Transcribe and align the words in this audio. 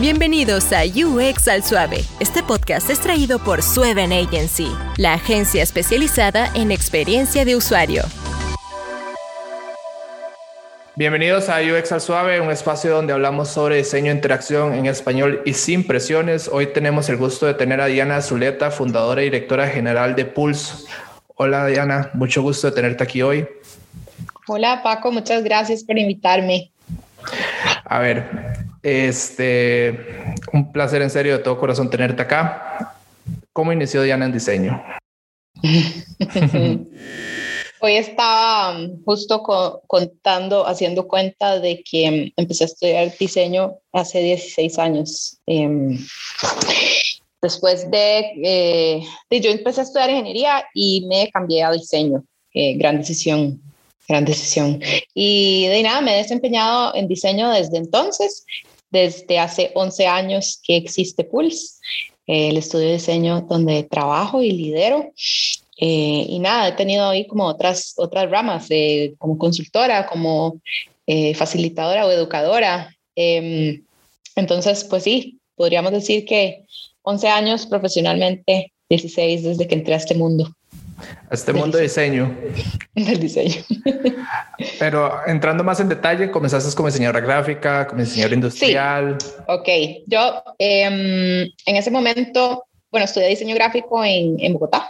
Bienvenidos 0.00 0.72
a 0.72 0.84
UX 0.84 1.48
al 1.48 1.62
Suave. 1.62 1.98
Este 2.18 2.42
podcast 2.42 2.88
es 2.88 2.98
traído 2.98 3.38
por 3.38 3.62
Sueven 3.62 4.10
Agency, 4.10 4.66
la 4.96 5.12
agencia 5.12 5.62
especializada 5.62 6.50
en 6.54 6.72
experiencia 6.72 7.44
de 7.44 7.56
usuario. 7.56 8.02
Bienvenidos 10.96 11.50
a 11.50 11.58
UX 11.60 11.92
al 11.92 12.00
Suave, 12.00 12.40
un 12.40 12.50
espacio 12.50 12.94
donde 12.94 13.12
hablamos 13.12 13.50
sobre 13.50 13.76
diseño 13.76 14.10
e 14.10 14.14
interacción 14.14 14.72
en 14.72 14.86
español 14.86 15.42
y 15.44 15.52
sin 15.52 15.86
presiones. 15.86 16.48
Hoy 16.48 16.68
tenemos 16.68 17.10
el 17.10 17.18
gusto 17.18 17.44
de 17.44 17.52
tener 17.52 17.82
a 17.82 17.86
Diana 17.86 18.22
Zuleta, 18.22 18.70
fundadora 18.70 19.20
y 19.20 19.26
directora 19.26 19.68
general 19.68 20.16
de 20.16 20.24
Pulse. 20.24 20.86
Hola 21.36 21.66
Diana, 21.66 22.10
mucho 22.14 22.40
gusto 22.40 22.68
de 22.68 22.74
tenerte 22.74 23.04
aquí 23.04 23.20
hoy. 23.20 23.46
Hola 24.48 24.82
Paco, 24.82 25.12
muchas 25.12 25.44
gracias 25.44 25.84
por 25.84 25.98
invitarme. 25.98 26.70
A 27.84 27.98
ver, 27.98 28.51
este, 28.82 30.34
un 30.52 30.72
placer 30.72 31.02
en 31.02 31.10
serio 31.10 31.38
de 31.38 31.44
todo 31.44 31.58
corazón 31.58 31.90
tenerte 31.90 32.22
acá. 32.22 32.96
¿Cómo 33.52 33.72
inició 33.72 34.02
Diana 34.02 34.26
en 34.26 34.32
diseño? 34.32 34.82
Hoy 37.84 37.96
estaba 37.96 38.78
um, 38.78 39.02
justo 39.04 39.42
contando, 39.88 40.64
haciendo 40.66 41.08
cuenta 41.08 41.58
de 41.58 41.82
que 41.82 42.08
um, 42.08 42.30
empecé 42.36 42.62
a 42.62 42.66
estudiar 42.68 43.12
diseño 43.18 43.74
hace 43.92 44.20
16 44.20 44.78
años. 44.78 45.36
Em, 45.46 45.98
después 47.42 47.88
eh, 47.92 49.02
de, 49.30 49.40
yo 49.40 49.50
empecé 49.50 49.80
a 49.80 49.84
estudiar 49.84 50.10
ingeniería 50.10 50.64
y 50.74 51.06
me 51.08 51.28
cambié 51.32 51.64
a 51.64 51.72
diseño. 51.72 52.24
Eh, 52.54 52.74
gran 52.74 52.98
decisión, 52.98 53.60
gran 54.06 54.24
decisión. 54.24 54.80
Y 55.12 55.66
de 55.66 55.82
nada, 55.82 56.00
me 56.02 56.14
he 56.14 56.18
desempeñado 56.18 56.94
en 56.94 57.08
diseño 57.08 57.50
desde 57.50 57.78
entonces, 57.78 58.44
desde 58.92 59.38
hace 59.38 59.72
11 59.74 60.06
años 60.06 60.60
que 60.62 60.76
existe 60.76 61.24
Pulse, 61.24 61.80
el 62.26 62.56
estudio 62.56 62.86
de 62.86 62.92
diseño 62.94 63.40
donde 63.48 63.82
trabajo 63.84 64.42
y 64.42 64.52
lidero. 64.52 65.12
Eh, 65.78 66.26
y 66.28 66.38
nada, 66.38 66.68
he 66.68 66.72
tenido 66.72 67.08
ahí 67.08 67.26
como 67.26 67.46
otras, 67.46 67.94
otras 67.96 68.30
ramas, 68.30 68.68
como 69.18 69.38
consultora, 69.38 70.06
como 70.06 70.60
eh, 71.06 71.34
facilitadora 71.34 72.06
o 72.06 72.10
educadora. 72.10 72.94
Em, 73.16 73.82
entonces, 74.36 74.84
pues 74.84 75.02
sí, 75.02 75.40
podríamos 75.56 75.92
decir 75.92 76.24
que 76.24 76.64
11 77.02 77.28
años 77.28 77.66
profesionalmente, 77.66 78.72
16 78.88 79.42
desde 79.42 79.66
que 79.66 79.74
entré 79.74 79.94
a 79.94 79.96
este 79.96 80.14
mundo. 80.14 80.54
A 81.30 81.34
este 81.34 81.52
mundo 81.52 81.78
de 81.78 81.84
diseño. 81.84 82.36
Del 82.94 83.18
diseño. 83.18 83.62
Pero 84.78 85.26
entrando 85.26 85.64
más 85.64 85.80
en 85.80 85.88
detalle, 85.88 86.30
comenzaste 86.30 86.74
como 86.76 86.88
diseñadora 86.88 87.20
gráfica, 87.20 87.86
como 87.86 88.02
diseñadora 88.02 88.34
industrial. 88.34 89.18
Sí. 89.20 89.28
Ok, 89.48 89.68
yo 90.06 90.42
em, 90.58 91.42
en 91.66 91.76
ese 91.76 91.90
momento, 91.90 92.64
bueno, 92.90 93.04
estudié 93.04 93.28
diseño 93.28 93.54
gráfico 93.54 94.04
en, 94.04 94.36
en 94.38 94.52
Bogotá 94.52 94.88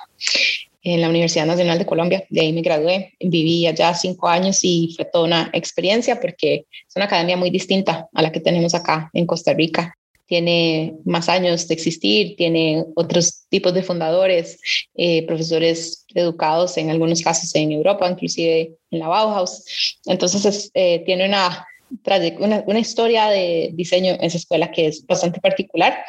en 0.85 1.01
la 1.01 1.09
Universidad 1.09 1.47
Nacional 1.47 1.79
de 1.79 1.87
Colombia. 1.87 2.25
De 2.29 2.41
ahí 2.41 2.53
me 2.53 2.61
gradué, 2.61 3.15
viví 3.21 3.67
allá 3.67 3.95
cinco 3.95 4.29
años 4.29 4.61
y 4.63 4.93
fue 4.97 5.05
toda 5.05 5.25
una 5.25 5.51
experiencia 5.53 6.21
porque 6.21 6.67
es 6.89 6.97
una 6.97 7.05
academia 7.05 7.37
muy 7.37 7.51
distinta 7.51 8.09
a 8.13 8.23
la 8.23 8.33
que 8.33 8.41
tenemos 8.41 8.75
acá 8.75 9.11
en 9.13 9.27
Costa 9.27 9.53
Rica. 9.53 9.97
Tiene 10.33 10.95
más 11.05 11.29
años 11.29 11.69
de 11.69 11.75
existir, 11.75 12.37
tiene 12.37 12.87
otros 12.95 13.45
tipos 13.51 13.75
de 13.75 13.83
fundadores, 13.83 14.59
eh, 14.95 15.27
profesores 15.27 16.07
educados 16.15 16.79
en 16.79 16.89
algunos 16.89 17.21
casos 17.21 17.55
en 17.55 17.71
Europa, 17.71 18.11
inclusive 18.11 18.73
en 18.91 18.99
la 18.99 19.09
Bauhaus. 19.09 19.63
Entonces 20.07 20.71
eh, 20.73 21.03
tiene 21.05 21.27
una, 21.27 21.67
una, 22.39 22.65
una 22.67 22.79
historia 22.79 23.29
de 23.29 23.73
diseño 23.75 24.13
en 24.15 24.25
esa 24.25 24.39
escuela 24.39 24.71
que 24.71 24.87
es 24.87 25.05
bastante 25.07 25.39
particular 25.39 26.03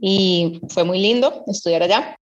y 0.00 0.60
fue 0.68 0.82
muy 0.82 0.98
lindo 0.98 1.44
estudiar 1.46 1.84
allá. 1.84 2.18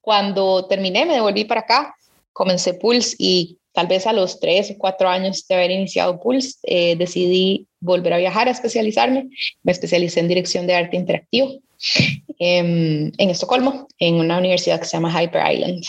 Cuando 0.00 0.66
terminé, 0.66 1.06
me 1.06 1.14
devolví 1.14 1.44
para 1.44 1.60
acá, 1.60 1.94
comencé 2.32 2.74
Pulse 2.74 3.14
y 3.16 3.58
tal 3.70 3.86
vez 3.86 4.08
a 4.08 4.12
los 4.12 4.40
tres 4.40 4.72
o 4.72 4.74
cuatro 4.76 5.08
años 5.08 5.46
de 5.46 5.54
haber 5.54 5.70
iniciado 5.70 6.18
Pulse, 6.18 6.56
eh, 6.64 6.96
decidí 6.96 7.67
volver 7.80 8.12
a 8.12 8.18
viajar 8.18 8.48
a 8.48 8.52
especializarme. 8.52 9.28
Me 9.62 9.72
especialicé 9.72 10.20
en 10.20 10.28
dirección 10.28 10.66
de 10.66 10.74
arte 10.74 10.96
interactivo 10.96 11.60
em, 12.38 13.12
en 13.16 13.30
Estocolmo, 13.30 13.88
en 13.98 14.16
una 14.16 14.38
universidad 14.38 14.80
que 14.80 14.86
se 14.86 14.96
llama 14.96 15.22
Hyper 15.22 15.52
Island. 15.52 15.84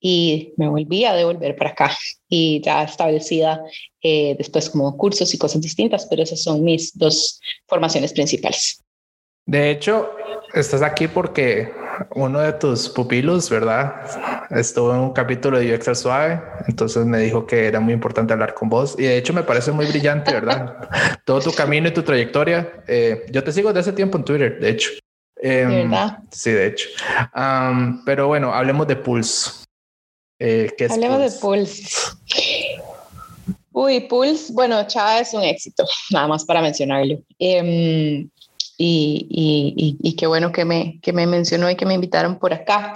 Y 0.00 0.52
me 0.56 0.68
volví 0.68 1.04
a 1.04 1.14
devolver 1.14 1.54
para 1.54 1.70
acá 1.70 1.96
y 2.28 2.60
ya 2.60 2.82
establecida 2.82 3.62
eh, 4.02 4.34
después 4.36 4.68
como 4.68 4.96
cursos 4.96 5.32
y 5.32 5.38
cosas 5.38 5.60
distintas, 5.60 6.06
pero 6.06 6.24
esas 6.24 6.42
son 6.42 6.64
mis 6.64 6.96
dos 6.98 7.40
formaciones 7.68 8.12
principales. 8.12 8.82
De 9.46 9.70
hecho, 9.70 10.10
estás 10.54 10.82
aquí 10.82 11.06
porque 11.06 11.70
uno 12.14 12.40
de 12.40 12.52
tus 12.54 12.88
pupilos, 12.88 13.50
¿verdad? 13.50 14.46
Estuvo 14.50 14.92
en 14.94 15.00
un 15.00 15.12
capítulo 15.12 15.58
de 15.58 15.74
UX 15.74 15.98
Suave, 15.98 16.40
entonces 16.66 17.04
me 17.04 17.18
dijo 17.18 17.46
que 17.46 17.66
era 17.66 17.80
muy 17.80 17.92
importante 17.92 18.32
hablar 18.32 18.54
con 18.54 18.68
vos 18.68 18.94
y 18.98 19.02
de 19.02 19.16
hecho 19.16 19.32
me 19.32 19.42
parece 19.42 19.72
muy 19.72 19.86
brillante, 19.86 20.32
¿verdad? 20.32 20.88
Todo 21.24 21.40
tu 21.40 21.52
camino 21.52 21.88
y 21.88 21.92
tu 21.92 22.02
trayectoria. 22.02 22.84
Eh, 22.86 23.26
yo 23.30 23.42
te 23.42 23.52
sigo 23.52 23.68
desde 23.68 23.80
hace 23.80 23.92
tiempo 23.92 24.18
en 24.18 24.24
Twitter, 24.24 24.58
de 24.60 24.70
hecho. 24.70 24.90
Em, 25.36 25.90
¿verdad? 25.90 26.18
Sí, 26.30 26.50
de 26.50 26.66
hecho. 26.66 26.88
pero 28.04 28.28
bueno, 28.28 28.52
hablemos 28.52 28.86
de 28.86 28.96
Pulse. 28.96 29.64
Eh, 30.38 30.70
hablemos 30.88 31.20
de 31.20 31.40
Pulse. 31.40 31.88
Uy, 33.72 34.00
Pulse, 34.00 34.52
bueno, 34.52 34.86
Chava 34.86 35.20
es 35.20 35.32
un 35.32 35.42
éxito, 35.42 35.84
nada 36.10 36.28
más 36.28 36.44
para 36.44 36.60
mencionarlo. 36.60 37.18
Em, 37.38 38.28
y, 38.84 39.96
y, 40.00 40.16
qué 40.16 40.26
bueno 40.26 40.50
que 40.50 40.64
me, 40.64 40.98
que 41.00 41.12
me 41.12 41.26
mencionó 41.26 41.70
y 41.70 41.76
que 41.76 41.86
me 41.86 41.94
invitaron 41.94 42.38
por 42.38 42.52
acá. 42.52 42.94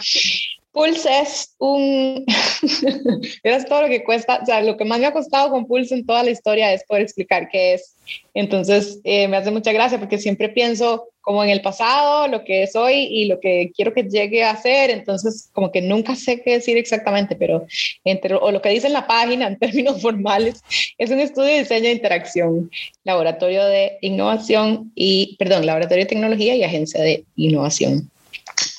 Pulse 0.72 1.20
es 1.20 1.54
un, 1.58 2.24
es 3.42 3.66
todo 3.66 3.82
lo 3.82 3.88
que 3.88 4.04
cuesta, 4.04 4.40
o 4.42 4.46
sea, 4.46 4.60
lo 4.60 4.76
que 4.76 4.84
más 4.84 4.98
me 4.98 5.06
ha 5.06 5.12
costado 5.12 5.50
con 5.50 5.66
Pulse 5.66 5.94
en 5.94 6.04
toda 6.04 6.22
la 6.22 6.30
historia 6.30 6.72
es 6.72 6.84
poder 6.84 7.02
explicar 7.02 7.48
qué 7.50 7.74
es. 7.74 7.94
Entonces, 8.34 9.00
eh, 9.04 9.26
me 9.28 9.36
hace 9.36 9.50
mucha 9.50 9.72
gracia 9.72 9.98
porque 9.98 10.18
siempre 10.18 10.48
pienso 10.48 11.08
como 11.26 11.42
en 11.42 11.50
el 11.50 11.60
pasado, 11.60 12.28
lo 12.28 12.44
que 12.44 12.68
soy 12.68 12.94
y 13.10 13.24
lo 13.24 13.40
que 13.40 13.72
quiero 13.74 13.92
que 13.92 14.04
llegue 14.04 14.44
a 14.44 14.54
ser, 14.62 14.90
entonces 14.90 15.50
como 15.52 15.72
que 15.72 15.82
nunca 15.82 16.14
sé 16.14 16.40
qué 16.40 16.52
decir 16.52 16.76
exactamente, 16.76 17.34
pero 17.34 17.66
entre, 18.04 18.36
o 18.36 18.52
lo 18.52 18.62
que 18.62 18.68
dice 18.68 18.86
en 18.86 18.92
la 18.92 19.08
página 19.08 19.48
en 19.48 19.58
términos 19.58 20.00
formales, 20.02 20.62
es 20.96 21.10
un 21.10 21.18
estudio 21.18 21.48
de 21.48 21.58
diseño 21.58 21.86
de 21.86 21.94
interacción, 21.94 22.70
laboratorio 23.02 23.64
de 23.64 23.98
innovación 24.02 24.92
y, 24.94 25.34
perdón, 25.36 25.66
laboratorio 25.66 26.04
de 26.04 26.10
tecnología 26.10 26.54
y 26.54 26.62
agencia 26.62 27.02
de 27.02 27.24
innovación 27.34 28.08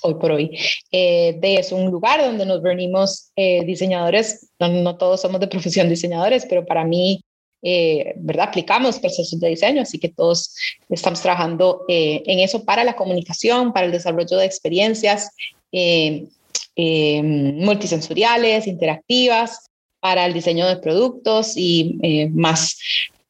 hoy 0.03 0.13
por 0.13 0.31
hoy. 0.31 0.57
Eh, 0.93 1.35
de 1.39 1.55
es 1.55 1.73
un 1.73 1.91
lugar 1.91 2.21
donde 2.21 2.45
nos 2.45 2.63
reunimos 2.63 3.29
eh, 3.35 3.65
diseñadores, 3.65 4.47
no, 4.57 4.69
no, 4.69 4.95
todos 4.95 5.19
somos 5.19 5.41
de 5.41 5.47
profesión 5.47 5.89
diseñadores, 5.89 6.45
pero 6.47 6.65
para 6.65 6.85
mí 6.85 7.19
eh, 7.63 8.13
¿verdad? 8.17 8.49
Aplicamos 8.49 8.99
procesos 8.99 9.39
de 9.39 9.49
diseño, 9.49 9.81
así 9.81 9.97
que 9.97 10.09
todos 10.09 10.55
estamos 10.89 11.21
trabajando 11.21 11.85
eh, 11.87 12.21
en 12.25 12.39
eso 12.39 12.63
para 12.63 12.83
la 12.83 12.95
comunicación, 12.95 13.73
para 13.73 13.87
el 13.87 13.91
desarrollo 13.91 14.37
de 14.37 14.45
experiencias 14.45 15.31
eh, 15.71 16.27
multisensoriales, 16.75 18.67
interactivas, 18.67 19.69
para 19.99 20.25
el 20.25 20.33
diseño 20.33 20.67
de 20.67 20.77
productos 20.77 21.57
y 21.57 22.29
más 22.33 22.77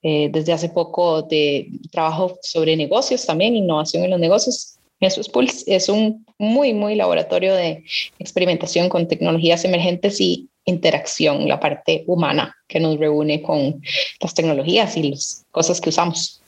desde 0.03 0.53
hace 0.53 0.69
poco 0.69 1.21
de 1.23 1.67
trabajo 1.91 2.37
sobre 2.41 2.77
negocios 2.77 3.25
también, 3.25 3.55
innovación 3.55 4.03
en 4.03 4.11
los 4.11 4.19
negocios. 4.19 4.77
Jesús 4.99 5.29
Pulse 5.29 5.63
es 5.67 5.89
un 5.89 6.25
muy, 6.37 6.73
muy 6.73 6.95
laboratorio 6.95 7.55
de 7.55 7.83
experimentación 8.19 8.89
con 8.89 9.07
tecnologías 9.07 9.63
emergentes 9.65 10.19
y 10.19 10.49
interacción, 10.67 11.47
la 11.47 11.59
parte 11.59 12.03
humana 12.07 12.55
que 12.67 12.79
nos 12.79 12.99
reúne 12.99 13.41
con 13.41 13.81
las 14.21 14.33
tecnologías 14.33 14.95
y 14.97 15.11
las 15.11 15.45
cosas 15.51 15.81
que 15.81 15.89
usamos. 15.89 16.41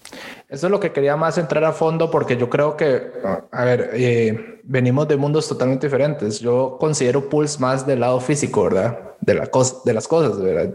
Eso 0.50 0.68
es 0.68 0.72
lo 0.72 0.80
que 0.80 0.92
quería 0.92 1.16
más 1.16 1.38
entrar 1.38 1.64
a 1.64 1.72
fondo 1.72 2.10
porque 2.10 2.36
yo 2.36 2.50
creo 2.50 2.76
que, 2.76 3.12
a 3.52 3.64
ver, 3.64 3.92
eh, 3.94 4.60
venimos 4.64 5.08
de 5.08 5.16
mundos 5.16 5.48
totalmente 5.48 5.88
diferentes. 5.88 6.40
Yo 6.40 6.78
considero 6.80 7.30
Pulse 7.30 7.60
más 7.60 7.86
del 7.86 8.00
lado 8.00 8.20
físico, 8.20 8.64
¿verdad? 8.64 9.00
De, 9.22 9.36
la 9.36 9.50
de 9.86 9.94
las 9.94 10.08
cosas, 10.08 10.42
¿verdad? 10.42 10.74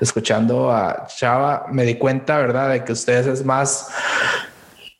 escuchando 0.00 0.70
a 0.70 1.06
Chava, 1.06 1.66
me 1.70 1.84
di 1.84 1.94
cuenta, 1.94 2.38
¿verdad? 2.38 2.70
De 2.70 2.84
que 2.84 2.92
ustedes 2.92 3.26
es 3.26 3.44
más 3.44 3.88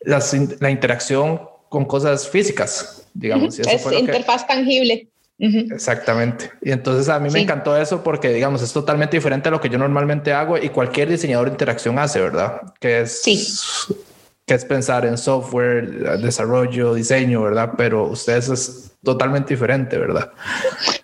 la 0.00 0.70
interacción 0.70 1.40
con 1.68 1.84
cosas 1.84 2.28
físicas, 2.28 3.06
digamos. 3.14 3.58
es 3.58 3.92
interfaz 3.92 4.46
tangible. 4.46 5.08
Exactamente. 5.38 6.50
Y 6.62 6.70
entonces 6.70 7.08
a 7.08 7.18
mí 7.18 7.28
me 7.30 7.40
encantó 7.40 7.76
eso 7.76 8.02
porque, 8.04 8.28
digamos, 8.28 8.62
es 8.62 8.72
totalmente 8.72 9.16
diferente 9.16 9.48
a 9.48 9.52
lo 9.52 9.60
que 9.60 9.68
yo 9.68 9.78
normalmente 9.78 10.32
hago 10.32 10.56
y 10.56 10.68
cualquier 10.68 11.08
diseñador 11.08 11.46
de 11.48 11.54
interacción 11.54 11.98
hace, 11.98 12.20
¿verdad? 12.20 12.60
Que 12.78 13.00
es, 13.00 13.22
que 14.46 14.54
es 14.54 14.64
pensar 14.64 15.04
en 15.04 15.18
software, 15.18 16.20
desarrollo, 16.20 16.94
diseño, 16.94 17.42
¿verdad? 17.42 17.72
Pero 17.76 18.04
ustedes 18.04 18.48
es 18.48 18.92
totalmente 19.02 19.54
diferente, 19.54 19.98
¿verdad? 19.98 20.30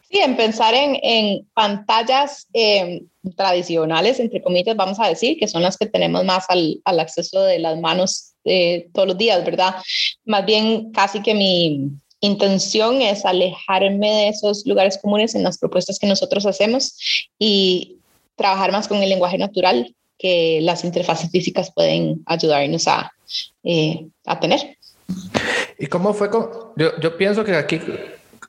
Sí, 0.09 0.19
en 0.21 0.37
pensar 0.37 0.73
en, 0.73 0.97
en 1.03 1.47
pantallas 1.53 2.47
eh, 2.53 3.03
tradicionales, 3.37 4.21
entre 4.21 4.41
comillas, 4.41 4.77
vamos 4.77 5.01
a 5.01 5.09
decir, 5.09 5.37
que 5.39 5.49
son 5.49 5.63
las 5.63 5.77
que 5.77 5.87
tenemos 5.87 6.25
más 6.25 6.47
al, 6.49 6.81
al 6.85 7.01
acceso 7.01 7.43
de 7.43 7.59
las 7.59 7.79
manos 7.79 8.35
eh, 8.45 8.89
todos 8.95 9.09
los 9.09 9.19
días, 9.19 9.45
¿verdad? 9.45 9.75
Más 10.25 10.47
bien 10.47 10.93
casi 10.93 11.21
que 11.21 11.35
mi 11.35 11.91
intención 12.21 13.01
es 13.01 13.25
alejarme 13.25 14.11
de 14.11 14.29
esos 14.29 14.67
lugares 14.67 14.99
comunes 14.99 15.35
en 15.35 15.43
las 15.43 15.59
propuestas 15.59 15.99
que 15.99 16.07
nosotros 16.07 16.47
hacemos 16.47 16.97
y 17.39 17.99
trabajar 18.37 18.73
más 18.73 18.89
con 18.89 19.03
el 19.03 19.09
lenguaje 19.09 19.39
natural 19.39 19.95
que 20.19 20.61
las 20.63 20.85
interfaces 20.85 21.31
físicas 21.31 21.73
pueden 21.73 22.23
ayudarnos 22.27 22.89
a, 22.89 23.13
eh, 23.63 24.07
a 24.27 24.41
tener. 24.41 24.77
¿Y 25.79 25.87
cómo 25.87 26.13
fue? 26.13 26.29
Con, 26.29 26.49
yo, 26.77 26.99
yo 27.01 27.17
pienso 27.17 27.45
que 27.45 27.55
aquí 27.55 27.81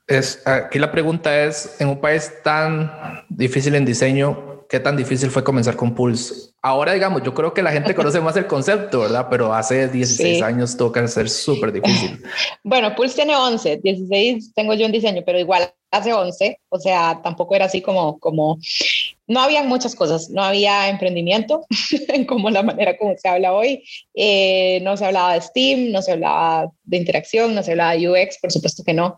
es, 0.07 0.45
aquí 0.47 0.79
la 0.79 0.91
pregunta 0.91 1.45
es, 1.45 1.79
en 1.79 1.89
un 1.89 2.01
país 2.01 2.31
tan 2.43 3.25
difícil 3.29 3.75
en 3.75 3.85
diseño, 3.85 4.48
¿qué 4.69 4.79
tan 4.79 4.95
difícil 4.95 5.31
fue 5.31 5.43
comenzar 5.43 5.75
con 5.75 5.95
Pulse? 5.95 6.51
Ahora, 6.61 6.93
digamos, 6.93 7.23
yo 7.23 7.33
creo 7.33 7.53
que 7.53 7.63
la 7.63 7.71
gente 7.71 7.95
conoce 7.95 8.21
más 8.21 8.37
el 8.37 8.45
concepto, 8.45 8.99
¿verdad? 8.99 9.27
Pero 9.29 9.53
hace 9.53 9.87
16 9.89 10.37
sí. 10.37 10.43
años 10.43 10.77
toca 10.77 11.05
ser 11.07 11.29
súper 11.29 11.73
difícil. 11.73 12.21
Bueno, 12.63 12.95
Pulse 12.95 13.15
tiene 13.15 13.35
11, 13.35 13.77
16 13.77 14.53
tengo 14.53 14.75
yo 14.75 14.85
en 14.85 14.91
diseño, 14.91 15.23
pero 15.25 15.39
igual 15.39 15.73
hace 15.91 16.13
11, 16.13 16.59
o 16.69 16.79
sea, 16.79 17.19
tampoco 17.23 17.55
era 17.55 17.65
así 17.65 17.81
como, 17.81 18.19
como, 18.19 18.59
no 19.25 19.39
había 19.39 19.63
muchas 19.63 19.95
cosas, 19.95 20.29
no 20.29 20.43
había 20.43 20.87
emprendimiento, 20.89 21.65
como 22.27 22.51
la 22.51 22.61
manera 22.61 22.95
como 22.97 23.15
se 23.17 23.27
habla 23.27 23.53
hoy, 23.53 23.83
eh, 24.13 24.79
no 24.83 24.97
se 24.97 25.05
hablaba 25.05 25.33
de 25.33 25.41
Steam, 25.41 25.91
no 25.91 26.03
se 26.03 26.11
hablaba 26.11 26.71
de 26.83 26.97
interacción, 26.97 27.55
no 27.55 27.63
se 27.63 27.71
hablaba 27.71 27.95
de 27.95 28.07
UX, 28.07 28.37
por 28.39 28.51
supuesto 28.51 28.83
que 28.83 28.93
no. 28.93 29.17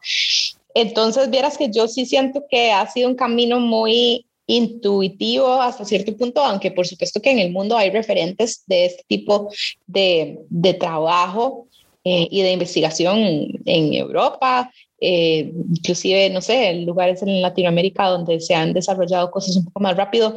Entonces, 0.74 1.30
vieras 1.30 1.58
que 1.58 1.70
yo 1.70 1.90
sí 1.90 2.06
siento 2.06 2.46
que 2.50 2.72
ha 2.72 2.88
sido 2.88 3.10
un 3.10 3.16
camino 3.16 3.60
muy 3.60 4.26
intuitivo 4.52 5.62
hasta 5.62 5.86
cierto 5.86 6.16
punto, 6.18 6.44
aunque 6.44 6.72
por 6.72 6.86
supuesto 6.86 7.22
que 7.22 7.32
en 7.32 7.40
el 7.40 7.52
mundo 7.52 7.78
hay 7.78 7.90
referentes 7.90 8.64
de 8.68 8.86
este 8.86 9.04
tipo 9.08 9.50
de, 9.88 10.40
de 10.50 10.74
trabajo 10.74 11.68
eh, 12.04 12.28
y 12.30 12.42
de 12.42 12.52
investigación 12.52 13.18
en 13.66 13.94
Europa, 13.94 14.72
eh, 15.00 15.52
inclusive, 15.70 16.30
no 16.30 16.42
sé, 16.42 16.74
lugares 16.74 17.22
en 17.24 17.42
Latinoamérica 17.42 18.08
donde 18.08 18.40
se 18.40 18.54
han 18.54 18.74
desarrollado 18.74 19.32
cosas 19.32 19.56
un 19.56 19.66
poco 19.66 19.80
más 19.80 19.96
rápido, 19.96 20.36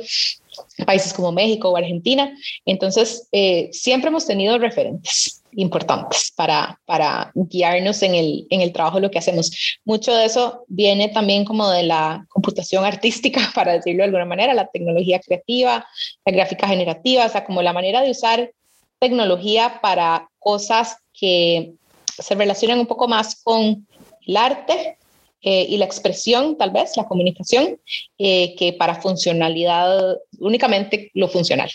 países 0.87 1.13
como 1.13 1.33
México 1.33 1.71
o 1.71 1.77
Argentina. 1.77 2.33
Entonces, 2.65 3.29
eh, 3.33 3.69
siempre 3.73 4.09
hemos 4.09 4.27
tenido 4.27 4.57
referentes 4.59 5.44
importantes 5.57 6.33
para, 6.37 6.81
para 6.85 7.31
guiarnos 7.35 8.03
en 8.03 8.15
el, 8.15 8.47
en 8.51 8.61
el 8.61 8.73
trabajo, 8.73 9.01
lo 9.01 9.11
que 9.11 9.19
hacemos. 9.19 9.51
Mucho 9.85 10.13
de 10.15 10.27
eso 10.27 10.65
viene 10.69 11.09
también 11.09 11.45
como 11.45 11.69
de 11.71 11.83
la 11.85 12.25
computación 12.29 12.85
artística, 12.85 13.41
para 13.55 13.73
decirlo 13.73 13.99
de 13.99 14.05
alguna 14.05 14.25
manera, 14.25 14.55
la 14.55 14.67
tecnología 14.67 15.21
creativa, 15.21 15.87
la 16.25 16.33
gráfica 16.33 16.69
generativa, 16.69 17.27
o 17.27 17.29
sea, 17.29 17.45
como 17.45 17.63
la 17.63 17.73
manera 17.73 18.03
de 18.03 18.11
usar 18.11 18.53
tecnología 18.99 19.81
para 19.83 20.29
cosas 20.39 20.97
que 21.13 21.73
se 22.07 22.35
relacionan 22.35 22.79
un 22.79 22.87
poco 22.87 23.09
más 23.09 23.43
con 23.43 23.87
el 24.27 24.37
arte 24.37 24.99
eh, 25.43 25.67
y 25.69 25.77
la 25.77 25.85
expresión, 25.85 26.57
tal 26.57 26.71
vez, 26.71 26.97
la 26.97 27.07
comunicación, 27.07 27.79
eh, 28.19 28.55
que 28.57 28.73
para 28.73 29.01
funcionalidad, 29.01 30.17
únicamente 30.39 31.11
lo 31.13 31.29
funcional, 31.29 31.71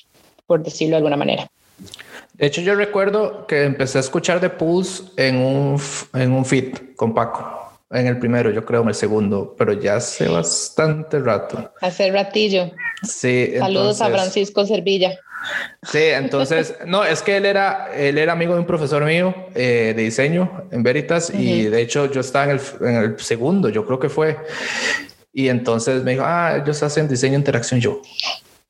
por 0.47 0.63
decirlo 0.63 0.93
de 0.93 0.97
alguna 0.97 1.17
manera. 1.17 1.51
De 2.39 2.47
hecho, 2.47 2.62
yo 2.62 2.74
recuerdo 2.74 3.45
que 3.47 3.65
empecé 3.65 3.97
a 3.97 4.01
escuchar 4.01 4.39
de 4.39 4.50
Pulse 4.50 5.03
en 5.18 5.36
un, 5.36 5.81
en 6.13 6.31
un 6.31 6.45
feed 6.45 6.95
con 6.95 7.13
Paco. 7.13 7.74
En 7.91 8.07
el 8.07 8.18
primero, 8.18 8.50
yo 8.50 8.63
creo, 8.63 8.81
en 8.81 8.88
el 8.88 8.95
segundo, 8.95 9.56
pero 9.57 9.74
ya 9.74 9.97
hace 9.97 10.30
bastante 10.30 11.19
rato. 11.19 11.74
Hace 11.81 12.09
ratillo. 12.12 12.71
Sí. 13.03 13.56
Saludos 13.57 14.00
entonces, 14.00 14.01
a 14.01 14.09
Francisco 14.09 14.65
Servilla. 14.65 15.19
Sí, 15.83 16.03
entonces, 16.03 16.75
no, 16.86 17.03
es 17.03 17.21
que 17.21 17.36
él 17.36 17.45
era, 17.45 17.89
él 17.94 18.18
era 18.18 18.31
amigo 18.31 18.53
de 18.53 18.62
un 18.62 18.65
profesor 18.65 19.03
mío 19.03 19.35
eh, 19.53 19.94
de 19.94 20.03
diseño 20.03 20.63
en 20.71 20.81
Veritas 20.81 21.30
uh 21.30 21.33
-huh. 21.33 21.39
y 21.42 21.63
de 21.63 21.81
hecho 21.81 22.09
yo 22.09 22.21
estaba 22.21 22.45
en 22.45 22.51
el, 22.51 22.62
en 22.88 22.95
el, 22.95 23.19
segundo, 23.19 23.68
yo 23.68 23.85
creo 23.85 24.00
que 24.00 24.07
fue. 24.07 24.38
Y 25.33 25.50
entonces 25.50 26.03
me 26.03 26.12
dijo, 26.12 26.24
ah, 26.25 26.57
ellos 26.62 26.81
hacen 26.83 27.07
diseño 27.09 27.35
interacción. 27.38 27.81
Yo, 27.81 28.01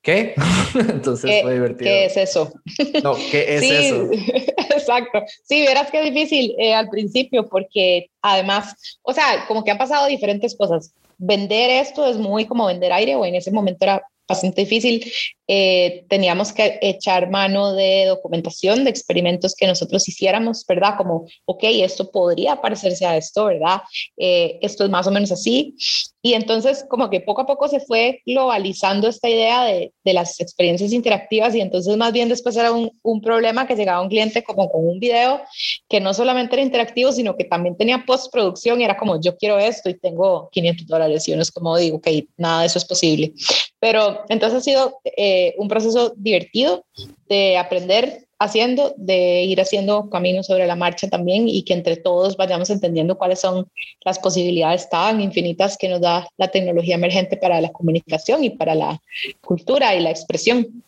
¿qué? 0.09 0.33
entonces 0.79 1.29
¿Qué, 1.29 1.41
fue 1.41 1.53
divertido. 1.53 1.89
¿Qué 1.89 2.06
es 2.06 2.17
eso? 2.17 2.51
No, 3.03 3.15
¿qué 3.31 3.56
es 3.56 3.61
sí, 3.61 3.71
eso? 3.71 4.09
Exacto. 4.71 5.23
Sí, 5.44 5.61
verás 5.61 5.91
que 5.91 6.01
difícil 6.01 6.56
eh, 6.57 6.73
al 6.73 6.89
principio 6.89 7.47
porque 7.47 8.09
además, 8.21 8.75
o 9.01 9.13
sea, 9.13 9.45
como 9.47 9.63
que 9.63 9.71
han 9.71 9.77
pasado 9.77 10.07
diferentes 10.07 10.56
cosas. 10.56 10.94
Vender 11.17 11.69
esto 11.69 12.07
es 12.09 12.17
muy 12.17 12.45
como 12.45 12.65
vender 12.65 12.94
aire 12.94 13.15
o 13.15 13.25
en 13.25 13.35
ese 13.35 13.51
momento 13.51 13.85
era 13.85 14.03
bastante 14.27 14.61
difícil. 14.61 15.11
Eh, 15.51 16.06
teníamos 16.07 16.54
que 16.54 16.78
echar 16.80 17.31
mano 17.31 17.74
de 17.74 18.06
documentación, 18.06 18.84
de 18.84 18.92
experimentos 18.92 19.56
que 19.56 19.66
nosotros 19.66 20.07
hiciéramos, 20.07 20.63
¿verdad? 20.68 20.94
Como, 20.96 21.25
ok, 21.46 21.63
esto 21.63 22.12
podría 22.12 22.62
parecerse 22.62 23.04
a 23.07 23.18
esto, 23.18 23.46
¿verdad? 23.46 23.81
Eh, 24.16 24.60
esto 24.62 24.84
es 24.84 24.92
más 24.92 25.07
o 25.07 25.12
menos 25.12 25.31
así. 25.31 25.75
Y 26.22 26.34
entonces 26.34 26.86
como 26.88 27.10
que 27.10 27.22
poco 27.22 27.42
a 27.42 27.46
poco 27.48 27.68
se 27.68 27.80
fue 27.80 28.22
globalizando 28.25 29.07
esta 29.07 29.30
idea 29.30 29.63
de, 29.63 29.94
de 30.04 30.13
las 30.13 30.40
experiencias 30.42 30.92
interactivas 30.92 31.56
y 31.56 31.62
entonces 31.62 31.96
más 31.96 32.12
bien 32.12 32.28
después 32.28 32.57
era 32.57 32.74
un, 32.74 32.92
un, 33.01 33.22
problema 33.22 33.66
que 33.66 33.75
llegaba 33.75 34.01
un 34.01 34.10
cliente 34.10 34.44
como 34.44 34.69
con 34.69 34.86
un 34.86 35.00
video 35.00 35.42
que 35.88 36.01
no 36.01 36.13
solamente 36.13 36.56
era 36.56 36.63
interactivo, 36.63 37.13
sino 37.13 37.38
que 37.38 37.46
también 37.46 37.78
tenía 37.78 38.04
postproducción 38.06 38.81
y 38.81 38.84
era 38.84 38.98
como, 38.98 39.19
yo 39.22 39.38
quiero 39.38 39.57
esto 39.60 39.90
y 39.90 39.98
tengo 39.98 40.50
500 40.51 40.88
dólares 40.88 41.28
y 41.28 41.34
uno 41.34 41.42
es 41.42 41.51
como, 41.51 41.78
digo, 41.78 41.98
ok, 41.98 42.07
nada 42.38 42.62
de 42.62 42.68
eso 42.68 42.80
es 42.80 42.86
posible. 42.86 43.34
Pero 43.80 44.25
entonces 44.28 44.60
ha 44.60 44.62
sido 44.62 45.00
eh, 45.06 45.38
un 45.57 45.68
proceso 45.68 46.13
divertido 46.15 46.86
de 47.27 47.57
aprender 47.57 48.27
haciendo, 48.39 48.94
de 48.97 49.44
ir 49.44 49.59
haciendo 49.59 50.09
caminos 50.09 50.47
sobre 50.47 50.65
la 50.65 50.75
marcha 50.75 51.09
también 51.09 51.50
y 51.50 51.63
que 51.63 51.74
entre 51.74 51.97
todos 51.97 52.38
vayamos 52.38 52.69
entendiendo 52.69 53.18
cuáles 53.18 53.39
son 53.39 53.69
las 54.06 54.18
posibilidades 54.18 54.89
tan 54.89 55.19
infinitas 55.19 55.77
que 55.77 55.89
nos 55.89 56.00
da 56.00 56.25
la 56.38 56.47
tecnología 56.47 56.95
emergente 56.95 57.36
para 57.36 57.59
la 57.59 57.71
comunicación 57.71 58.44
y 58.44 58.50
para 58.50 58.75
la 58.75 59.01
cultura 59.41 59.94
y 59.95 60.00
la 60.00 60.09
expresión. 60.09 60.83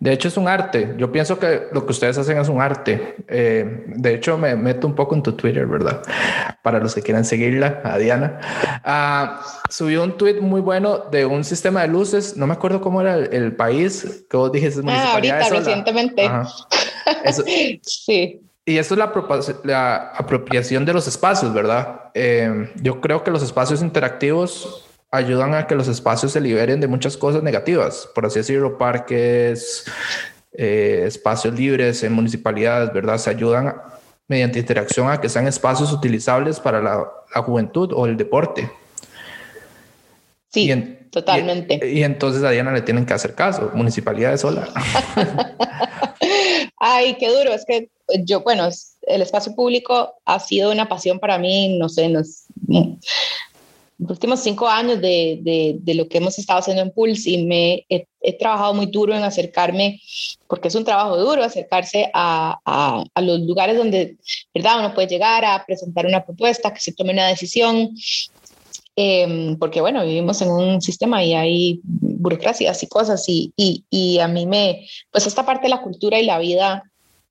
De 0.00 0.12
hecho, 0.12 0.28
es 0.28 0.36
un 0.36 0.46
arte. 0.46 0.94
Yo 0.96 1.10
pienso 1.10 1.38
que 1.38 1.68
lo 1.72 1.84
que 1.84 1.92
ustedes 1.92 2.16
hacen 2.18 2.38
es 2.38 2.48
un 2.48 2.60
arte. 2.60 3.16
Eh, 3.28 3.84
de 3.86 4.14
hecho, 4.14 4.38
me 4.38 4.54
meto 4.54 4.86
un 4.86 4.94
poco 4.94 5.14
en 5.14 5.22
tu 5.22 5.32
Twitter, 5.32 5.66
¿verdad? 5.66 6.02
Para 6.62 6.78
los 6.78 6.94
que 6.94 7.02
quieran 7.02 7.24
seguirla, 7.24 7.80
a 7.84 7.98
Diana. 7.98 8.40
Uh, 8.84 9.42
subió 9.68 10.04
un 10.04 10.16
tweet 10.16 10.40
muy 10.40 10.60
bueno 10.60 10.98
de 11.10 11.26
un 11.26 11.44
sistema 11.44 11.82
de 11.82 11.88
luces. 11.88 12.36
No 12.36 12.46
me 12.46 12.52
acuerdo 12.52 12.80
cómo 12.80 13.00
era 13.00 13.16
el, 13.16 13.34
el 13.34 13.56
país 13.56 14.24
que 14.30 14.36
vos 14.36 14.52
dijiste. 14.52 14.80
Ah, 14.86 15.14
ahorita, 15.14 15.48
recientemente. 15.48 16.30
Eso, 17.24 17.42
sí. 17.82 18.40
Y 18.64 18.76
esto 18.76 18.94
es 18.94 18.98
la, 18.98 19.10
la, 19.64 19.96
apropiación 20.14 20.84
de 20.84 20.92
los 20.92 21.08
espacios, 21.08 21.54
¿verdad? 21.54 22.10
Eh, 22.12 22.70
yo 22.82 23.00
creo 23.00 23.24
que 23.24 23.30
los 23.30 23.42
espacios 23.42 23.80
interactivos 23.80 24.87
ayudan 25.10 25.54
a 25.54 25.66
que 25.66 25.74
los 25.74 25.88
espacios 25.88 26.32
se 26.32 26.40
liberen 26.40 26.80
de 26.80 26.88
muchas 26.88 27.16
cosas 27.16 27.42
negativas, 27.42 28.08
por 28.14 28.26
así 28.26 28.38
decirlo, 28.40 28.76
parques, 28.78 29.84
eh, 30.52 31.04
espacios 31.06 31.54
libres 31.54 32.02
en 32.02 32.12
municipalidades, 32.12 32.92
¿verdad? 32.92 33.18
Se 33.18 33.30
ayudan 33.30 33.74
mediante 34.26 34.58
interacción 34.58 35.10
a 35.10 35.20
que 35.20 35.28
sean 35.28 35.46
espacios 35.46 35.92
utilizables 35.92 36.60
para 36.60 36.82
la, 36.82 37.06
la 37.34 37.42
juventud 37.42 37.92
o 37.94 38.06
el 38.06 38.16
deporte. 38.16 38.70
Sí, 40.50 40.64
y 40.64 40.72
en, 40.72 41.10
totalmente. 41.10 41.80
Y, 41.82 42.00
y, 42.00 42.02
entonces 42.04 42.42
a 42.42 42.50
Diana 42.50 42.72
le 42.72 42.82
tienen 42.82 43.06
que 43.06 43.14
hacer 43.14 43.34
caso, 43.34 43.70
municipalidades 43.74 44.42
sola. 44.42 44.68
Ay, 46.78 47.16
qué 47.18 47.28
duro, 47.28 47.52
es 47.52 47.64
que 47.64 47.90
yo, 48.24 48.40
bueno, 48.40 48.68
el 49.02 49.22
espacio 49.22 49.54
público 49.54 50.14
ha 50.24 50.38
sido 50.38 50.70
una 50.70 50.88
pasión 50.88 51.18
para 51.18 51.38
mí, 51.38 51.78
no 51.78 51.88
sé, 51.88 52.08
nos, 52.08 52.44
los 53.98 54.10
últimos 54.10 54.40
cinco 54.40 54.68
años 54.68 55.00
de, 55.00 55.40
de, 55.42 55.76
de, 55.80 55.94
lo 55.94 56.08
que 56.08 56.18
hemos 56.18 56.38
estado 56.38 56.60
haciendo 56.60 56.82
en 56.82 56.92
Pulse 56.92 57.30
y 57.30 57.44
me 57.44 57.84
he, 57.88 58.06
he, 58.20 58.38
trabajado 58.38 58.72
muy 58.72 58.86
duro 58.86 59.14
en 59.14 59.24
acercarme, 59.24 60.00
porque 60.46 60.68
es 60.68 60.74
un 60.76 60.84
trabajo 60.84 61.16
duro, 61.16 61.42
acercarse 61.42 62.08
a, 62.14 62.60
a, 62.64 63.04
a, 63.12 63.20
los 63.20 63.40
lugares 63.40 63.76
donde, 63.76 64.16
¿verdad? 64.54 64.78
Uno 64.78 64.94
puede 64.94 65.08
llegar 65.08 65.44
a 65.44 65.64
presentar 65.66 66.06
una 66.06 66.24
propuesta, 66.24 66.72
que 66.72 66.80
se 66.80 66.92
tome 66.92 67.12
una 67.12 67.26
decisión, 67.26 67.90
eh, 68.94 69.56
porque 69.58 69.80
bueno, 69.80 70.04
vivimos 70.04 70.40
en 70.42 70.50
un 70.50 70.80
sistema 70.80 71.24
y 71.24 71.34
hay 71.34 71.80
burocracias 71.82 72.82
y 72.82 72.86
cosas 72.86 73.28
y, 73.28 73.52
y, 73.56 73.84
y 73.90 74.20
a 74.20 74.28
mí 74.28 74.46
me, 74.46 74.88
pues 75.10 75.26
esta 75.26 75.44
parte 75.44 75.64
de 75.64 75.70
la 75.70 75.82
cultura 75.82 76.20
y 76.20 76.24
la 76.24 76.38
vida 76.38 76.84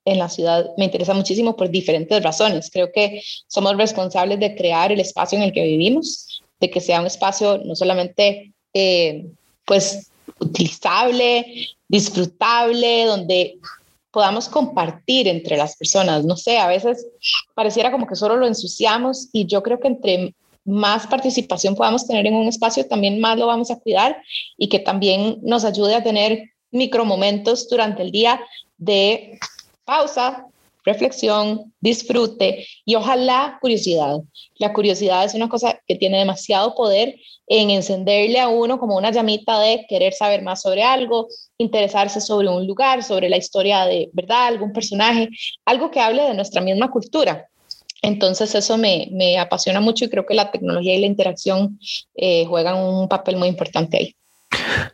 en 0.03 0.19
la 0.19 0.29
ciudad 0.29 0.65
me 0.77 0.85
interesa 0.85 1.13
muchísimo 1.13 1.55
por 1.55 1.69
diferentes 1.69 2.23
razones. 2.23 2.69
Creo 2.71 2.91
que 2.93 3.21
somos 3.47 3.75
responsables 3.75 4.39
de 4.39 4.55
crear 4.55 4.91
el 4.91 5.01
espacio 5.01 5.37
en 5.37 5.43
el 5.43 5.51
que 5.51 5.63
vivimos, 5.63 6.41
de 6.59 6.69
que 6.69 6.81
sea 6.81 6.99
un 6.99 7.07
espacio 7.07 7.59
no 7.59 7.75
solamente 7.75 8.53
eh, 8.73 9.25
pues 9.65 10.11
utilizable, 10.39 11.67
disfrutable, 11.87 13.05
donde 13.05 13.59
podamos 14.11 14.49
compartir 14.49 15.27
entre 15.27 15.57
las 15.57 15.75
personas. 15.75 16.25
No 16.25 16.37
sé, 16.37 16.57
a 16.57 16.67
veces 16.67 17.05
pareciera 17.53 17.91
como 17.91 18.07
que 18.07 18.15
solo 18.15 18.37
lo 18.37 18.47
ensuciamos 18.47 19.29
y 19.31 19.45
yo 19.45 19.61
creo 19.61 19.79
que 19.79 19.87
entre 19.87 20.35
más 20.65 21.07
participación 21.07 21.75
podamos 21.75 22.05
tener 22.05 22.27
en 22.27 22.35
un 22.35 22.47
espacio, 22.47 22.85
también 22.87 23.21
más 23.21 23.37
lo 23.37 23.47
vamos 23.47 23.71
a 23.71 23.79
cuidar 23.79 24.21
y 24.57 24.67
que 24.67 24.79
también 24.79 25.39
nos 25.41 25.63
ayude 25.63 25.95
a 25.95 26.03
tener 26.03 26.51
micromomentos 26.71 27.69
durante 27.69 28.01
el 28.01 28.11
día 28.11 28.41
de 28.77 29.39
pausa, 29.85 30.45
reflexión, 30.87 31.73
disfrute 31.79 32.65
y 32.85 32.95
ojalá 32.95 33.57
curiosidad. 33.61 34.17
La 34.55 34.73
curiosidad 34.73 35.25
es 35.25 35.35
una 35.35 35.49
cosa 35.49 35.79
que 35.85 35.95
tiene 35.95 36.17
demasiado 36.17 36.73
poder 36.73 37.15
en 37.47 37.69
encenderle 37.69 38.39
a 38.39 38.47
uno 38.49 38.79
como 38.79 38.97
una 38.97 39.11
llamita 39.11 39.59
de 39.59 39.85
querer 39.87 40.13
saber 40.13 40.41
más 40.41 40.61
sobre 40.61 40.83
algo, 40.83 41.27
interesarse 41.57 42.19
sobre 42.19 42.49
un 42.49 42.65
lugar, 42.65 43.03
sobre 43.03 43.29
la 43.29 43.37
historia 43.37 43.85
de 43.85 44.09
verdad, 44.13 44.47
algún 44.47 44.73
personaje, 44.73 45.29
algo 45.65 45.91
que 45.91 45.99
hable 45.99 46.23
de 46.23 46.33
nuestra 46.33 46.61
misma 46.61 46.89
cultura. 46.89 47.47
Entonces 48.01 48.53
eso 48.55 48.77
me, 48.77 49.07
me 49.11 49.37
apasiona 49.37 49.79
mucho 49.79 50.05
y 50.05 50.09
creo 50.09 50.25
que 50.25 50.33
la 50.33 50.51
tecnología 50.51 50.95
y 50.95 51.01
la 51.01 51.07
interacción 51.07 51.79
eh, 52.15 52.45
juegan 52.45 52.77
un 52.77 53.07
papel 53.07 53.37
muy 53.37 53.47
importante 53.47 53.97
ahí. 53.97 54.16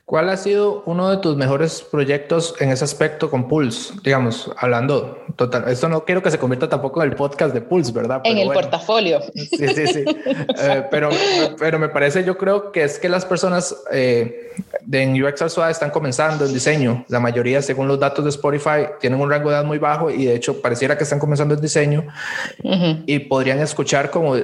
¿Cuál 0.05 0.29
ha 0.29 0.37
sido 0.37 0.83
uno 0.85 1.09
de 1.09 1.17
tus 1.17 1.35
mejores 1.35 1.81
proyectos 1.81 2.55
en 2.59 2.69
ese 2.69 2.83
aspecto 2.83 3.29
con 3.29 3.47
Pulse? 3.47 3.93
Digamos, 4.03 4.51
hablando 4.57 5.17
total, 5.35 5.67
esto 5.69 5.89
no 5.89 6.05
quiero 6.05 6.21
que 6.21 6.29
se 6.29 6.37
convierta 6.37 6.69
tampoco 6.69 7.01
en 7.01 7.09
el 7.09 7.15
podcast 7.15 7.53
de 7.53 7.61
Pulse, 7.61 7.91
¿verdad? 7.91 8.21
en 8.23 8.37
el 8.37 8.49
portafolio. 8.49 9.21
Sí, 9.33 9.67
sí, 9.67 9.87
sí. 9.87 10.03
Eh, 10.05 10.83
pero, 10.91 11.09
pero 11.57 11.79
me 11.79 11.89
parece, 11.89 12.23
yo 12.23 12.37
creo 12.37 12.71
que 12.71 12.83
es 12.83 12.99
que 12.99 13.09
las 13.09 13.25
personas 13.25 13.75
eh, 13.91 14.51
de 14.81 15.23
UX 15.23 15.51
Suave 15.51 15.71
están 15.71 15.89
comenzando 15.89 16.45
el 16.45 16.53
diseño. 16.53 17.05
La 17.07 17.19
mayoría, 17.19 17.61
según 17.61 17.87
los 17.87 17.99
datos 17.99 18.23
de 18.23 18.29
Spotify, 18.29 18.87
tienen 18.99 19.19
un 19.19 19.29
rango 19.29 19.49
de 19.49 19.55
edad 19.55 19.65
muy 19.65 19.79
bajo 19.79 20.09
y 20.09 20.25
de 20.25 20.35
hecho 20.35 20.61
pareciera 20.61 20.97
que 20.97 21.05
están 21.05 21.19
comenzando 21.19 21.55
el 21.55 21.61
diseño 21.61 22.05
y 23.05 23.19
podrían 23.19 23.59
escuchar 23.59 24.11
como 24.11 24.35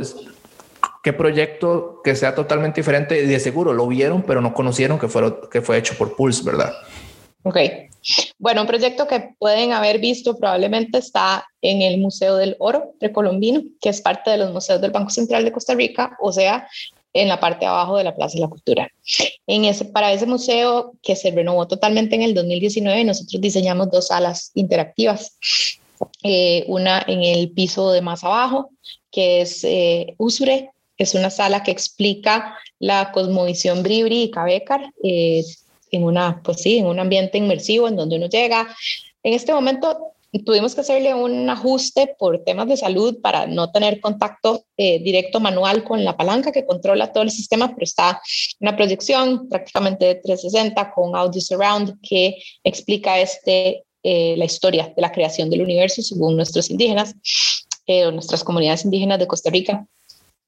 qué 1.04 1.14
proyecto 1.14 2.02
que 2.04 2.16
sea 2.16 2.36
totalmente 2.36 2.82
diferente. 2.82 3.24
Y 3.24 3.28
de 3.28 3.40
seguro 3.40 3.74
lo 3.74 3.88
vieron, 3.88 4.24
pero 4.24 4.42
no 4.42 4.54
conocieron 4.54 5.00
que, 5.00 5.08
que 5.52 5.62
fue 5.62 5.78
hecho 5.78 5.96
por 5.98 6.16
Pulse, 6.16 6.44
¿verdad? 6.44 6.74
Ok. 7.44 7.58
Bueno, 8.38 8.62
un 8.62 8.68
proyecto 8.68 9.08
que 9.08 9.32
pueden 9.38 9.74
haber 9.74 10.00
visto 10.00 10.38
probablemente 10.38 10.98
está 10.98 11.46
en 11.62 11.82
el 11.82 12.00
Museo 12.00 12.38
del 12.38 12.56
Oro 12.60 12.94
Colombino, 13.14 13.62
que 13.82 13.90
es 13.90 14.02
parte 14.02 14.32
de 14.32 14.38
los 14.38 14.52
museos 14.52 14.82
del 14.82 14.92
Banco 14.92 15.10
Central 15.10 15.44
de 15.44 15.52
Costa 15.52 15.74
Rica, 15.74 16.18
o 16.22 16.32
sea, 16.32 16.68
en 17.14 17.28
la 17.28 17.40
parte 17.40 17.62
de 17.62 17.68
abajo 17.68 17.98
de 17.98 18.04
la 18.04 18.16
Plaza 18.16 18.36
de 18.36 18.42
la 18.42 18.50
Cultura. 18.50 18.90
En 19.48 19.66
ese, 19.66 19.86
para 19.86 20.14
ese 20.14 20.26
museo 20.26 20.94
que 21.02 21.16
se 21.16 21.32
renovó 21.32 21.68
totalmente 21.68 22.16
en 22.16 22.22
el 22.22 22.34
2019, 22.34 23.04
nosotros 23.04 23.42
diseñamos 23.42 23.90
dos 23.92 24.08
salas 24.08 24.52
interactivas. 24.54 25.38
Eh, 26.24 26.64
una 26.68 27.04
en 27.08 27.24
el 27.24 27.52
piso 27.52 27.92
de 27.92 28.02
más 28.02 28.24
abajo, 28.24 28.70
que 29.12 29.42
es 29.42 29.64
eh, 29.64 30.14
Usure, 30.18 30.72
es 31.00 31.16
una 31.16 31.30
sala 31.30 31.64
que 31.64 31.72
explica 31.72 32.58
la 32.78 33.12
cosmovisión 33.12 33.82
Bribri 33.82 34.24
y 34.24 34.32
Cabecar 34.32 34.92
eh, 35.02 35.44
en, 35.92 36.04
una, 36.04 36.44
pues 36.44 36.62
sí, 36.62 36.78
en 36.78 36.86
un 36.86 37.00
ambiente 37.00 37.38
inmersivo 37.38 37.88
en 37.88 37.96
donde 37.96 38.18
uno 38.18 38.28
llega. 38.28 38.68
En 39.24 39.34
este 39.34 39.54
momento 39.54 40.14
tuvimos 40.46 40.76
que 40.76 40.82
hacerle 40.82 41.14
un 41.14 41.50
ajuste 41.50 42.16
por 42.20 42.44
temas 42.44 42.68
de 42.68 42.76
salud 42.76 43.20
para 43.22 43.48
no 43.48 43.72
tener 43.72 44.02
contacto 44.02 44.66
eh, 44.78 45.00
directo 45.00 45.40
manual 45.40 45.86
con 45.86 46.04
la 46.04 46.18
palanca 46.18 46.52
que 46.52 46.66
controla 46.66 47.14
todo 47.14 47.24
el 47.24 47.32
sistema, 47.32 47.70
pero 47.70 47.86
está 47.86 48.22
una 48.60 48.76
proyección 48.76 49.48
prácticamente 49.48 50.06
de 50.06 50.16
360 50.16 50.92
con 50.92 51.16
audio 51.16 51.42
surround 51.42 51.98
que 52.02 52.38
explica 52.64 53.20
este, 53.20 53.86
eh, 54.04 54.36
la 54.38 54.46
historia 54.46 54.94
de 54.94 55.02
la 55.02 55.14
creación 55.14 55.50
del 55.50 55.62
universo 55.62 56.02
según 56.02 56.36
nuestros 56.36 56.70
indígenas, 56.70 57.16
o 57.88 58.12
nuestras 58.12 58.44
comunidades 58.44 58.86
indígenas 58.86 59.18
de 59.18 59.26
Costa 59.26 59.50
Rica. 59.50 59.88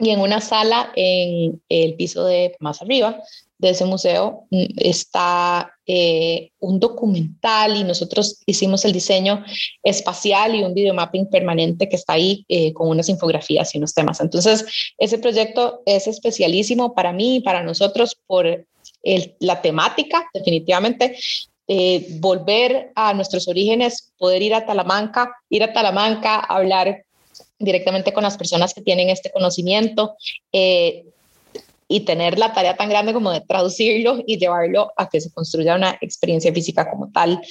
Y 0.02 0.10
en 0.10 0.20
una 0.20 0.42
sala 0.42 0.92
en 0.96 1.62
el 1.70 1.94
piso 1.96 2.26
de 2.26 2.56
más 2.60 2.82
arriba 2.82 3.22
de 3.60 3.70
ese 3.70 3.86
museo 3.86 4.48
mm, 4.50 4.66
está 4.78 5.72
eh, 5.86 6.50
un 6.60 6.80
documental 6.80 7.78
y 7.78 7.84
nosotros 7.84 8.42
hicimos 8.48 8.84
el 8.84 8.94
diseño 8.94 9.46
espacial 9.84 10.56
y 10.56 10.64
un 10.64 10.74
videomapping 10.74 11.30
permanente 11.30 11.88
que 11.88 11.96
está 11.96 12.14
ahí 12.14 12.44
eh, 12.50 12.74
con 12.74 12.90
unas 12.90 13.08
infografías 13.10 13.74
y 13.76 13.78
unos 13.78 13.94
temas. 13.94 14.20
Entonces, 14.20 14.66
ese 14.98 15.20
proyecto 15.20 15.84
es 15.86 16.08
especialísimo 16.08 16.96
para 16.96 17.14
mí 17.14 17.36
y 17.36 17.40
para 17.42 17.62
nosotros 17.62 18.18
por 18.26 18.66
la 19.40 19.62
temática, 19.62 20.28
definitivamente. 20.34 21.18
Eh, 21.68 22.18
volver 22.20 22.92
a 22.96 23.14
nuestros 23.14 23.48
orígenes, 23.48 24.12
poder 24.18 24.42
ir 24.42 24.54
a 24.54 24.66
Talamanca, 24.66 25.34
ir 25.50 25.64
a 25.64 25.72
Talamanca, 25.72 26.40
hablar 26.40 27.06
directamente 27.62 28.14
con 28.14 28.24
las 28.24 28.38
personas 28.38 28.74
que 28.74 28.82
tienen 28.82 29.10
este 29.10 29.32
conocimiento 29.32 30.16
eh, 30.52 31.06
y 31.88 32.02
tener 32.02 32.40
la 32.40 32.54
tarea 32.54 32.78
tan 32.78 32.90
grande 32.90 33.14
como 33.14 33.32
de 33.32 33.42
traducirlo 33.42 34.20
y 34.26 34.38
llevarlo 34.38 34.92
a 34.96 35.10
que 35.10 35.20
se 35.20 35.32
construya 35.32 35.76
una 35.76 35.98
experiencia 36.02 36.54
física 36.54 36.90
como 36.90 37.12
tal 37.12 37.42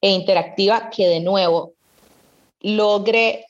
e 0.00 0.10
interactiva 0.10 0.90
que 0.90 1.06
de 1.06 1.20
nuevo 1.20 1.74
logre 2.60 3.46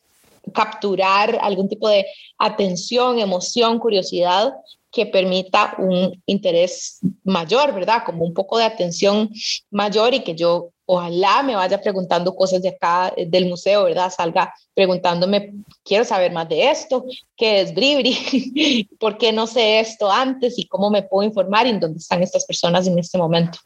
capturar 0.53 1.39
algún 1.41 1.69
tipo 1.69 1.89
de 1.89 2.07
atención, 2.39 3.19
emoción, 3.19 3.79
curiosidad 3.79 4.53
que 4.93 5.07
permita 5.07 5.75
un 5.79 6.23
interés 6.27 7.01
mayor, 7.25 7.75
¿verdad? 7.75 8.03
Como 8.05 8.25
un 8.25 8.33
poco 8.33 8.59
de 8.59 8.65
atención 8.65 9.31
mayor 9.71 10.15
y 10.15 10.21
que 10.21 10.35
yo 10.35 10.71
ojalá 10.87 11.43
me 11.43 11.57
vaya 11.57 11.81
preguntando 11.81 12.35
cosas 12.35 12.63
de 12.63 12.71
acá 12.71 13.13
eh, 13.17 13.27
del 13.27 13.47
museo, 13.47 13.85
¿verdad? 13.85 14.13
Salga 14.17 14.55
preguntándome, 14.73 15.53
quiero 15.85 16.05
saber 16.05 16.33
más 16.33 16.49
de 16.49 16.71
esto, 16.71 17.05
qué 17.37 17.61
es 17.61 17.75
Bribri, 17.75 18.89
por 19.01 19.19
qué 19.19 19.33
no 19.33 19.47
sé 19.47 19.81
esto 19.81 20.11
antes 20.11 20.59
y 20.59 20.67
cómo 20.67 20.91
me 20.91 21.03
puedo 21.03 21.27
informar 21.27 21.67
en 21.67 21.81
dónde 21.81 21.99
están 21.99 22.23
estas 22.23 22.47
personas 22.47 22.87
en 22.87 22.99
este 22.99 23.19
momento. 23.19 23.59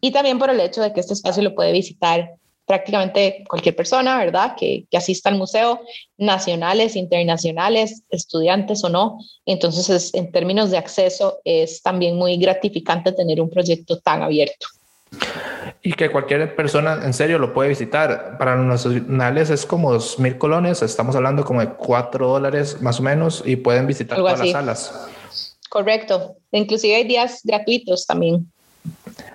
Y 0.00 0.10
también 0.10 0.38
por 0.38 0.50
el 0.50 0.60
hecho 0.60 0.82
de 0.82 0.92
que 0.92 1.00
este 1.00 1.14
espacio 1.14 1.42
lo 1.42 1.54
puede 1.54 1.72
visitar 1.72 2.34
prácticamente 2.68 3.44
cualquier 3.48 3.74
persona, 3.74 4.18
¿verdad? 4.18 4.54
Que, 4.54 4.84
asista 4.92 5.30
al 5.30 5.38
museo, 5.38 5.80
nacionales, 6.18 6.96
internacionales, 6.96 8.02
estudiantes 8.10 8.84
o 8.84 8.90
no. 8.90 9.18
Entonces, 9.46 10.12
en 10.12 10.30
términos 10.30 10.70
de 10.70 10.76
acceso, 10.76 11.38
es 11.44 11.80
también 11.80 12.16
muy 12.16 12.36
gratificante 12.36 13.12
tener 13.12 13.40
un 13.40 13.48
proyecto 13.48 13.98
tan 14.00 14.22
abierto. 14.22 14.66
Y 15.82 15.92
que 15.92 16.10
cualquier 16.10 16.56
persona 16.56 17.00
en 17.04 17.14
serio 17.14 17.38
lo 17.38 17.52
puede 17.54 17.68
visitar. 17.68 18.36
Para 18.38 18.56
los 18.56 18.66
nacionales 18.66 19.50
es 19.50 19.64
como 19.64 19.92
dos 19.92 20.18
mil 20.18 20.36
colones, 20.36 20.82
estamos 20.82 21.14
hablando 21.14 21.44
como 21.44 21.60
de 21.60 21.68
cuatro 21.68 22.28
dólares 22.28 22.82
más 22.82 23.00
o 23.00 23.02
menos 23.02 23.42
y 23.46 23.56
pueden 23.56 23.86
visitar 23.86 24.18
todas 24.18 24.38
las 24.38 24.50
salas. 24.50 25.08
Correcto. 25.68 26.36
Inclusive 26.50 26.96
hay 26.96 27.04
días 27.04 27.40
gratuitos 27.44 28.06
también. 28.06 28.50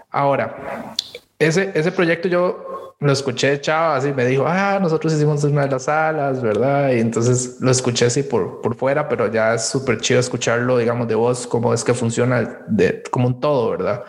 Ahora, 0.09 0.95
ese, 1.39 1.71
ese 1.73 1.91
proyecto 1.91 2.27
yo 2.27 2.73
lo 3.03 3.11
escuché 3.11 3.59
Chava 3.59 3.97
así, 3.97 4.13
me 4.13 4.25
dijo, 4.25 4.45
ah, 4.47 4.79
nosotros 4.81 5.13
hicimos 5.13 5.43
una 5.43 5.63
de 5.63 5.71
las 5.71 5.83
salas, 5.83 6.41
¿verdad? 6.41 6.91
Y 6.91 7.01
entonces 7.01 7.57
lo 7.59 7.69
escuché 7.69 8.05
así 8.05 8.23
por, 8.23 8.61
por 8.61 8.75
fuera, 8.75 9.09
pero 9.09 9.31
ya 9.31 9.55
es 9.55 9.67
súper 9.67 9.99
chido 9.99 10.21
escucharlo, 10.21 10.77
digamos, 10.77 11.07
de 11.07 11.15
voz, 11.15 11.45
cómo 11.45 11.73
es 11.73 11.83
que 11.83 11.93
funciona 11.93 12.63
de, 12.67 13.03
como 13.11 13.27
un 13.27 13.39
todo, 13.41 13.71
¿verdad? 13.71 14.03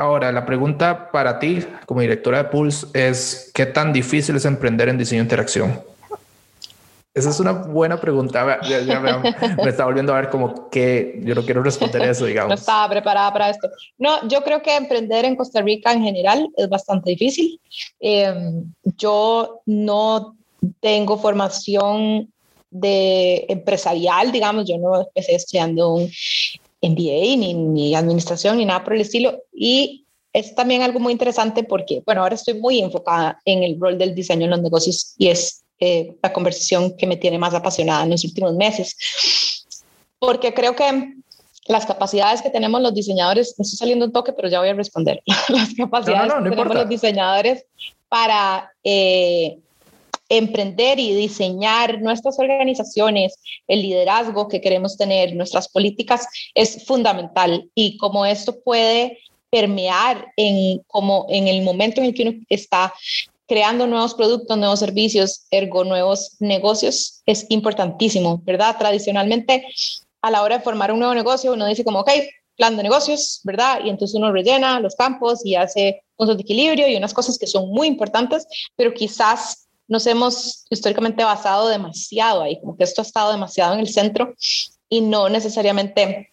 Ahora, 0.00 0.30
la 0.30 0.46
pregunta 0.46 1.10
para 1.10 1.40
ti 1.40 1.58
como 1.84 2.00
directora 2.00 2.38
de 2.38 2.48
Pulse 2.50 2.86
es, 2.94 3.50
¿qué 3.52 3.66
tan 3.66 3.92
difícil 3.92 4.36
es 4.36 4.44
emprender 4.44 4.88
en 4.88 4.96
diseño 4.96 5.22
de 5.22 5.24
interacción? 5.24 5.82
Esa 7.12 7.30
es 7.30 7.40
una 7.40 7.50
buena 7.50 8.00
pregunta. 8.00 8.44
me, 8.44 9.68
está 9.68 9.86
volviendo 9.86 10.14
a 10.14 10.20
ver 10.20 10.30
como 10.30 10.70
que 10.70 11.18
yo 11.24 11.34
no 11.34 11.42
quiero 11.42 11.64
responder 11.64 12.02
eso, 12.02 12.24
digamos. 12.26 12.50
No 12.50 12.54
estaba 12.54 12.88
preparada 12.88 13.32
para 13.32 13.50
esto. 13.50 13.68
No, 13.98 14.28
yo 14.28 14.44
creo 14.44 14.62
que 14.62 14.76
emprender 14.76 15.24
en 15.24 15.34
Costa 15.34 15.62
Rica 15.62 15.92
en 15.92 16.04
general 16.04 16.48
es 16.56 16.68
bastante 16.68 17.10
difícil. 17.10 17.60
Em, 17.98 18.72
yo 18.96 19.62
no 19.66 20.36
tengo 20.78 21.18
formación 21.18 22.32
de 22.70 23.46
empresarial, 23.48 24.30
digamos, 24.30 24.68
yo 24.68 24.78
no 24.78 25.00
empecé 25.00 25.34
estudiando 25.34 25.92
un 25.94 26.08
MBA, 26.82 27.36
ni, 27.36 27.54
ni 27.54 27.94
administración, 27.94 28.58
ni 28.58 28.64
nada 28.64 28.84
por 28.84 28.94
el 28.94 29.00
estilo. 29.00 29.42
Y 29.52 30.04
es 30.32 30.54
también 30.54 30.82
algo 30.82 31.00
muy 31.00 31.12
interesante 31.12 31.64
porque, 31.64 32.02
bueno, 32.04 32.22
ahora 32.22 32.34
estoy 32.34 32.54
muy 32.54 32.80
enfocada 32.80 33.40
en 33.44 33.62
el 33.62 33.78
rol 33.80 33.98
del 33.98 34.14
diseño 34.14 34.44
en 34.44 34.50
los 34.50 34.62
negocios 34.62 35.14
y 35.18 35.28
es 35.28 35.64
eh, 35.80 36.16
la 36.22 36.32
conversación 36.32 36.96
que 36.96 37.06
me 37.06 37.16
tiene 37.16 37.38
más 37.38 37.54
apasionada 37.54 38.04
en 38.04 38.10
los 38.10 38.24
últimos 38.24 38.54
meses. 38.54 38.96
Porque 40.18 40.52
creo 40.52 40.74
que 40.74 41.14
las 41.66 41.86
capacidades 41.86 42.42
que 42.42 42.50
tenemos 42.50 42.80
los 42.80 42.94
diseñadores, 42.94 43.54
me 43.58 43.62
estoy 43.62 43.76
saliendo 43.78 44.06
un 44.06 44.12
toque, 44.12 44.32
pero 44.32 44.48
ya 44.48 44.60
voy 44.60 44.70
a 44.70 44.74
responder. 44.74 45.22
las 45.48 45.74
capacidades 45.74 46.32
que 46.32 46.50
tenemos 46.50 46.74
los 46.74 46.88
diseñadores 46.88 47.64
para 48.08 48.72
eh, 48.82 49.58
emprender 50.28 50.98
y 50.98 51.14
diseñar 51.14 52.00
nuestras 52.00 52.38
organizaciones, 52.38 53.36
el 53.66 53.82
liderazgo 53.82 54.48
que 54.48 54.60
queremos 54.60 54.96
tener, 54.96 55.34
nuestras 55.34 55.68
políticas, 55.68 56.26
es 56.54 56.84
fundamental. 56.86 57.70
Y 57.74 57.96
como 57.98 58.26
esto 58.26 58.60
puede 58.60 59.18
permear 59.50 60.32
en, 60.36 60.82
como 60.86 61.26
en 61.30 61.48
el 61.48 61.62
momento 61.62 62.00
en 62.00 62.08
el 62.08 62.14
que 62.14 62.22
uno 62.22 62.32
está 62.48 62.92
creando 63.46 63.86
nuevos 63.86 64.14
productos, 64.14 64.58
nuevos 64.58 64.78
servicios, 64.78 65.46
ergo 65.50 65.82
nuevos 65.82 66.36
negocios, 66.38 67.22
es 67.24 67.46
importantísimo, 67.48 68.42
¿verdad? 68.44 68.76
Tradicionalmente 68.78 69.64
a 70.20 70.30
la 70.30 70.42
hora 70.42 70.58
de 70.58 70.64
formar 70.64 70.92
un 70.92 70.98
nuevo 70.98 71.14
negocio, 71.14 71.54
uno 71.54 71.66
dice 71.66 71.82
como, 71.82 72.00
ok, 72.00 72.10
plan 72.56 72.76
de 72.76 72.82
negocios, 72.82 73.40
¿verdad? 73.44 73.80
Y 73.84 73.88
entonces 73.88 74.14
uno 74.14 74.32
rellena 74.32 74.80
los 74.80 74.96
campos 74.96 75.46
y 75.46 75.54
hace 75.54 76.02
puntos 76.16 76.36
de 76.36 76.42
equilibrio 76.42 76.88
y 76.88 76.96
unas 76.96 77.14
cosas 77.14 77.38
que 77.38 77.46
son 77.46 77.70
muy 77.70 77.86
importantes, 77.86 78.46
pero 78.76 78.92
quizás 78.92 79.67
nos 79.88 80.06
hemos 80.06 80.66
históricamente 80.70 81.24
basado 81.24 81.68
demasiado 81.68 82.42
ahí, 82.42 82.60
como 82.60 82.76
que 82.76 82.84
esto 82.84 83.02
ha 83.02 83.04
estado 83.04 83.32
demasiado 83.32 83.74
en 83.74 83.80
el 83.80 83.88
centro 83.88 84.34
y 84.88 85.00
no 85.00 85.28
necesariamente 85.28 86.30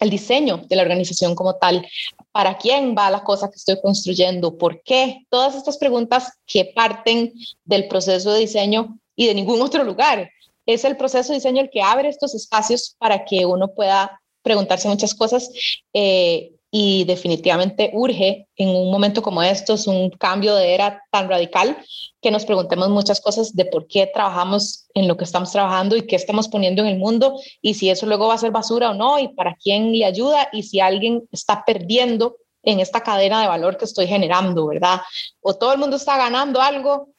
el 0.00 0.10
diseño 0.10 0.64
de 0.68 0.76
la 0.76 0.82
organización 0.82 1.34
como 1.34 1.54
tal, 1.54 1.86
para 2.32 2.58
quién 2.58 2.94
va 2.98 3.10
la 3.10 3.22
cosa 3.22 3.48
que 3.48 3.56
estoy 3.56 3.80
construyendo, 3.80 4.58
por 4.58 4.82
qué, 4.82 5.24
todas 5.30 5.54
estas 5.54 5.78
preguntas 5.78 6.32
que 6.46 6.72
parten 6.74 7.32
del 7.64 7.86
proceso 7.86 8.32
de 8.32 8.40
diseño 8.40 8.98
y 9.14 9.26
de 9.26 9.34
ningún 9.34 9.62
otro 9.62 9.84
lugar. 9.84 10.30
Es 10.66 10.84
el 10.84 10.96
proceso 10.96 11.28
de 11.28 11.38
diseño 11.38 11.62
el 11.62 11.70
que 11.70 11.82
abre 11.82 12.08
estos 12.08 12.34
espacios 12.34 12.96
para 12.98 13.24
que 13.24 13.46
uno 13.46 13.68
pueda 13.68 14.20
preguntarse 14.42 14.88
muchas 14.88 15.14
cosas 15.14 15.50
eh, 15.92 16.52
y 16.76 17.04
definitivamente 17.04 17.92
urge 17.92 18.48
en 18.56 18.68
un 18.68 18.90
momento 18.90 19.22
como 19.22 19.44
estos 19.44 19.86
un 19.86 20.10
cambio 20.10 20.56
de 20.56 20.74
era 20.74 21.00
tan 21.12 21.28
radical 21.28 21.78
que 22.20 22.32
nos 22.32 22.44
preguntemos 22.44 22.88
muchas 22.88 23.20
cosas 23.20 23.54
de 23.54 23.64
por 23.66 23.86
qué 23.86 24.10
trabajamos 24.12 24.88
en 24.92 25.06
lo 25.06 25.16
que 25.16 25.22
estamos 25.22 25.52
trabajando 25.52 25.94
y 25.94 26.02
qué 26.02 26.16
estamos 26.16 26.48
poniendo 26.48 26.82
en 26.82 26.88
el 26.88 26.98
mundo 26.98 27.38
y 27.62 27.74
si 27.74 27.90
eso 27.90 28.06
luego 28.06 28.26
va 28.26 28.34
a 28.34 28.38
ser 28.38 28.50
basura 28.50 28.90
o 28.90 28.94
no 28.94 29.20
y 29.20 29.28
para 29.28 29.54
quién 29.54 29.92
le 29.92 30.04
ayuda 30.04 30.48
y 30.50 30.64
si 30.64 30.80
alguien 30.80 31.22
está 31.30 31.62
perdiendo 31.64 32.38
en 32.64 32.80
esta 32.80 33.04
cadena 33.04 33.40
de 33.40 33.46
valor 33.46 33.76
que 33.76 33.84
estoy 33.84 34.08
generando, 34.08 34.66
¿verdad? 34.66 35.00
O 35.42 35.54
todo 35.54 35.74
el 35.74 35.78
mundo 35.78 35.94
está 35.94 36.16
ganando 36.16 36.60
algo 36.60 37.10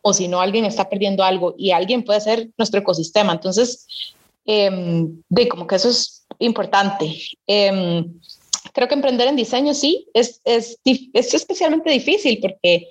o 0.00 0.14
si 0.14 0.26
no 0.26 0.40
alguien 0.40 0.64
está 0.64 0.88
perdiendo 0.88 1.22
algo 1.22 1.54
y 1.58 1.72
alguien 1.72 2.02
puede 2.02 2.22
ser 2.22 2.48
nuestro 2.56 2.80
ecosistema. 2.80 3.34
Entonces, 3.34 3.86
em, 4.46 5.20
de 5.28 5.48
como 5.48 5.66
que 5.66 5.74
eso 5.74 5.90
es 5.90 6.24
importante. 6.38 7.14
Eh, 7.46 8.06
creo 8.72 8.88
que 8.88 8.94
emprender 8.94 9.28
en 9.28 9.36
diseño 9.36 9.74
sí, 9.74 10.08
es, 10.14 10.40
es, 10.44 10.78
es 10.84 11.34
especialmente 11.34 11.90
difícil 11.90 12.38
porque 12.40 12.88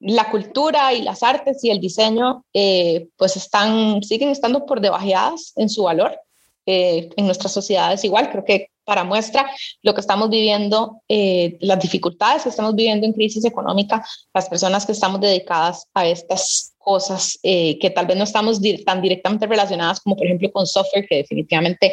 la 0.00 0.30
cultura 0.30 0.92
y 0.92 1.02
las 1.02 1.22
artes 1.22 1.62
y 1.64 1.70
el 1.70 1.80
diseño 1.80 2.44
eh, 2.52 3.08
pues 3.16 3.36
están, 3.36 4.02
siguen 4.02 4.28
estando 4.28 4.66
por 4.66 4.80
debajeadas 4.80 5.52
en 5.56 5.68
su 5.68 5.84
valor 5.84 6.18
eh, 6.66 7.08
en 7.16 7.26
nuestras 7.26 7.52
sociedades 7.52 8.04
igual. 8.04 8.30
Creo 8.30 8.44
que 8.44 8.68
para 8.84 9.04
muestra 9.04 9.50
lo 9.82 9.94
que 9.94 10.00
estamos 10.00 10.30
viviendo, 10.30 11.02
eh, 11.08 11.56
las 11.60 11.80
dificultades 11.80 12.42
que 12.42 12.50
estamos 12.50 12.74
viviendo 12.74 13.06
en 13.06 13.14
crisis 13.14 13.44
económica, 13.44 14.06
las 14.32 14.48
personas 14.48 14.86
que 14.86 14.92
estamos 14.92 15.20
dedicadas 15.20 15.88
a 15.92 16.06
estas 16.06 16.74
cosas 16.78 17.36
que 17.42 17.92
tal 17.92 18.06
vez 18.06 18.16
no 18.16 18.22
estamos 18.22 18.60
tan 18.84 19.02
directamente 19.02 19.48
relacionadas 19.48 19.98
como 19.98 20.14
por 20.14 20.24
ejemplo 20.24 20.52
con 20.52 20.68
software, 20.68 21.04
que 21.08 21.16
definitivamente 21.16 21.92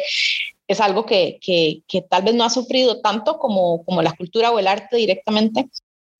es 0.66 0.80
algo 0.80 1.04
que, 1.04 1.38
que, 1.40 1.82
que, 1.86 2.02
tal 2.02 2.22
vez 2.22 2.34
no 2.34 2.44
ha 2.44 2.50
sufrido 2.50 3.00
tanto 3.00 3.38
como, 3.38 3.84
como 3.84 4.02
la 4.02 4.12
cultura 4.12 4.50
o 4.50 4.58
el 4.58 4.66
arte 4.66 4.96
directamente. 4.96 5.68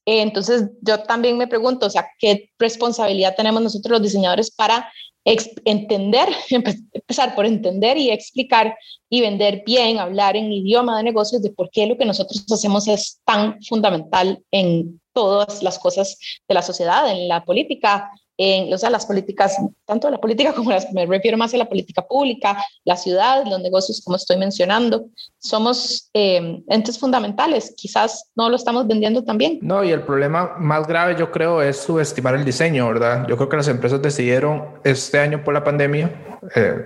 entonces, 0.05 0.71
yo 0.83 1.03
también 1.05 1.39
me 1.39 1.47
pregunto, 1.47 1.87
o 1.87 1.91
sea, 1.91 2.07
¿qué 2.19 2.51
responsabilidad 2.59 3.35
tenemos 3.37 3.63
nosotros 3.63 3.93
los 3.93 4.03
diseñadores 4.03 4.51
para 4.51 4.91
entender, 5.25 6.29
empezar 6.51 7.35
por 7.35 7.47
entender 7.47 7.97
y 7.97 8.11
explicar 8.11 8.77
y 9.09 9.21
vender 9.21 9.63
bien, 9.65 9.99
hablar 9.99 10.37
en 10.37 10.53
idioma 10.53 10.99
de 10.99 11.05
negocios 11.05 11.43
de 11.43 11.51
por 11.51 11.71
qué 11.71 11.87
lo 11.87 11.97
que 11.97 12.05
nosotros 12.05 12.45
hacemos 12.53 12.89
es 12.89 13.21
tan 13.25 13.63
fundamental 13.63 14.43
en 14.51 15.01
todas 15.13 15.63
las 15.63 15.79
cosas 15.79 16.19
de 16.49 16.55
la 16.55 16.63
sociedad, 16.63 17.11
en 17.11 17.29
la 17.29 17.45
política, 17.45 18.11
en 18.37 18.73
o 18.73 18.79
sea, 18.79 18.91
las 18.91 19.07
políticas, 19.07 19.57
tanto 19.85 20.11
la 20.11 20.19
política 20.19 20.53
como 20.53 20.71
las, 20.71 20.93
me 20.93 21.07
refiero 21.07 21.37
más 21.37 21.55
a 21.55 21.57
la 21.57 21.69
política 21.69 22.03
pública, 22.03 22.57
la 22.85 22.97
ciudad, 22.97 23.45
los 23.47 23.61
negocios, 23.61 24.03
como 24.05 24.17
estoy 24.17 24.37
mencionando, 24.37 25.07
somos 25.39 26.11
eh, 26.15 26.63
entes 26.69 26.99
fundamentales, 26.99 27.75
quizás 27.77 28.31
no 28.35 28.49
lo 28.49 28.57
estamos 28.57 28.87
vendiendo 28.87 29.23
también. 29.25 29.59
No, 29.63 29.85
y 29.85 29.91
el 29.91 30.03
problema 30.03 30.55
más 30.59 30.87
grave 30.87 31.17
yo 31.19 31.31
creo 31.31 31.63
es 31.63 31.77
subestimar 31.77 32.35
el 32.35 32.45
diseño, 32.45 32.89
¿verdad? 32.89 33.27
Yo 33.29 33.37
creo 33.37 33.49
que 33.49 33.57
las 33.57 33.69
empresas 33.69 34.03
decidieron 34.03 34.65
este 34.83 35.19
año 35.19 35.45
por 35.45 35.55
la 35.55 35.63
pandemia, 35.63 36.11
eh, 36.55 36.85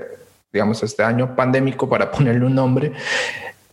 digamos 0.52 0.82
este 0.82 1.02
año 1.02 1.34
pandémico 1.34 1.88
para 1.88 2.10
ponerle 2.12 2.44
un 2.44 2.54
nombre, 2.54 2.92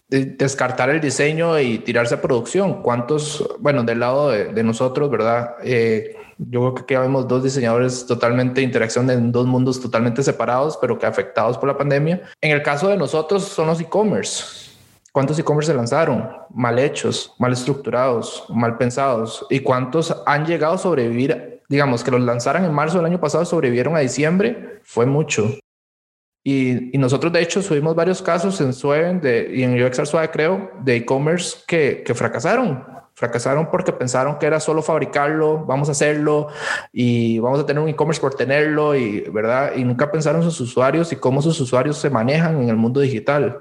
descartar 0.08 0.90
el 0.90 1.02
diseño 1.02 1.60
y 1.60 1.80
tirarse 1.80 2.16
a 2.16 2.22
producción. 2.22 2.82
¿Cuántos, 2.82 3.48
bueno, 3.60 3.84
del 3.84 4.00
lado 4.00 4.30
de, 4.30 4.64
nosotros, 4.64 5.10
verdad? 5.10 5.56
Eh, 5.64 6.16
yo 6.38 6.60
creo 6.60 6.76
que 6.76 6.82
aquí 6.82 6.96
vemos 6.96 7.28
dos 7.28 7.44
diseñadores 7.44 8.06
totalmente 8.06 8.62
interacción 8.62 9.10
en 9.10 9.32
dos 9.32 9.48
mundos 9.48 9.80
totalmente 9.80 10.22
separados, 10.22 10.78
pero 10.80 11.00
que 11.00 11.06
afectados 11.06 11.58
por 11.58 11.68
la 11.68 11.78
pandemia. 11.78 12.22
En 12.42 12.52
el 12.52 12.62
caso 12.62 12.90
de 12.90 12.98
nosotros 12.98 13.44
son 13.44 13.68
los 13.68 13.80
e-commerce. 13.80 14.72
¿Cuántos 15.12 15.40
e-commerce 15.40 15.72
se 15.72 15.78
lanzaron? 15.78 16.30
Mal 16.54 16.78
hechos, 16.78 17.34
mal 17.40 17.54
estructurados, 17.54 18.46
mal 18.50 18.78
pensados. 18.78 19.46
¿Y 19.50 19.62
cuántos 19.62 20.14
han 20.26 20.46
llegado 20.46 20.74
a 20.74 20.78
sobrevivir? 20.78 21.62
Digamos, 21.70 22.04
que 22.04 22.12
los 22.12 22.22
lanzaran 22.22 22.66
en 22.66 22.74
marzo 22.74 22.98
del 22.98 23.06
año 23.06 23.20
pasado 23.20 23.46
sobrevivieron 23.46 23.96
a 23.96 24.00
diciembre. 24.00 24.82
Fue 24.84 25.06
mucho. 25.06 25.48
Y, 26.48 26.96
nosotros, 26.98 27.34
de 27.34 27.42
hecho, 27.42 27.62
subimos 27.64 27.96
varios 27.96 28.22
casos 28.22 28.62
en 28.62 28.72
Sueven 28.72 29.20
de, 29.20 29.52
y 29.52 29.64
en 29.64 29.84
UX 29.84 30.08
Suave, 30.08 30.30
creo, 30.30 30.72
de 30.84 30.98
e-commerce 30.98 31.58
que, 31.68 32.04
que 32.06 32.14
fracasaron 32.14 32.96
Fracasaron 33.16 33.72
porque 33.72 33.94
pensaron 33.94 34.38
que 34.38 34.46
era 34.46 34.60
solo 34.60 34.82
fabricarlo, 34.82 35.64
vamos 35.66 35.88
a 35.88 35.94
hacerlo 35.94 36.50
y 36.92 37.40
vamos 37.40 37.62
a 37.62 37.66
tener 37.66 37.82
un 37.82 37.88
e-commerce 37.88 38.20
por 38.20 38.36
tenerlo 38.36 38.94
y 38.94 39.22
verdad 39.22 39.72
y 39.78 39.86
nunca 39.86 40.12
pensaron 40.12 40.44
sus 40.44 40.60
usuarios 40.60 41.14
y 41.14 41.16
cómo 41.16 41.42
sus 41.42 41.58
usuarios 41.62 41.98
se 41.98 42.10
manejan 42.10 42.62
en 42.62 42.68
el 42.68 42.76
mundo 42.76 43.00
digital. 43.00 43.58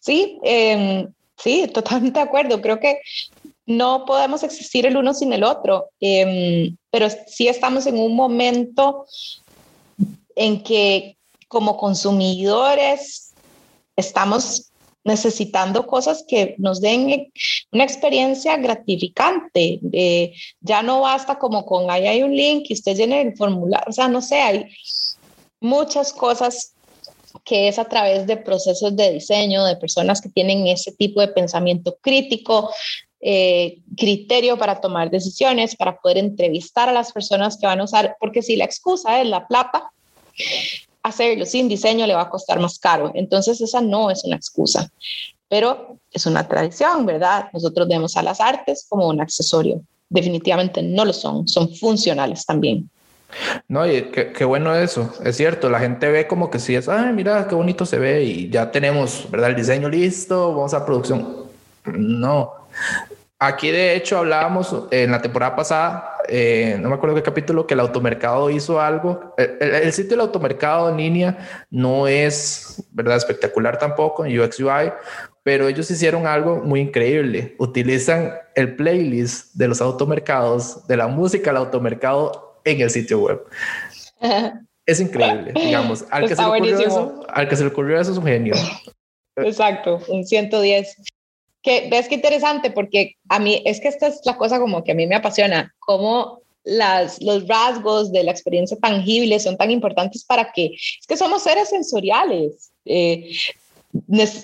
Sí, 0.00 0.38
em, 0.44 1.08
sí, 1.36 1.68
totalmente 1.74 2.20
de 2.20 2.24
acuerdo. 2.24 2.62
Creo 2.62 2.78
que 2.78 3.00
no 3.66 4.04
podemos 4.04 4.44
existir 4.44 4.86
el 4.86 4.96
uno 4.96 5.12
sin 5.12 5.32
el 5.32 5.42
otro, 5.42 5.88
em, 5.98 6.76
pero 6.92 7.08
sí 7.26 7.48
estamos 7.48 7.84
en 7.88 7.98
un 7.98 8.14
momento 8.14 9.06
en 10.40 10.62
que 10.62 11.18
como 11.48 11.76
consumidores 11.76 13.34
estamos 13.94 14.72
necesitando 15.04 15.86
cosas 15.86 16.24
que 16.26 16.54
nos 16.56 16.80
den 16.80 17.30
una 17.72 17.84
experiencia 17.84 18.56
gratificante. 18.56 19.80
ya 20.62 20.82
no 20.82 21.02
basta 21.02 21.38
como 21.38 21.66
con 21.66 21.90
ahí 21.90 22.06
hay 22.06 22.22
un 22.22 22.34
link 22.34 22.64
y 22.70 22.72
usted 22.72 22.96
llene 22.96 23.20
el 23.20 23.36
formulario, 23.36 23.86
o 23.86 23.92
sea, 23.92 24.08
no 24.08 24.22
sé, 24.22 24.40
hay 24.40 24.66
muchas 25.60 26.10
cosas 26.14 26.72
que 27.44 27.68
es 27.68 27.78
a 27.78 27.84
través 27.84 28.26
de 28.26 28.38
procesos 28.38 28.96
de 28.96 29.12
diseño, 29.12 29.64
de 29.66 29.76
personas 29.76 30.22
que 30.22 30.30
tienen 30.30 30.66
ese 30.66 30.92
tipo 30.92 31.20
de 31.20 31.28
pensamiento 31.28 31.98
crítico, 32.00 32.70
eh, 33.20 33.80
criterio 33.94 34.56
para 34.56 34.80
tomar 34.80 35.10
decisiones, 35.10 35.76
para 35.76 35.98
poder 35.98 36.16
entrevistar 36.16 36.88
a 36.88 36.92
las 36.92 37.12
personas 37.12 37.58
que 37.58 37.66
van 37.66 37.80
a 37.80 37.84
usar, 37.84 38.16
porque 38.18 38.40
si 38.40 38.56
la 38.56 38.64
excusa 38.64 39.20
es 39.20 39.28
la 39.28 39.46
plata, 39.46 39.90
hacerlo 41.02 41.46
sin 41.46 41.68
diseño 41.68 42.06
le 42.06 42.14
va 42.14 42.22
a 42.22 42.30
costar 42.30 42.60
más 42.60 42.78
caro. 42.78 43.12
Entonces 43.14 43.60
esa 43.60 43.80
no 43.80 44.10
es 44.10 44.24
una 44.24 44.36
excusa, 44.36 44.90
pero 45.48 45.98
es 46.12 46.26
una 46.26 46.46
tradición, 46.46 47.06
¿verdad? 47.06 47.48
Nosotros 47.52 47.88
vemos 47.88 48.16
a 48.16 48.22
las 48.22 48.40
artes 48.40 48.86
como 48.88 49.08
un 49.08 49.20
accesorio. 49.20 49.82
Definitivamente 50.08 50.82
no 50.82 51.04
lo 51.04 51.12
son, 51.12 51.46
son 51.46 51.74
funcionales 51.74 52.44
también. 52.44 52.90
No, 53.68 53.86
y 53.86 54.10
qué, 54.10 54.44
bueno 54.44 54.74
eso, 54.74 55.12
es 55.24 55.36
cierto, 55.36 55.70
la 55.70 55.78
gente 55.78 56.08
ve 56.08 56.26
como 56.26 56.50
que 56.50 56.58
si 56.58 56.74
es, 56.74 56.88
ay, 56.88 57.12
mira, 57.12 57.46
qué 57.46 57.54
bonito 57.54 57.86
se 57.86 57.96
ve 57.96 58.24
y 58.24 58.50
ya 58.50 58.72
tenemos, 58.72 59.30
¿verdad? 59.30 59.50
El 59.50 59.56
diseño 59.56 59.88
listo, 59.88 60.52
vamos 60.52 60.74
a 60.74 60.84
producción. 60.84 61.44
No, 61.84 62.52
Aquí 63.42 63.70
de 63.70 63.96
hecho 63.96 64.18
hablábamos 64.18 64.84
en 64.90 65.12
la 65.12 65.22
temporada 65.22 65.56
pasada, 65.56 66.18
eh, 66.28 66.76
no 66.78 66.90
me 66.90 66.96
acuerdo 66.96 67.16
qué 67.16 67.22
capítulo, 67.22 67.66
que 67.66 67.72
el 67.72 67.80
automercado 67.80 68.50
hizo 68.50 68.78
algo. 68.78 69.34
El, 69.38 69.90
sitio 69.94 70.10
del 70.10 70.20
automercado 70.20 70.90
en 70.90 70.98
línea 70.98 71.66
no 71.70 72.06
es, 72.06 72.86
¿verdad? 72.92 73.16
Espectacular 73.16 73.78
tampoco 73.78 74.26
en 74.26 74.38
UX 74.38 74.60
UI, 74.60 74.92
pero 75.42 75.68
ellos 75.68 75.90
hicieron 75.90 76.26
algo 76.26 76.56
muy 76.56 76.80
increíble. 76.80 77.56
Utilizan 77.58 78.34
el 78.56 78.76
playlist 78.76 79.54
de 79.54 79.68
los 79.68 79.80
automercados, 79.80 80.86
de 80.86 80.98
la 80.98 81.08
música 81.08 81.48
del 81.48 81.56
automercado 81.56 82.60
en 82.64 82.82
el 82.82 82.90
sitio 82.90 83.20
web. 83.20 83.42
es 84.84 85.00
increíble, 85.00 85.52
digamos. 85.54 86.04
Al 86.10 86.28
que, 86.28 86.36
se 86.36 86.42
le 86.42 86.48
ocurrió 86.48 86.78
eso, 86.78 87.26
al 87.26 87.48
que 87.48 87.56
se 87.56 87.62
le 87.62 87.70
ocurrió 87.70 87.98
eso 87.98 88.12
es 88.12 88.18
un 88.18 88.26
genio. 88.26 88.54
Exacto, 89.34 89.98
un 90.08 90.26
110 90.26 90.94
que 91.62 91.88
ves 91.90 92.08
que 92.08 92.14
interesante 92.14 92.70
porque 92.70 93.16
a 93.28 93.38
mí 93.38 93.62
es 93.64 93.80
que 93.80 93.88
esta 93.88 94.06
es 94.08 94.20
la 94.24 94.36
cosa 94.36 94.58
como 94.58 94.82
que 94.82 94.92
a 94.92 94.94
mí 94.94 95.06
me 95.06 95.16
apasiona, 95.16 95.74
cómo 95.78 96.40
las, 96.64 97.20
los 97.22 97.46
rasgos 97.48 98.12
de 98.12 98.24
la 98.24 98.30
experiencia 98.30 98.76
tangible 98.78 99.38
son 99.40 99.56
tan 99.56 99.70
importantes 99.70 100.24
para 100.24 100.52
que, 100.52 100.66
es 100.74 101.06
que 101.06 101.16
somos 101.16 101.42
seres 101.42 101.68
sensoriales, 101.68 102.70
eh, 102.84 103.30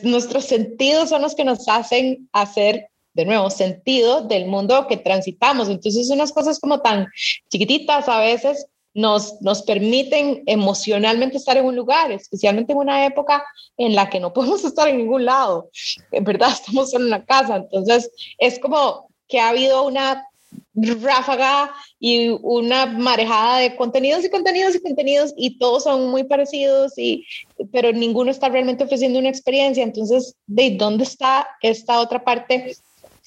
nuestros 0.03 0.45
sentidos 0.45 1.11
son 1.11 1.23
los 1.23 1.35
que 1.35 1.45
nos 1.45 1.69
hacen 1.69 2.29
hacer 2.33 2.89
de 3.15 3.25
nuevo 3.25 3.49
sentido 3.49 4.23
del 4.23 4.47
mundo 4.47 4.87
que 4.89 4.99
transitamos, 4.99 5.69
entonces 5.69 6.11
unas 6.11 6.33
cosas 6.33 6.61
como 6.61 6.81
tan 6.81 7.07
chiquititas 7.49 8.09
a 8.09 8.21
veces 8.21 8.67
nos, 8.97 9.43
nos 9.43 9.63
permiten 9.63 10.43
emocionalmente 10.47 11.37
estar 11.37 11.57
en 11.59 11.67
un 11.67 11.77
lugar, 11.77 12.11
especialmente 12.11 12.73
en 12.73 12.79
una 12.79 13.05
época 13.05 13.45
en 13.77 13.95
la 13.95 14.09
que 14.09 14.19
no 14.19 14.33
podemos 14.35 14.65
estar 14.65 14.89
en 14.89 14.97
ningún 14.97 15.27
lado, 15.27 15.71
en 16.11 16.25
verdad 16.25 16.51
estamos 16.53 16.95
en 16.95 17.05
una 17.05 17.25
casa, 17.25 17.57
entonces 17.57 18.11
es 18.39 18.59
como 18.59 19.09
que 19.29 19.39
ha 19.39 19.51
habido 19.51 19.85
una 19.87 20.27
ráfaga 20.75 21.75
y 22.01 22.29
una 22.43 22.87
marejada 22.87 23.59
de 23.59 23.77
contenidos 23.77 24.25
y 24.25 24.31
contenidos 24.31 24.75
y 24.75 24.81
contenidos 24.81 25.35
y 25.37 25.59
todos 25.59 25.85
son 25.85 26.09
muy 26.09 26.25
parecidos 26.25 26.97
y 26.97 27.27
pero 27.73 27.93
ninguno 27.93 28.31
está 28.31 28.49
realmente 28.49 28.85
ofreciendo 28.85 29.19
una 29.19 29.29
experiencia. 29.29 29.83
Entonces 29.83 30.37
de 30.47 30.71
dónde 30.77 31.05
está 31.05 31.49
esta 31.61 32.01
otra 32.01 32.23
parte 32.23 32.77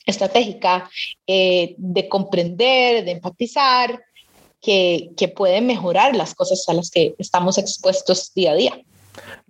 estratégica 0.06 0.90
eh, 1.28 1.76
de 1.78 2.08
comprender 2.08 3.04
de 3.04 3.12
empatizar 3.12 4.00
que, 4.62 5.12
que 5.18 5.28
puede 5.28 5.62
mejorar 5.62 6.16
las 6.16 6.36
cosas 6.36 6.64
a 6.68 6.74
las 6.74 6.90
que 6.90 7.16
estamos 7.18 7.58
expuestos 7.58 8.34
día 8.34 8.52
a 8.52 8.56
día. 8.56 8.82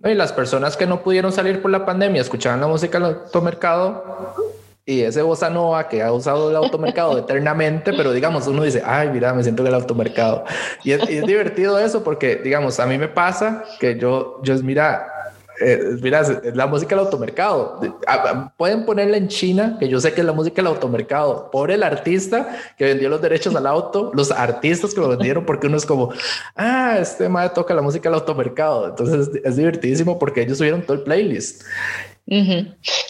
Y 0.04 0.14
las 0.14 0.32
personas 0.32 0.76
que 0.76 0.86
no 0.86 1.02
pudieron 1.02 1.32
salir 1.32 1.60
por 1.60 1.70
la 1.70 1.84
pandemia 1.84 2.22
escuchaban 2.22 2.60
la 2.60 2.66
música 2.66 2.98
en 2.98 3.04
el 3.04 3.14
automercado 3.14 4.34
y 4.86 5.02
ese 5.02 5.22
bossa 5.22 5.50
nova 5.50 5.88
que 5.88 6.02
ha 6.02 6.12
usado 6.12 6.50
el 6.50 6.56
automercado 6.56 7.18
eternamente, 7.18 7.92
pero 7.92 8.12
digamos, 8.12 8.46
uno 8.46 8.62
dice, 8.62 8.82
ay, 8.84 9.10
mira, 9.10 9.32
me 9.32 9.42
siento 9.42 9.62
en 9.62 9.68
el 9.68 9.74
automercado. 9.74 10.44
Y 10.82 10.92
es, 10.92 11.08
y 11.08 11.18
es 11.18 11.26
divertido 11.26 11.78
eso 11.78 12.02
porque, 12.02 12.36
digamos, 12.36 12.80
a 12.80 12.86
mí 12.86 12.98
me 12.98 13.08
pasa 13.08 13.64
que 13.78 13.98
yo, 13.98 14.40
yo 14.42 14.54
es, 14.54 14.62
mira, 14.62 15.19
eh, 15.60 15.98
mira, 16.00 16.20
es 16.20 16.56
la 16.56 16.66
música 16.66 16.96
del 16.96 17.04
automercado. 17.04 17.80
Pueden 18.56 18.86
ponerla 18.86 19.16
en 19.16 19.28
China, 19.28 19.76
que 19.78 19.88
yo 19.88 20.00
sé 20.00 20.12
que 20.12 20.20
es 20.20 20.26
la 20.26 20.32
música 20.32 20.56
del 20.56 20.68
automercado. 20.68 21.50
Por 21.50 21.70
el 21.70 21.82
artista 21.82 22.56
que 22.78 22.86
vendió 22.86 23.08
los 23.08 23.20
derechos 23.20 23.54
al 23.54 23.66
auto, 23.66 24.10
los 24.14 24.30
artistas 24.30 24.94
que 24.94 25.00
lo 25.00 25.08
vendieron, 25.08 25.44
porque 25.44 25.66
uno 25.66 25.76
es 25.76 25.84
como, 25.84 26.12
ah, 26.56 26.96
este 27.00 27.28
madre 27.28 27.50
toca 27.54 27.74
la 27.74 27.82
música 27.82 28.08
del 28.08 28.18
automercado. 28.18 28.88
Entonces 28.88 29.30
es 29.44 29.56
divertidísimo 29.56 30.18
porque 30.18 30.42
ellos 30.42 30.58
subieron 30.58 30.82
todo 30.82 30.96
el 30.96 31.02
playlist. 31.02 31.62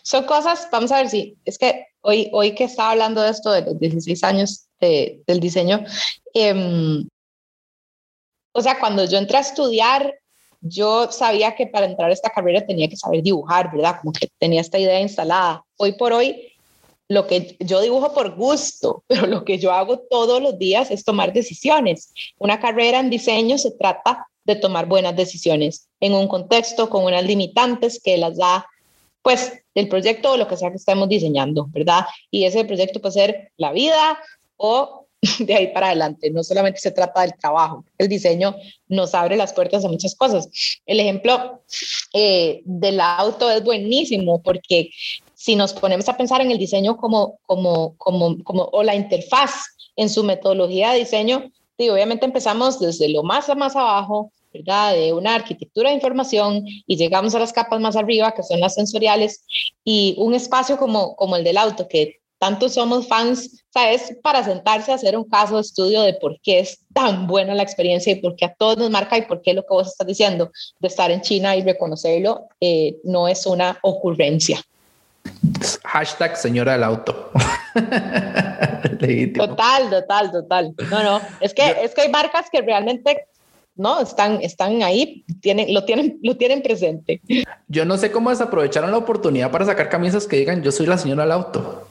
Son 0.02 0.24
cosas, 0.24 0.66
vamos 0.72 0.90
a 0.92 0.96
ver 0.96 1.10
si 1.10 1.36
es 1.44 1.58
que 1.58 1.86
hoy, 2.00 2.30
hoy 2.32 2.54
que 2.54 2.64
estaba 2.64 2.92
hablando 2.92 3.20
de 3.20 3.30
esto 3.30 3.50
de 3.52 3.62
los 3.62 3.78
16 3.78 4.24
años 4.24 4.66
de, 4.80 5.22
del 5.26 5.40
diseño, 5.40 5.84
eh, 6.32 7.04
o 8.52 8.62
sea, 8.62 8.78
cuando 8.78 9.04
yo 9.04 9.18
entré 9.18 9.36
a 9.36 9.40
estudiar, 9.40 10.19
yo 10.60 11.10
sabía 11.10 11.54
que 11.54 11.66
para 11.66 11.86
entrar 11.86 12.10
a 12.10 12.12
esta 12.12 12.30
carrera 12.30 12.66
tenía 12.66 12.88
que 12.88 12.96
saber 12.96 13.22
dibujar, 13.22 13.70
¿verdad? 13.72 13.96
Como 14.00 14.12
que 14.12 14.28
tenía 14.38 14.60
esta 14.60 14.78
idea 14.78 15.00
instalada. 15.00 15.64
Hoy 15.76 15.92
por 15.92 16.12
hoy, 16.12 16.52
lo 17.08 17.26
que 17.26 17.56
yo 17.60 17.80
dibujo 17.80 18.12
por 18.12 18.36
gusto, 18.36 19.02
pero 19.08 19.26
lo 19.26 19.44
que 19.44 19.58
yo 19.58 19.72
hago 19.72 19.98
todos 19.98 20.42
los 20.42 20.58
días 20.58 20.90
es 20.90 21.04
tomar 21.04 21.32
decisiones. 21.32 22.12
Una 22.38 22.60
carrera 22.60 23.00
en 23.00 23.10
diseño 23.10 23.58
se 23.58 23.72
trata 23.72 24.26
de 24.44 24.56
tomar 24.56 24.86
buenas 24.86 25.16
decisiones 25.16 25.88
en 26.00 26.14
un 26.14 26.28
contexto 26.28 26.88
con 26.88 27.04
unas 27.04 27.24
limitantes 27.24 28.00
que 28.02 28.16
las 28.16 28.36
da 28.36 28.66
pues 29.22 29.52
el 29.74 29.88
proyecto 29.88 30.32
o 30.32 30.36
lo 30.36 30.48
que 30.48 30.56
sea 30.56 30.70
que 30.70 30.76
estemos 30.76 31.08
diseñando, 31.08 31.66
¿verdad? 31.70 32.06
Y 32.30 32.44
ese 32.44 32.64
proyecto 32.64 33.00
puede 33.00 33.12
ser 33.12 33.52
la 33.58 33.70
vida 33.72 34.18
o 34.56 34.99
de 35.38 35.54
ahí 35.54 35.66
para 35.72 35.88
adelante. 35.88 36.30
No 36.30 36.42
solamente 36.42 36.80
se 36.80 36.90
trata 36.90 37.22
del 37.22 37.34
trabajo, 37.34 37.84
el 37.98 38.08
diseño 38.08 38.54
nos 38.88 39.14
abre 39.14 39.36
las 39.36 39.52
puertas 39.52 39.84
a 39.84 39.88
muchas 39.88 40.14
cosas. 40.14 40.48
El 40.86 41.00
ejemplo 41.00 41.62
eh, 42.12 42.62
del 42.64 43.00
auto 43.00 43.50
es 43.50 43.62
buenísimo 43.62 44.42
porque 44.42 44.90
si 45.34 45.56
nos 45.56 45.72
ponemos 45.72 46.08
a 46.08 46.16
pensar 46.16 46.40
en 46.40 46.50
el 46.50 46.58
diseño 46.58 46.96
como, 46.96 47.38
como, 47.46 47.96
como, 47.96 48.42
como 48.44 48.64
o 48.72 48.82
la 48.82 48.94
interfaz 48.94 49.64
en 49.96 50.08
su 50.08 50.24
metodología 50.24 50.92
de 50.92 51.00
diseño, 51.00 51.50
y 51.76 51.88
obviamente 51.88 52.26
empezamos 52.26 52.78
desde 52.78 53.08
lo 53.08 53.22
más 53.22 53.48
a 53.48 53.54
más 53.54 53.74
abajo, 53.74 54.32
¿verdad? 54.52 54.92
De 54.92 55.14
una 55.14 55.34
arquitectura 55.34 55.88
de 55.88 55.94
información 55.94 56.64
y 56.86 56.96
llegamos 56.96 57.34
a 57.34 57.38
las 57.38 57.54
capas 57.54 57.80
más 57.80 57.96
arriba, 57.96 58.32
que 58.32 58.42
son 58.42 58.60
las 58.60 58.74
sensoriales, 58.74 59.44
y 59.82 60.14
un 60.18 60.34
espacio 60.34 60.76
como, 60.76 61.16
como 61.16 61.36
el 61.36 61.44
del 61.44 61.56
auto, 61.56 61.88
que 61.88 62.19
tanto 62.40 62.70
somos 62.70 63.06
fans, 63.06 63.62
¿sabes? 63.68 64.16
Para 64.22 64.42
sentarse 64.42 64.90
a 64.90 64.94
hacer 64.94 65.14
un 65.16 65.24
caso 65.24 65.56
de 65.56 65.60
estudio 65.60 66.00
de 66.02 66.14
por 66.14 66.40
qué 66.40 66.60
es 66.60 66.80
tan 66.94 67.26
buena 67.26 67.54
la 67.54 67.62
experiencia 67.62 68.12
y 68.12 68.16
por 68.16 68.34
qué 68.34 68.46
a 68.46 68.54
todos 68.54 68.78
nos 68.78 68.88
marca 68.90 69.18
y 69.18 69.26
por 69.26 69.42
qué 69.42 69.52
lo 69.52 69.60
que 69.62 69.68
vos 69.68 69.88
estás 69.88 70.06
diciendo 70.06 70.50
de 70.78 70.88
estar 70.88 71.10
en 71.10 71.20
China 71.20 71.54
y 71.54 71.62
reconocerlo 71.62 72.48
eh, 72.58 72.96
no 73.04 73.28
es 73.28 73.44
una 73.44 73.78
ocurrencia. 73.82 74.58
Hashtag 75.84 76.34
señora 76.34 76.72
del 76.72 76.84
auto. 76.84 77.30
total, 79.36 79.90
total, 79.90 80.32
total. 80.32 80.74
No, 80.90 81.02
no, 81.02 81.20
es 81.40 81.52
que, 81.52 81.76
es 81.82 81.94
que 81.94 82.00
hay 82.00 82.08
marcas 82.08 82.46
que 82.50 82.62
realmente 82.62 83.26
no 83.76 84.00
están, 84.00 84.40
están 84.40 84.82
ahí, 84.82 85.26
tienen, 85.42 85.74
lo, 85.74 85.84
tienen, 85.84 86.18
lo 86.22 86.38
tienen 86.38 86.62
presente. 86.62 87.20
Yo 87.68 87.84
no 87.84 87.98
sé 87.98 88.10
cómo 88.10 88.30
desaprovecharon 88.30 88.90
la 88.90 88.96
oportunidad 88.96 89.50
para 89.50 89.66
sacar 89.66 89.90
camisas 89.90 90.26
que 90.26 90.36
digan 90.36 90.62
yo 90.62 90.72
soy 90.72 90.86
la 90.86 90.96
señora 90.96 91.24
del 91.24 91.32
auto. 91.32 91.89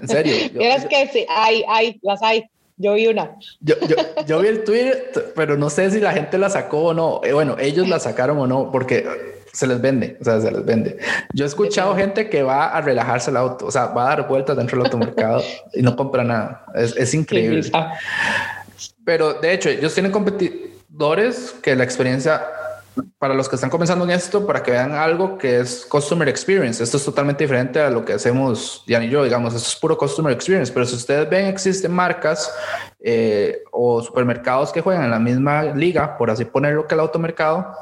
En 0.00 0.08
serio. 0.08 0.34
es 0.60 0.84
que 0.86 1.08
sí, 1.08 1.26
hay, 1.28 1.64
hay, 1.68 1.98
las 2.02 2.22
hay. 2.22 2.44
Yo 2.76 2.94
vi 2.94 3.08
una. 3.08 3.36
Yo, 3.60 3.74
yo, 3.86 3.96
yo, 4.26 4.40
vi 4.40 4.48
el 4.48 4.64
Twitter, 4.64 5.32
pero 5.36 5.56
no 5.58 5.68
sé 5.68 5.90
si 5.90 6.00
la 6.00 6.12
gente 6.12 6.38
la 6.38 6.48
sacó 6.48 6.78
o 6.78 6.94
no. 6.94 7.20
Eh, 7.24 7.32
bueno, 7.32 7.56
ellos 7.58 7.86
la 7.88 8.00
sacaron 8.00 8.38
o 8.38 8.46
no, 8.46 8.70
porque 8.72 9.06
se 9.52 9.66
les 9.66 9.80
vende, 9.80 10.16
o 10.20 10.24
sea, 10.24 10.40
se 10.40 10.50
les 10.50 10.64
vende. 10.64 10.96
Yo 11.34 11.44
he 11.44 11.48
escuchado 11.48 11.94
gente 11.94 12.30
que 12.30 12.42
va 12.42 12.68
a 12.68 12.80
relajarse 12.80 13.30
el 13.30 13.36
auto, 13.36 13.66
o 13.66 13.70
sea, 13.70 13.86
va 13.86 14.06
a 14.06 14.16
dar 14.16 14.28
vueltas 14.28 14.56
dentro 14.56 14.78
del 14.78 14.86
automercado 14.86 15.42
y 15.74 15.82
no 15.82 15.96
compra 15.96 16.24
nada. 16.24 16.64
Es, 16.74 16.96
es 16.96 17.12
increíble. 17.12 17.70
Pero 19.04 19.34
de 19.34 19.52
hecho, 19.52 19.68
ellos 19.68 19.92
tienen 19.92 20.12
competidores 20.12 21.54
que 21.62 21.74
la 21.76 21.84
experiencia 21.84 22.42
para 23.18 23.34
los 23.34 23.48
que 23.48 23.56
están 23.56 23.70
comenzando 23.70 24.04
en 24.04 24.10
esto, 24.10 24.46
para 24.46 24.62
que 24.62 24.70
vean 24.70 24.92
algo 24.92 25.38
que 25.38 25.60
es 25.60 25.86
Customer 25.86 26.28
Experience. 26.28 26.82
Esto 26.82 26.96
es 26.96 27.04
totalmente 27.04 27.44
diferente 27.44 27.80
a 27.80 27.90
lo 27.90 28.04
que 28.04 28.14
hacemos 28.14 28.82
Diane 28.86 29.06
y 29.06 29.10
yo, 29.10 29.24
digamos, 29.24 29.54
esto 29.54 29.68
es 29.68 29.76
puro 29.76 29.96
Customer 29.96 30.32
Experience, 30.32 30.72
pero 30.72 30.86
si 30.86 30.96
ustedes 30.96 31.28
ven, 31.28 31.46
existen 31.46 31.92
marcas 31.92 32.52
eh, 33.00 33.62
o 33.70 34.02
supermercados 34.02 34.72
que 34.72 34.80
juegan 34.80 35.04
en 35.04 35.10
la 35.10 35.18
misma 35.18 35.62
liga, 35.62 36.16
por 36.16 36.30
así 36.30 36.44
ponerlo 36.44 36.86
que 36.86 36.94
el 36.94 37.00
automercado, 37.00 37.74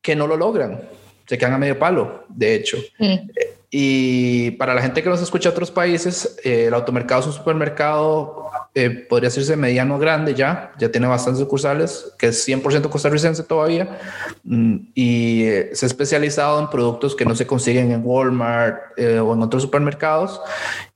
que 0.00 0.14
no 0.14 0.26
lo 0.26 0.36
logran, 0.36 0.80
se 1.26 1.36
quedan 1.36 1.54
a 1.54 1.58
medio 1.58 1.78
palo, 1.78 2.24
de 2.28 2.54
hecho. 2.54 2.78
Mm. 2.98 3.28
Y 3.70 4.52
para 4.52 4.74
la 4.74 4.82
gente 4.82 5.02
que 5.02 5.08
nos 5.08 5.20
escucha 5.20 5.48
de 5.48 5.54
otros 5.54 5.70
países, 5.72 6.38
eh, 6.44 6.66
el 6.66 6.74
automercado 6.74 7.22
es 7.22 7.26
un 7.26 7.32
supermercado, 7.32 8.48
eh, 8.74 8.90
podría 8.90 9.28
decirse 9.28 9.56
mediano 9.56 9.98
grande 9.98 10.34
ya, 10.34 10.72
ya 10.78 10.90
tiene 10.90 11.08
bastantes 11.08 11.40
sucursales, 11.40 12.12
que 12.16 12.28
es 12.28 12.46
100% 12.46 12.88
costarricense 12.88 13.42
todavía, 13.42 13.98
mm, 14.44 14.76
y 14.94 15.42
eh, 15.44 15.70
se 15.72 15.86
ha 15.86 15.88
especializado 15.88 16.60
en 16.60 16.70
productos 16.70 17.16
que 17.16 17.24
no 17.24 17.34
se 17.34 17.46
consiguen 17.46 17.90
en 17.90 18.02
Walmart 18.04 18.98
o 18.98 19.34
en 19.34 19.42
otros 19.42 19.62
supermercados, 19.62 20.40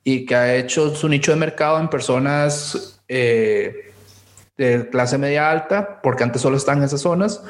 y 0.05 0.25
que 0.25 0.35
ha 0.37 0.55
hecho 0.55 0.95
su 0.95 1.09
nicho 1.09 1.33
de 1.33 1.39
mercado 1.39 1.81
en 1.81 1.89
personas 1.89 3.03
de 3.09 4.89
clase 4.93 5.19
media 5.19 5.51
alta, 5.51 6.01
porque 6.03 6.23
antes 6.23 6.41
solo 6.41 6.57
están 6.57 6.79
en 6.79 6.85
esas 6.85 7.01
zonas, 7.01 7.43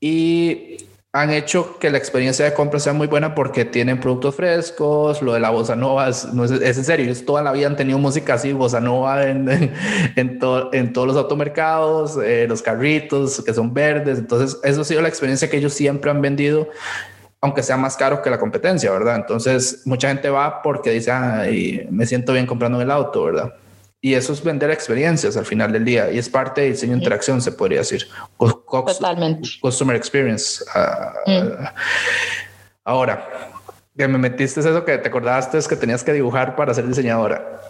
y 0.00 0.87
han 1.12 1.30
hecho 1.30 1.78
que 1.78 1.90
la 1.90 1.96
experiencia 1.96 2.44
de 2.44 2.52
compra 2.52 2.78
sea 2.78 2.92
muy 2.92 3.06
buena 3.06 3.34
porque 3.34 3.64
tienen 3.64 3.98
productos 3.98 4.34
frescos, 4.34 5.22
lo 5.22 5.32
de 5.32 5.40
la 5.40 5.50
bossa 5.50 5.74
es, 6.06 6.24
es, 6.24 6.78
en 6.78 6.84
serio, 6.84 7.06
ellos 7.06 7.24
toda 7.24 7.42
la 7.42 7.52
vida 7.52 7.66
han 7.66 7.76
tenido 7.76 7.98
música 7.98 8.34
así, 8.34 8.52
bossa 8.52 8.80
nova 8.80 9.26
en, 9.26 9.48
en, 9.50 9.72
en, 10.16 10.38
en 10.72 10.92
todos 10.92 11.08
los 11.08 11.16
automercados, 11.16 12.18
eh, 12.22 12.46
los 12.46 12.60
carritos 12.60 13.42
que 13.44 13.54
son 13.54 13.72
verdes, 13.72 14.18
entonces 14.18 14.60
eso 14.62 14.82
ha 14.82 14.84
sido 14.84 15.00
la 15.00 15.08
experiencia 15.08 15.48
que 15.48 15.56
ellos 15.56 15.72
siempre 15.72 16.10
han 16.10 16.20
vendido 16.20 16.68
aunque 17.40 17.62
sea 17.62 17.76
más 17.76 17.96
caro 17.96 18.20
que 18.20 18.30
la 18.30 18.38
competencia, 18.38 18.90
¿verdad? 18.90 19.14
Entonces, 19.14 19.82
mucha 19.84 20.08
gente 20.08 20.28
va 20.28 20.60
porque 20.60 20.90
dice, 20.90 21.86
me 21.88 22.04
siento 22.04 22.32
bien 22.32 22.46
comprando 22.46 22.80
el 22.80 22.90
auto, 22.90 23.24
¿verdad? 23.24 23.54
Y 24.08 24.14
eso 24.14 24.32
es 24.32 24.42
vender 24.42 24.70
experiencias 24.70 25.36
al 25.36 25.44
final 25.44 25.70
del 25.70 25.84
día 25.84 26.10
y 26.10 26.16
es 26.16 26.30
parte 26.30 26.62
de 26.62 26.68
diseño 26.68 26.96
interacción, 26.96 27.42
se 27.42 27.52
podría 27.52 27.80
decir. 27.80 28.08
Totalmente. 28.38 29.50
Customer 29.60 29.94
experience. 29.94 30.64
Ah, 30.74 31.12
mm. 31.26 31.64
Ahora, 32.84 33.28
que 33.94 34.08
me 34.08 34.16
metiste 34.16 34.60
eso 34.60 34.82
que 34.82 34.96
te 34.96 35.08
acordaste 35.08 35.58
es 35.58 35.68
que 35.68 35.76
tenías 35.76 36.02
que 36.02 36.14
dibujar 36.14 36.56
para 36.56 36.72
ser 36.72 36.88
diseñadora. 36.88 37.60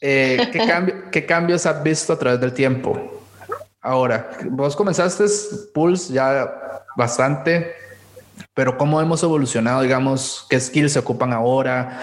Eh, 0.00 0.48
¿qué, 0.50 0.94
¿Qué 1.12 1.26
cambios 1.26 1.66
has 1.66 1.82
visto 1.82 2.14
a 2.14 2.18
través 2.18 2.40
del 2.40 2.54
tiempo? 2.54 3.20
Ahora, 3.82 4.30
vos 4.48 4.74
comenzaste 4.74 5.26
Pulse 5.74 6.14
ya 6.14 6.50
bastante 6.96 7.70
pero 8.54 8.76
cómo 8.76 9.00
hemos 9.00 9.22
evolucionado, 9.22 9.82
digamos, 9.82 10.46
qué 10.48 10.60
skills 10.60 10.92
se 10.92 10.98
ocupan 10.98 11.32
ahora, 11.32 12.00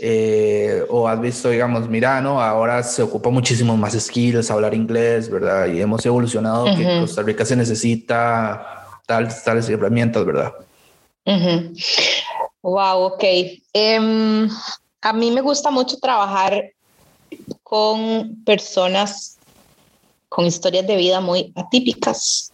eh, 0.00 0.84
o 0.88 1.06
has 1.08 1.20
visto, 1.20 1.50
digamos, 1.50 1.88
mira, 1.88 2.20
¿no? 2.20 2.40
Ahora 2.40 2.82
se 2.82 3.02
ocupa 3.02 3.30
muchísimo 3.30 3.76
más 3.76 3.92
skills, 3.92 4.50
hablar 4.50 4.74
inglés, 4.74 5.30
¿verdad? 5.30 5.66
Y 5.66 5.80
hemos 5.80 6.04
evolucionado 6.06 6.64
que 6.76 7.00
Costa 7.00 7.22
Rica 7.22 7.44
se 7.44 7.56
necesita 7.56 8.86
tal, 9.06 9.28
tales 9.44 9.68
herramientas, 9.68 10.24
¿verdad? 10.24 10.52
Wow, 12.62 13.02
ok. 13.02 13.24
Em, 13.72 14.48
a 15.02 15.12
mí 15.12 15.30
me 15.30 15.40
gusta 15.40 15.70
mucho 15.70 15.98
trabajar 15.98 16.72
con 17.62 18.42
personas 18.44 19.36
con 20.30 20.46
historias 20.46 20.86
de 20.86 20.96
vida 20.96 21.20
muy 21.20 21.52
atípicas. 21.56 22.52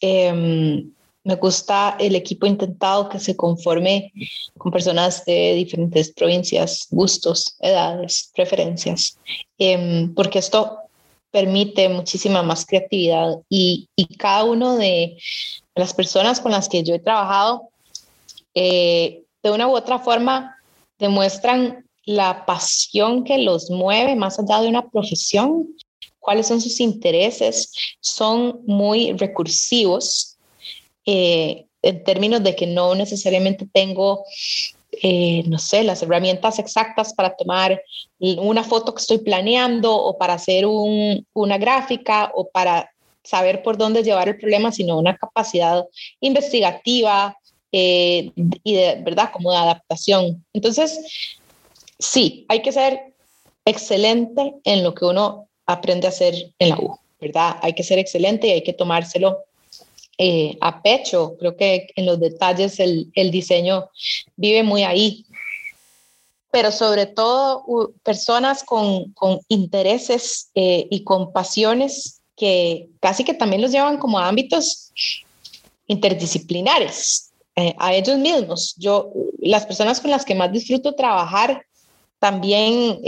Em, 0.00 0.90
me 1.26 1.34
gusta 1.34 1.96
el 1.98 2.14
equipo 2.14 2.46
intentado 2.46 3.08
que 3.08 3.18
se 3.18 3.34
conforme 3.34 4.12
con 4.56 4.70
personas 4.70 5.24
de 5.24 5.54
diferentes 5.54 6.12
provincias, 6.12 6.86
gustos, 6.88 7.56
edades, 7.58 8.30
preferencias, 8.32 9.18
em, 9.58 10.14
porque 10.14 10.38
esto 10.38 10.78
permite 11.32 11.88
muchísima 11.88 12.44
más 12.44 12.64
creatividad 12.64 13.38
y, 13.50 13.88
cada 14.16 14.44
uno 14.44 14.76
de 14.76 15.18
las 15.74 15.92
personas 15.92 16.38
con 16.38 16.52
las 16.52 16.68
que 16.68 16.84
yo 16.84 16.94
he 16.94 17.00
trabajado, 17.00 17.70
eh, 18.54 19.24
de 19.42 19.50
una 19.50 19.66
u 19.66 19.76
otra 19.76 19.98
forma, 19.98 20.56
demuestran 20.96 21.84
la 22.04 22.46
pasión 22.46 23.24
que 23.24 23.38
los 23.38 23.68
mueve 23.68 24.14
más 24.14 24.38
allá 24.38 24.60
de 24.60 24.68
una 24.68 24.88
profesión, 24.88 25.66
cuáles 26.20 26.46
son 26.46 26.60
sus 26.60 26.78
intereses, 26.78 27.72
son 28.00 28.60
muy 28.64 29.12
recursivos 29.12 30.35
eh, 31.06 31.66
en 31.82 32.04
términos 32.04 32.42
de 32.42 32.56
que 32.56 32.66
no 32.66 32.94
necesariamente 32.94 33.66
tengo, 33.72 34.24
eh, 34.90 35.44
no 35.46 35.58
sé, 35.58 35.84
las 35.84 36.02
herramientas 36.02 36.58
exactas 36.58 37.14
para 37.14 37.36
tomar 37.36 37.80
una 38.18 38.64
foto 38.64 38.92
que 38.92 39.00
estoy 39.00 39.18
planeando 39.18 39.94
o 39.94 40.18
para 40.18 40.34
hacer 40.34 40.64
una 40.66 41.58
gráfica 41.58 42.32
o 42.34 42.48
para 42.48 42.90
saber 43.22 43.62
por 43.62 43.76
dónde 43.76 44.02
llevar 44.02 44.28
el 44.28 44.38
problema, 44.38 44.72
sino 44.72 44.98
una 44.98 45.16
capacidad 45.16 45.84
investigativa 46.20 47.36
eh, 47.72 48.30
y 48.64 48.74
de 48.74 48.96
verdad 49.02 49.30
como 49.32 49.50
de 49.50 49.58
adaptación. 49.58 50.44
Entonces, 50.52 51.00
sí, 51.98 52.46
hay 52.48 52.62
que 52.62 52.72
ser 52.72 53.14
excelente 53.64 54.54
en 54.64 54.82
lo 54.82 54.94
que 54.94 55.04
uno 55.04 55.48
aprende 55.66 56.06
a 56.06 56.10
hacer 56.10 56.34
en 56.58 56.68
la 56.70 56.78
U, 56.78 56.98
¿verdad? 57.20 57.56
Hay 57.62 57.74
que 57.74 57.82
ser 57.82 57.98
excelente 57.98 58.46
y 58.46 58.52
hay 58.52 58.62
que 58.62 58.72
tomárselo 58.72 59.38
eh, 60.18 60.56
a 60.60 60.82
pecho. 60.82 61.36
Creo 61.38 61.56
que 61.56 61.88
en 61.94 62.06
los 62.06 62.18
detalles 62.18 62.80
el, 62.80 63.10
el 63.14 63.30
diseño 63.30 63.90
vive 64.36 64.62
muy 64.62 64.82
ahí. 64.82 65.26
Pero 66.50 66.72
sobre 66.72 67.06
todo 67.06 67.64
personas 68.02 68.64
con, 68.64 69.12
con 69.12 69.40
intereses 69.48 70.50
eh, 70.54 70.86
y 70.90 71.04
con 71.04 71.32
pasiones 71.32 72.22
que 72.34 72.88
casi 73.00 73.24
que 73.24 73.34
también 73.34 73.60
los 73.60 73.72
llevan 73.72 73.98
como 73.98 74.18
a 74.18 74.28
ámbitos 74.28 74.92
interdisciplinares, 75.86 77.32
eh, 77.56 77.74
a 77.78 77.94
ellos 77.94 78.18
mismos. 78.18 78.74
Yo, 78.78 79.12
las 79.38 79.66
personas 79.66 80.00
con 80.00 80.10
las 80.10 80.24
que 80.24 80.34
más 80.34 80.50
disfruto 80.50 80.94
trabajar 80.94 81.62
también 82.18 83.00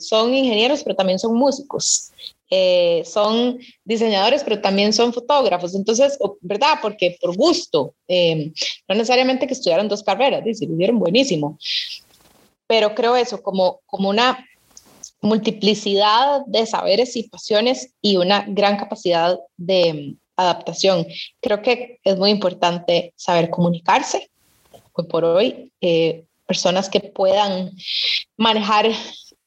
son 0.00 0.32
ingenieros, 0.32 0.84
pero 0.84 0.94
también 0.94 1.18
son 1.18 1.34
músicos. 1.34 2.12
Eh, 2.54 3.02
son 3.06 3.58
diseñadores, 3.82 4.44
pero 4.44 4.60
también 4.60 4.92
son 4.92 5.14
fotógrafos. 5.14 5.74
Entonces, 5.74 6.18
¿verdad? 6.42 6.80
Porque 6.82 7.16
por 7.18 7.34
gusto, 7.34 7.94
eh, 8.06 8.52
no 8.86 8.94
necesariamente 8.94 9.46
que 9.46 9.54
estudiaron 9.54 9.88
dos 9.88 10.02
carreras, 10.02 10.44
dice, 10.44 10.66
lo 10.66 10.74
hicieron 10.74 10.98
buenísimo. 10.98 11.58
Pero 12.66 12.94
creo 12.94 13.16
eso, 13.16 13.42
como, 13.42 13.80
como 13.86 14.10
una 14.10 14.46
multiplicidad 15.22 16.44
de 16.44 16.66
saberes 16.66 17.16
y 17.16 17.22
pasiones 17.22 17.94
y 18.02 18.18
una 18.18 18.44
gran 18.46 18.76
capacidad 18.76 19.38
de 19.56 20.16
adaptación. 20.36 21.06
Creo 21.40 21.62
que 21.62 22.00
es 22.04 22.18
muy 22.18 22.28
importante 22.28 23.14
saber 23.16 23.48
comunicarse. 23.48 24.30
Hoy 24.92 25.06
por 25.06 25.24
hoy, 25.24 25.72
eh, 25.80 26.24
personas 26.46 26.90
que 26.90 27.00
puedan 27.00 27.70
manejar 28.36 28.90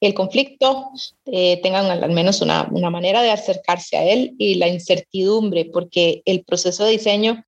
el 0.00 0.14
conflicto, 0.14 0.90
eh, 1.24 1.60
tengan 1.62 1.86
al 1.86 2.10
menos 2.12 2.42
una, 2.42 2.68
una, 2.70 2.90
manera 2.90 3.22
de 3.22 3.30
acercarse 3.30 3.96
a 3.96 4.04
él 4.04 4.34
y 4.38 4.56
la 4.56 4.68
incertidumbre, 4.68 5.70
porque 5.72 6.22
el 6.26 6.44
proceso 6.44 6.84
de 6.84 6.92
diseño 6.92 7.44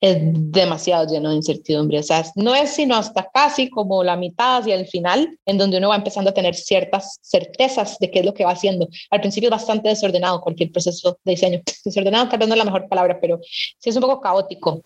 es 0.00 0.18
demasiado 0.20 1.12
lleno 1.12 1.30
de 1.30 1.36
incertidumbre. 1.36 1.98
O 1.98 2.02
sea, 2.02 2.24
no 2.36 2.54
es 2.54 2.70
sino 2.70 2.96
hasta 2.96 3.28
casi 3.32 3.68
como 3.68 4.04
la 4.04 4.16
mitad 4.16 4.58
hacia 4.58 4.76
el 4.76 4.86
final, 4.86 5.36
en 5.44 5.58
donde 5.58 5.78
uno 5.78 5.88
va 5.88 5.96
empezando 5.96 6.30
a 6.30 6.34
tener 6.34 6.54
ciertas 6.54 7.18
certezas 7.22 7.98
de 7.98 8.10
qué 8.10 8.20
es 8.20 8.26
lo 8.26 8.34
que 8.34 8.44
va 8.44 8.52
haciendo. 8.52 8.88
Al 9.10 9.20
principio 9.20 9.48
es 9.48 9.52
bastante 9.52 9.88
desordenado 9.88 10.40
cualquier 10.40 10.70
proceso 10.70 11.18
de 11.24 11.32
diseño. 11.32 11.60
Desordenado 11.84 12.28
tal 12.28 12.38
vez 12.38 12.48
es 12.48 12.56
la 12.56 12.64
mejor 12.64 12.88
palabra, 12.88 13.18
pero 13.20 13.40
sí 13.42 13.90
es 13.90 13.96
un 13.96 14.02
poco 14.02 14.20
caótico 14.20 14.82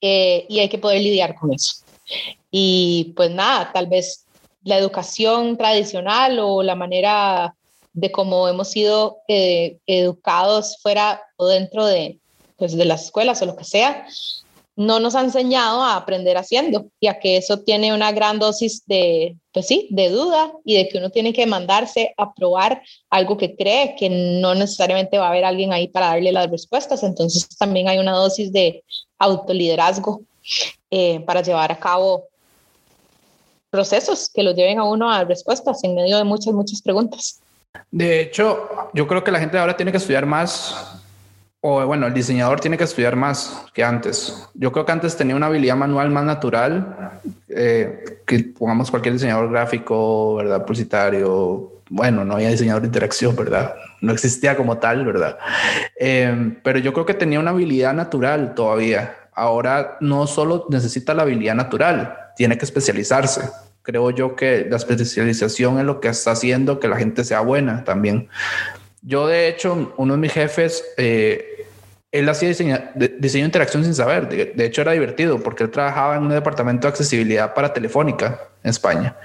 eh, 0.00 0.44
y 0.48 0.58
hay 0.58 0.68
que 0.68 0.78
poder 0.78 1.00
lidiar 1.00 1.34
con 1.34 1.52
eso. 1.54 1.76
Y 2.50 3.14
pues 3.16 3.30
nada, 3.30 3.70
tal 3.72 3.86
vez 3.86 4.26
la 4.64 4.78
educación 4.78 5.56
tradicional 5.56 6.38
o 6.38 6.62
la 6.62 6.74
manera 6.74 7.54
de 7.92 8.10
cómo 8.10 8.48
hemos 8.48 8.68
sido 8.70 9.18
eh, 9.28 9.78
educados 9.86 10.78
fuera 10.80 11.22
o 11.36 11.46
dentro 11.46 11.84
de, 11.84 12.18
pues, 12.56 12.76
de 12.76 12.84
las 12.84 13.04
escuelas 13.04 13.42
o 13.42 13.46
lo 13.46 13.56
que 13.56 13.64
sea, 13.64 14.06
no 14.74 15.00
nos 15.00 15.14
ha 15.14 15.20
enseñado 15.20 15.82
a 15.82 15.96
aprender 15.96 16.38
haciendo 16.38 16.86
y 16.98 17.06
a 17.06 17.18
que 17.18 17.36
eso 17.36 17.58
tiene 17.60 17.92
una 17.92 18.10
gran 18.12 18.38
dosis 18.38 18.86
de, 18.86 19.36
pues 19.52 19.66
sí, 19.66 19.86
de 19.90 20.08
duda 20.08 20.52
y 20.64 20.76
de 20.76 20.88
que 20.88 20.96
uno 20.96 21.10
tiene 21.10 21.34
que 21.34 21.46
mandarse 21.46 22.14
a 22.16 22.32
probar 22.32 22.82
algo 23.10 23.36
que 23.36 23.54
cree 23.54 23.94
que 23.96 24.08
no 24.08 24.54
necesariamente 24.54 25.18
va 25.18 25.26
a 25.26 25.30
haber 25.30 25.44
alguien 25.44 25.72
ahí 25.72 25.88
para 25.88 26.06
darle 26.06 26.32
las 26.32 26.50
respuestas. 26.50 27.02
Entonces 27.02 27.46
también 27.58 27.88
hay 27.88 27.98
una 27.98 28.12
dosis 28.12 28.50
de 28.50 28.82
autoliderazgo 29.18 30.22
eh, 30.90 31.20
para 31.20 31.42
llevar 31.42 31.70
a 31.70 31.78
cabo 31.78 32.28
procesos 33.72 34.30
que 34.32 34.42
lo 34.42 34.52
lleven 34.52 34.78
a 34.78 34.84
uno 34.84 35.10
a 35.10 35.24
respuestas 35.24 35.82
en 35.82 35.94
medio 35.94 36.18
de 36.18 36.24
muchas, 36.24 36.52
muchas 36.52 36.82
preguntas. 36.82 37.40
De 37.90 38.20
hecho, 38.20 38.68
yo 38.92 39.08
creo 39.08 39.24
que 39.24 39.32
la 39.32 39.40
gente 39.40 39.58
ahora 39.58 39.74
tiene 39.74 39.90
que 39.90 39.96
estudiar 39.96 40.26
más, 40.26 41.00
o 41.62 41.84
bueno, 41.86 42.06
el 42.06 42.12
diseñador 42.12 42.60
tiene 42.60 42.76
que 42.76 42.84
estudiar 42.84 43.16
más 43.16 43.64
que 43.72 43.82
antes. 43.82 44.46
Yo 44.52 44.70
creo 44.72 44.84
que 44.84 44.92
antes 44.92 45.16
tenía 45.16 45.34
una 45.34 45.46
habilidad 45.46 45.76
manual 45.76 46.10
más 46.10 46.24
natural, 46.24 47.18
eh, 47.48 48.20
que 48.26 48.40
pongamos 48.40 48.90
cualquier 48.90 49.14
diseñador 49.14 49.50
gráfico, 49.50 50.34
¿verdad? 50.34 50.66
Publicitario, 50.66 51.80
bueno, 51.88 52.26
no 52.26 52.34
había 52.34 52.50
diseñador 52.50 52.82
de 52.82 52.88
interacción, 52.88 53.34
¿verdad? 53.34 53.74
No 54.02 54.12
existía 54.12 54.54
como 54.54 54.76
tal, 54.76 55.06
¿verdad? 55.06 55.38
Eh, 55.98 56.58
pero 56.62 56.78
yo 56.78 56.92
creo 56.92 57.06
que 57.06 57.14
tenía 57.14 57.40
una 57.40 57.52
habilidad 57.52 57.94
natural 57.94 58.54
todavía. 58.54 59.16
Ahora 59.32 59.96
no 60.00 60.26
solo 60.26 60.66
necesita 60.68 61.14
la 61.14 61.22
habilidad 61.22 61.54
natural, 61.54 62.21
tiene 62.36 62.58
que 62.58 62.64
especializarse. 62.64 63.42
Creo 63.82 64.10
yo 64.10 64.36
que 64.36 64.66
la 64.70 64.76
especialización 64.76 65.78
es 65.78 65.84
lo 65.84 66.00
que 66.00 66.08
está 66.08 66.32
haciendo 66.32 66.78
que 66.78 66.88
la 66.88 66.96
gente 66.96 67.24
sea 67.24 67.40
buena 67.40 67.84
también. 67.84 68.28
Yo, 69.02 69.26
de 69.26 69.48
hecho, 69.48 69.92
uno 69.96 70.14
de 70.14 70.20
mis 70.20 70.32
jefes, 70.32 70.84
eh, 70.96 71.66
él 72.12 72.28
hacía 72.28 72.48
diseño, 72.48 72.78
de, 72.94 73.08
diseño 73.18 73.42
de 73.42 73.46
interacción 73.46 73.82
sin 73.82 73.94
saber. 73.94 74.28
De, 74.54 74.64
hecho, 74.64 74.82
era 74.82 74.92
divertido 74.92 75.42
porque 75.42 75.64
él 75.64 75.70
trabajaba 75.70 76.16
en 76.16 76.22
un 76.22 76.28
departamento 76.28 76.86
de 76.86 76.90
accesibilidad 76.90 77.54
para 77.54 77.72
Telefónica 77.72 78.38
en 78.62 78.70
España. 78.70 79.16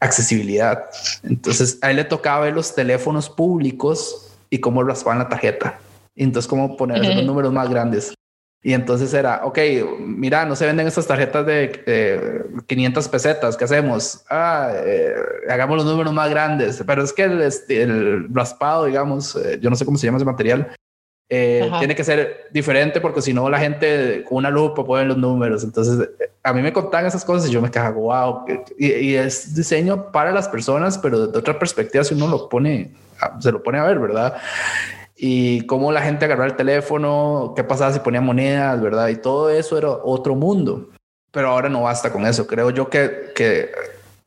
Accesibilidad. 0.00 0.86
Entonces, 1.22 1.78
a 1.80 1.90
él 1.90 1.96
le 1.96 2.04
tocaba 2.04 2.40
ver 2.40 2.54
los 2.54 2.74
teléfonos 2.74 3.30
públicos 3.30 4.32
y 4.50 4.58
cómo 4.58 4.82
raspaban 4.82 5.20
la 5.20 5.28
tarjeta. 5.28 5.78
Entonces, 6.16 6.48
cómo 6.48 6.76
poner 6.76 7.04
los 7.04 7.24
números 7.24 7.52
más 7.52 7.70
grandes. 7.70 8.12
Y 8.60 8.72
entonces 8.72 9.14
era, 9.14 9.42
ok, 9.44 9.58
mira, 10.00 10.44
no 10.44 10.56
se 10.56 10.66
venden 10.66 10.88
estas 10.88 11.06
tarjetas 11.06 11.46
de 11.46 12.44
500 12.66 13.08
pesetas, 13.08 13.56
¿qué 13.56 13.64
hacemos? 13.64 14.24
Ah, 14.28 14.72
eh, 14.74 15.14
hagamos 15.48 15.76
los 15.76 15.86
números 15.86 16.12
más 16.12 16.28
grandes, 16.28 16.82
pero 16.84 17.04
es 17.04 17.12
que 17.12 17.22
el, 17.22 17.40
este, 17.40 17.82
el 17.82 18.26
raspado, 18.34 18.86
digamos, 18.86 19.36
eh, 19.36 19.60
yo 19.62 19.70
no 19.70 19.76
sé 19.76 19.84
cómo 19.84 19.96
se 19.96 20.06
llama 20.06 20.18
ese 20.18 20.24
material, 20.24 20.74
eh, 21.30 21.70
tiene 21.78 21.94
que 21.94 22.02
ser 22.02 22.48
diferente 22.50 23.00
porque 23.00 23.20
si 23.20 23.32
no 23.34 23.48
la 23.50 23.58
gente 23.58 24.24
con 24.26 24.38
una 24.38 24.50
lupa 24.50 24.82
puede 24.84 25.02
ver 25.02 25.08
los 25.08 25.18
números. 25.18 25.62
Entonces, 25.62 26.08
a 26.42 26.52
mí 26.52 26.62
me 26.62 26.72
contan 26.72 27.06
esas 27.06 27.24
cosas 27.24 27.48
y 27.48 27.52
yo 27.52 27.62
me 27.62 27.70
quedo, 27.70 27.92
wow, 27.92 28.44
y, 28.76 28.86
y, 28.86 29.14
es 29.14 29.54
diseño 29.54 30.10
para 30.10 30.32
las 30.32 30.48
personas, 30.48 30.98
pero 30.98 31.28
de 31.28 31.38
otra 31.38 31.58
perspectiva, 31.58 32.02
si 32.02 32.14
uno 32.14 32.26
lo 32.26 32.48
pone, 32.48 32.92
se 33.38 33.52
lo 33.52 33.62
pone 33.62 33.78
a 33.78 33.84
ver, 33.84 34.00
¿verdad? 34.00 34.36
Y 35.20 35.62
cómo 35.62 35.90
la 35.90 36.00
gente 36.00 36.24
agarraba 36.24 36.46
el 36.46 36.56
teléfono, 36.56 37.52
qué 37.56 37.64
pasaba 37.64 37.92
si 37.92 37.98
ponía 37.98 38.20
monedas, 38.20 38.80
¿verdad? 38.80 39.08
Y 39.08 39.16
todo 39.16 39.50
eso 39.50 39.76
era 39.76 39.90
otro 39.90 40.36
mundo. 40.36 40.90
Pero 41.32 41.48
ahora 41.48 41.68
no 41.68 41.82
basta 41.82 42.12
con 42.12 42.24
eso. 42.24 42.46
Creo 42.46 42.70
yo 42.70 42.88
que, 42.88 43.32
que 43.34 43.72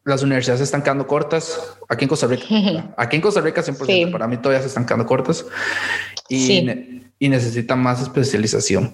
las 0.04 0.22
universidades 0.22 0.60
se 0.60 0.66
están 0.66 0.84
quedando 0.84 1.08
cortas 1.08 1.78
aquí 1.88 2.04
en 2.04 2.10
Costa 2.10 2.28
Rica. 2.28 2.46
Aquí 2.98 3.16
en 3.16 3.22
Costa 3.22 3.40
Rica 3.40 3.64
100%, 3.64 4.12
para 4.12 4.28
mí 4.28 4.36
todavía 4.38 4.62
se 4.62 4.68
están 4.68 4.86
quedando 4.86 5.06
cortas 5.06 5.46
y, 6.28 7.02
y 7.20 7.30
necesitan 7.30 7.80
más 7.82 8.02
especialización, 8.02 8.94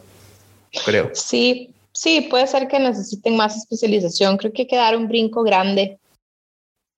creo. 0.85 1.09
Sí, 1.13 1.73
sí, 1.93 2.27
puede 2.29 2.45
ser 2.45 2.67
que 2.67 2.79
necesiten 2.79 3.35
más 3.35 3.57
especialización. 3.57 4.37
Creo 4.37 4.53
que 4.53 4.63
hay 4.63 4.67
que 4.67 4.75
dar 4.75 4.95
un 4.95 5.07
brinco 5.07 5.41
grande. 5.41 5.97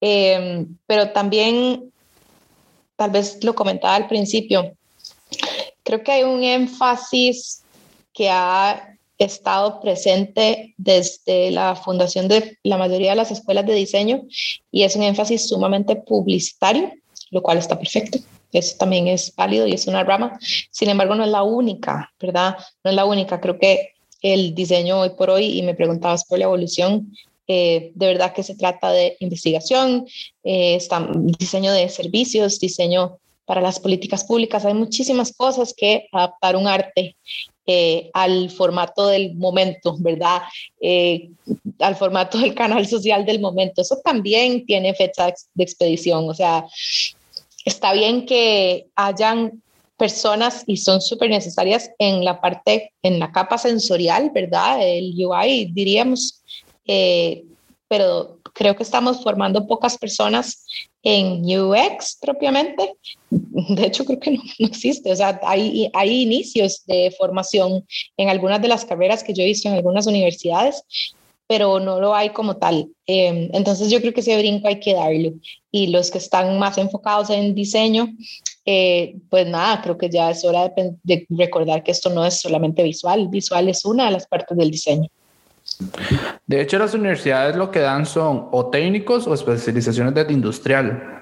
Eh, 0.02 0.66
pero 0.88 1.12
también, 1.12 1.90
tal 2.98 3.12
vez 3.12 3.44
lo 3.44 3.56
comentaba 3.56 3.96
al 3.96 4.08
principio, 4.08 4.74
Creo 5.89 6.04
que 6.04 6.12
hay 6.12 6.23
un 6.23 6.43
énfasis 6.43 7.63
que 8.13 8.30
ha 8.30 8.95
estado 9.17 9.82
presente 9.82 10.75
desde 10.78 11.49
la 11.49 11.75
fundación 11.75 12.28
de 12.28 12.60
la 12.62 12.78
mayoría 12.78 13.10
de 13.10 13.15
las 13.15 13.32
escuelas 13.32 13.65
de 13.65 13.73
diseño 13.73 14.21
y 14.71 14.84
es 14.84 14.95
un 14.95 15.02
énfasis 15.02 15.49
sumamente 15.49 15.95
publicitario, 15.95 16.91
lo 17.32 17.41
cual 17.41 17.58
está 17.58 17.75
perfecto. 17.75 18.19
eso 18.54 18.78
también 18.78 19.08
es 19.08 19.36
válido 19.36 19.65
y 19.65 19.73
es 19.73 19.88
una 19.88 20.04
rama. 20.04 20.38
Sin 20.69 20.89
embargo, 20.89 21.15
no 21.15 21.23
es 21.23 21.32
la 21.32 21.41
única, 21.41 22.13
¿verdad? 22.19 22.56
No 22.84 22.91
es 22.91 22.95
la 22.95 23.06
única. 23.06 23.41
Creo 23.41 23.58
que 23.58 23.93
el 24.21 24.54
diseño 24.54 24.99
hoy 24.99 25.10
por 25.17 25.32
hoy, 25.32 25.58
y 25.58 25.63
me 25.63 25.73
preguntabas 25.73 26.23
por 26.23 26.38
la 26.38 26.45
evolución, 26.45 27.15
eh, 27.47 27.93
de 27.95 28.06
verdad 28.06 28.32
que 28.34 28.43
se 28.43 28.54
trata 28.54 28.91
de 28.91 29.17
investigación, 29.21 30.06
eh, 30.43 30.78
diseño 31.39 31.73
de 31.73 31.89
servicios, 31.89 32.60
diseño 32.60 33.17
para 33.50 33.62
las 33.62 33.80
políticas 33.80 34.24
públicas. 34.26 34.64
Hay 34.64 34.76
muchísimas 34.76 35.36
cosas 35.36 35.74
que 35.76 36.08
adaptar 36.12 36.56
un 36.56 36.68
arte 36.68 37.18
eh, 37.66 38.12
al 38.14 38.52
formato 38.52 39.08
del 39.08 39.34
momento, 39.38 39.96
¿verdad? 39.98 40.44
Eh, 40.80 41.32
al 41.80 41.96
formato 41.96 42.38
del 42.38 42.54
canal 42.54 42.86
social 42.86 43.26
del 43.26 43.40
momento. 43.40 43.82
Eso 43.82 43.98
también 44.06 44.68
tiene 44.68 44.94
fecha 44.94 45.34
de 45.56 45.64
expedición. 45.64 46.30
O 46.30 46.36
sea, 46.36 46.64
está 47.66 47.94
bien 47.94 48.28
que 48.28 48.86
hayan 48.96 49.64
personas 49.98 50.64
y 50.68 50.78
son 50.78 51.02
súper 51.02 51.32
necesarias 51.32 51.90
en 51.98 52.24
la 52.24 52.40
parte, 52.40 52.94
en 53.02 53.18
la 53.18 53.32
capa 53.32 53.58
sensorial, 53.58 54.30
¿verdad? 54.32 54.88
El 54.88 55.16
UI, 55.18 55.72
diríamos, 55.74 56.44
eh, 56.86 57.46
pero 57.88 58.38
creo 58.54 58.76
que 58.76 58.84
estamos 58.84 59.24
formando 59.24 59.66
pocas 59.68 59.98
personas 59.98 60.66
en 61.04 61.44
UX 61.44 62.18
propiamente. 62.20 62.94
De 63.30 63.86
hecho, 63.86 64.06
creo 64.06 64.20
que 64.20 64.32
no, 64.32 64.42
existe. 64.60 65.12
O 65.12 65.16
sea, 65.16 65.40
hay, 65.44 65.90
hay 65.94 66.22
inicios 66.24 66.84
de 66.86 67.14
formación 67.18 67.86
en 68.18 68.30
algunas 68.30 68.62
de 68.62 68.68
las 68.68 68.86
carreras 68.86 69.24
que 69.24 69.34
yo 69.34 69.44
he 69.44 69.48
visto 69.48 69.68
en 69.68 69.76
algunas 69.76 70.08
universidades, 70.08 70.84
pero 71.48 71.80
no 71.80 72.00
lo 72.00 72.14
hay 72.14 72.30
como 72.30 72.58
tal. 72.58 72.90
Em, 73.08 73.50
entonces 73.54 73.90
yo 73.90 74.00
creo 74.02 74.14
que 74.14 74.20
ese 74.20 74.38
brinco 74.38 74.68
hay 74.68 74.80
que 74.80 74.94
darlo. 74.94 75.32
Y 75.72 75.88
los 75.88 76.12
que 76.12 76.20
están 76.20 76.60
más 76.60 76.78
enfocados 76.78 77.30
en 77.30 77.56
diseño, 77.56 78.08
eh, 78.66 79.16
pues 79.30 79.48
nada, 79.48 79.82
creo 79.82 79.98
que 79.98 80.10
ya 80.10 80.30
es 80.30 80.46
hora 80.46 80.70
de, 80.70 80.96
de 81.04 81.26
recordar 81.30 81.84
que 81.84 81.92
esto 81.92 82.10
no 82.10 82.26
es 82.26 82.40
solamente 82.40 82.84
visual, 82.84 83.28
visual 83.30 83.68
es 83.70 83.84
una 83.86 84.06
de 84.06 84.12
las 84.12 84.28
partes 84.28 84.58
del 84.58 84.70
diseño. 84.70 85.10
De 86.46 86.62
hecho, 86.62 86.78
las 86.78 86.94
universidades 86.94 87.56
lo 87.56 87.72
que 87.72 87.80
dan 87.80 88.06
son 88.06 88.48
o 88.52 88.70
técnicos 88.70 89.28
o 89.28 89.34
especializaciones 89.34 90.13
de 90.13 90.26
industrial. 90.34 91.22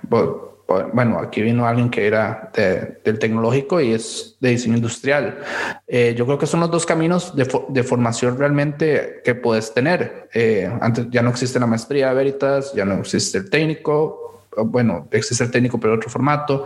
Bueno, 0.94 1.20
aquí 1.20 1.42
vino 1.42 1.66
alguien 1.66 1.90
que 1.90 2.06
era 2.06 2.52
del 2.54 3.20
tecnológico 3.20 3.80
y 3.80 3.94
es 3.94 4.36
de 4.42 4.50
diseño 4.50 4.76
industrial. 4.76 5.40
Eh, 5.88 6.14
yo 6.18 6.26
creo 6.26 6.38
que 6.38 6.46
son 6.46 6.60
los 6.60 6.72
dos 6.72 6.86
caminos 6.86 7.34
de, 7.36 7.84
formación 7.84 8.38
realmente 8.38 9.22
que 9.24 9.36
puedes 9.36 9.74
tener. 9.74 10.28
Eh, 10.34 10.70
antes 10.82 11.08
ya 11.10 11.22
no 11.22 11.30
existe 11.30 11.60
la 11.60 11.68
maestría 11.68 12.10
de 12.10 12.16
Veritas, 12.16 12.74
ya 12.74 12.84
no 12.84 12.96
existe 12.96 13.38
el 13.38 13.50
técnico. 13.50 14.44
Bueno, 14.58 15.08
existe 15.12 15.44
el 15.44 15.52
técnico, 15.52 15.80
pero 15.80 15.94
otro 15.94 16.10
formato. 16.10 16.66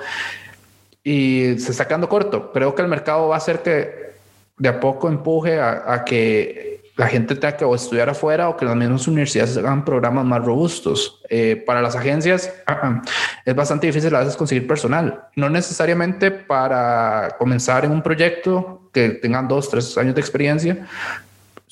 Y 1.04 1.60
se 1.60 1.72
está 1.72 1.88
quedando 1.88 2.10
corto. 2.10 2.52
Creo 2.52 2.74
que 2.74 2.82
el 2.82 2.88
mercado 2.88 3.28
va 3.28 3.36
a 3.36 3.38
hacer 3.38 3.62
que 3.62 4.12
de 4.58 4.70
a 4.70 4.80
poco 4.80 5.10
empuje 5.10 5.60
a 5.60 6.04
que 6.06 6.72
la 6.96 7.08
gente 7.08 7.36
tenga 7.36 7.58
que 7.58 7.66
estudiar 7.74 8.10
afuera 8.10 8.50
o 8.50 8.58
que 8.58 8.66
las 8.66 8.76
mismas 8.76 9.08
universidades 9.08 9.58
hagan 9.58 9.86
programas 9.86 10.26
más 10.26 10.44
robustos. 10.44 11.22
Eh, 11.30 11.64
para 11.66 11.82
las 11.82 11.96
agencias 11.96 12.54
ah, 12.68 12.80
ah, 12.84 13.02
es 13.46 13.56
bastante 13.56 13.88
difícil 13.88 14.14
a 14.16 14.20
veces 14.20 14.36
conseguir 14.36 14.68
personal, 14.68 15.24
no 15.36 15.50
necesariamente 15.50 16.30
para 16.32 17.36
comenzar 17.40 17.86
en 17.86 17.92
un 17.92 18.02
proyecto 18.02 18.90
que 18.94 19.10
tengan 19.10 19.48
dos, 19.48 19.70
tres 19.70 19.98
años 19.98 20.16
de 20.16 20.22
experiencia, 20.22 20.88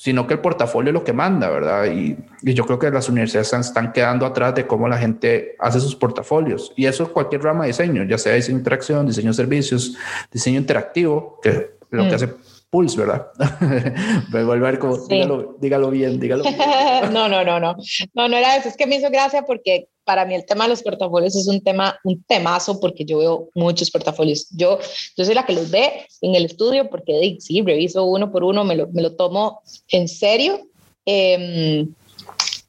sino 0.00 0.26
que 0.26 0.32
el 0.32 0.40
portafolio 0.40 0.88
es 0.88 0.94
lo 0.94 1.04
que 1.04 1.12
manda, 1.12 1.50
¿verdad? 1.50 1.84
Y, 1.92 2.16
yo 2.42 2.64
creo 2.64 2.78
que 2.78 2.90
las 2.90 3.10
universidades 3.10 3.52
están, 3.52 3.92
quedando 3.92 4.24
atrás 4.24 4.54
de 4.54 4.66
cómo 4.66 4.88
la 4.88 4.96
gente 4.96 5.56
hace 5.58 5.78
sus 5.78 5.94
portafolios. 5.94 6.72
Y 6.74 6.86
eso 6.86 7.02
es 7.02 7.10
cualquier 7.10 7.42
rama 7.42 7.64
de 7.64 7.68
diseño, 7.68 8.04
ya 8.04 8.16
sea 8.16 8.32
diseño 8.32 8.56
de 8.56 8.60
interacción, 8.60 9.06
diseño 9.06 9.28
de 9.28 9.34
servicios, 9.34 9.98
diseño 10.32 10.58
interactivo, 10.58 11.38
que 11.42 11.72
lo 11.90 12.04
que 12.04 12.12
mm. 12.12 12.14
hace 12.14 12.28
Pulse, 12.70 12.98
¿verdad? 12.98 13.26
Me 14.32 14.44
vuelvo 14.44 14.64
a 14.64 14.70
ver 14.70 14.78
como, 14.78 14.96
dígalo, 15.58 15.90
bien, 15.90 16.20
dígalo 16.20 16.44
bien. 16.44 16.56
no, 17.12 17.28
no, 17.28 17.44
no, 17.44 17.58
no. 17.58 17.76
No, 18.14 18.28
no 18.28 18.36
era 18.36 18.56
eso. 18.56 18.68
Es 18.68 18.76
que 18.76 18.86
me 18.86 18.96
hizo 18.96 19.10
gracia 19.10 19.42
porque 19.42 19.88
para 20.04 20.24
mí 20.24 20.36
el 20.36 20.46
tema 20.46 20.64
de 20.64 20.70
los 20.70 20.82
portafolios 20.82 21.34
es 21.34 21.48
un 21.48 21.60
tema, 21.62 21.98
un 22.04 22.22
temazo 22.22 22.78
porque 22.78 23.04
yo 23.04 23.18
veo 23.18 23.48
muchos 23.56 23.90
portafolios. 23.90 24.48
Yo, 24.50 24.78
yo 25.16 25.24
soy 25.24 25.34
la 25.34 25.44
que 25.44 25.52
los 25.52 25.70
ve 25.70 26.06
en 26.20 26.36
el 26.36 26.44
estudio 26.44 26.88
porque 26.88 27.36
sí, 27.40 27.60
reviso 27.62 28.04
uno 28.04 28.30
por 28.30 28.44
uno, 28.44 28.62
me 28.62 28.76
lo, 28.76 28.86
me 28.88 29.02
lo 29.02 29.16
tomo 29.16 29.62
en 29.88 30.06
serio. 30.06 30.60
Eh, 31.06 31.86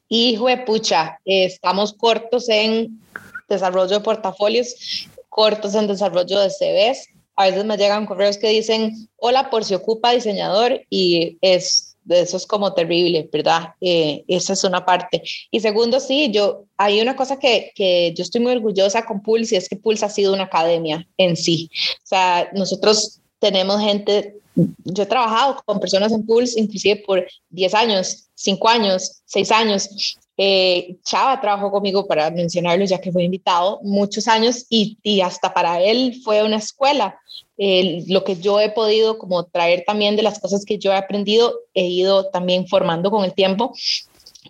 hijo 0.10 0.48
de 0.48 0.58
pucha, 0.58 1.20
estamos 1.26 1.94
cortos 1.94 2.50
en 2.50 3.00
desarrollo 3.48 4.00
de 4.00 4.04
portafolios, 4.04 5.08
cortos 5.30 5.76
en 5.76 5.86
desarrollo 5.86 6.40
de 6.40 6.50
CVs 6.50 7.08
a 7.42 7.46
veces 7.48 7.66
me 7.66 7.78
llegan 7.78 8.06
correos 8.06 8.38
que 8.38 8.50
dicen, 8.50 9.10
hola, 9.18 9.50
por 9.50 9.64
si 9.66 9.74
ocupa 9.74 10.12
diseñador 10.12 10.82
y 10.90 11.38
es, 11.42 11.98
eso 12.10 12.38
es 12.38 12.46
como 12.46 12.74
terrible, 12.74 13.30
¿verdad? 13.32 13.74
Eh, 13.82 14.24
esa 14.28 14.54
es 14.54 14.64
una 14.64 14.86
parte. 14.86 15.24
Y 15.50 15.60
segundo, 15.60 16.00
sí, 16.00 16.32
yo, 16.32 16.66
hay 16.78 17.02
una 17.02 17.16
cosa 17.16 17.40
que, 17.40 17.72
que 17.76 18.14
yo 18.16 18.24
estoy 18.24 18.42
muy 18.42 18.54
orgullosa 18.54 19.06
con 19.06 19.22
Pulse 19.22 19.56
y 19.56 19.58
es 19.58 19.70
que 19.70 19.76
Pulse 19.76 20.06
ha 20.06 20.10
sido 20.10 20.34
una 20.34 20.44
academia 20.44 21.08
en 21.18 21.36
sí. 21.36 21.70
O 22.04 22.08
sea, 22.08 22.50
nosotros 22.54 23.20
tenemos 23.40 23.82
gente, 23.82 24.36
yo 24.56 25.04
he 25.04 25.08
trabajado 25.08 25.62
con 25.66 25.80
personas 25.80 26.12
en 26.12 26.26
Pulse 26.26 26.60
inclusive 26.60 27.04
por 27.06 27.26
10 27.50 27.74
años, 27.74 28.30
5 28.36 28.70
años, 28.70 29.22
6 29.26 29.52
años, 29.52 30.18
eh, 30.44 30.98
Chava 31.04 31.40
trabajó 31.40 31.70
conmigo, 31.70 32.08
para 32.08 32.32
mencionarlo, 32.32 32.84
ya 32.86 33.00
que 33.00 33.12
fue 33.12 33.24
invitado, 33.24 33.80
muchos 33.84 34.28
años 34.28 34.66
y, 34.70 34.98
hasta 35.22 35.54
para 35.54 35.80
él 35.82 36.20
fue 36.24 36.42
una 36.42 36.58
escuela. 36.58 37.20
lo 37.58 38.24
que 38.24 38.38
yo 38.38 38.60
he 38.60 38.72
podido 38.72 39.20
como 39.20 39.44
traer 39.44 39.84
también 39.86 40.16
de 40.16 40.24
las 40.24 40.40
cosas 40.40 40.66
que 40.66 40.80
yo 40.80 40.92
he 40.92 40.96
aprendido, 40.96 41.60
he 41.76 41.86
ido 41.86 42.32
también 42.32 42.68
formando 42.68 43.12
con 43.12 43.24
el 43.24 43.36
tiempo, 43.36 43.72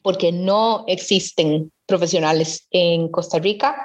porque 0.02 0.32
no 0.32 0.86
existen 0.88 1.74
profesionales 1.86 2.68
en 2.72 3.10
Costa 3.10 3.40
Rica 3.40 3.76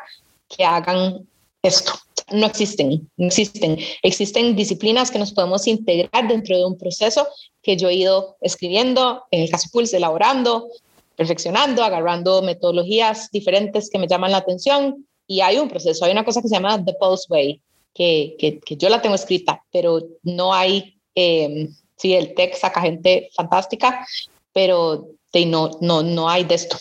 que 0.48 0.64
hagan 0.64 1.26
esto. 1.60 1.92
No 2.30 2.46
existen, 2.46 3.10
no 3.16 3.26
existen. 3.26 3.78
Existen 4.02 4.54
disciplinas 4.54 5.10
que 5.10 5.18
nos 5.18 5.32
podemos 5.32 5.66
integrar 5.66 6.28
dentro 6.28 6.56
de 6.56 6.64
un 6.64 6.78
proceso 6.78 7.26
que 7.62 7.76
yo 7.76 7.88
he 7.88 7.94
ido 7.94 8.36
escribiendo, 8.40 9.24
en 9.32 9.42
el 9.42 9.50
caso 9.50 9.68
Pulse, 9.72 9.96
elaborando, 9.96 10.68
perfeccionando, 11.16 11.82
agarrando 11.82 12.42
metodologías 12.42 13.30
diferentes 13.30 13.90
que 13.90 13.98
me 13.98 14.06
llaman 14.06 14.32
la 14.32 14.38
atención 14.38 15.06
y 15.26 15.40
hay 15.40 15.58
un 15.58 15.68
proceso, 15.68 16.04
hay 16.04 16.12
una 16.12 16.24
cosa 16.24 16.42
que 16.42 16.48
se 16.48 16.54
llama 16.54 16.84
The 16.84 16.94
Pulse 17.00 17.26
Way, 17.30 17.60
que, 17.94 18.36
que, 18.38 18.76
yo 18.76 18.88
la 18.88 19.00
tengo 19.00 19.14
escrita, 19.14 19.62
pero 19.72 20.00
no 20.22 20.54
hay, 20.54 21.00
eh, 21.14 21.68
sí, 21.96 22.14
el 22.14 22.34
tech 22.34 22.54
saca 22.54 22.82
gente 22.82 23.30
fantástica, 23.34 24.06
pero 24.52 25.08
de, 25.32 25.46
no, 25.46 25.70
no, 25.80 26.02
no 26.02 26.28
hay 26.28 26.44
de 26.44 26.54
esto. 26.54 26.76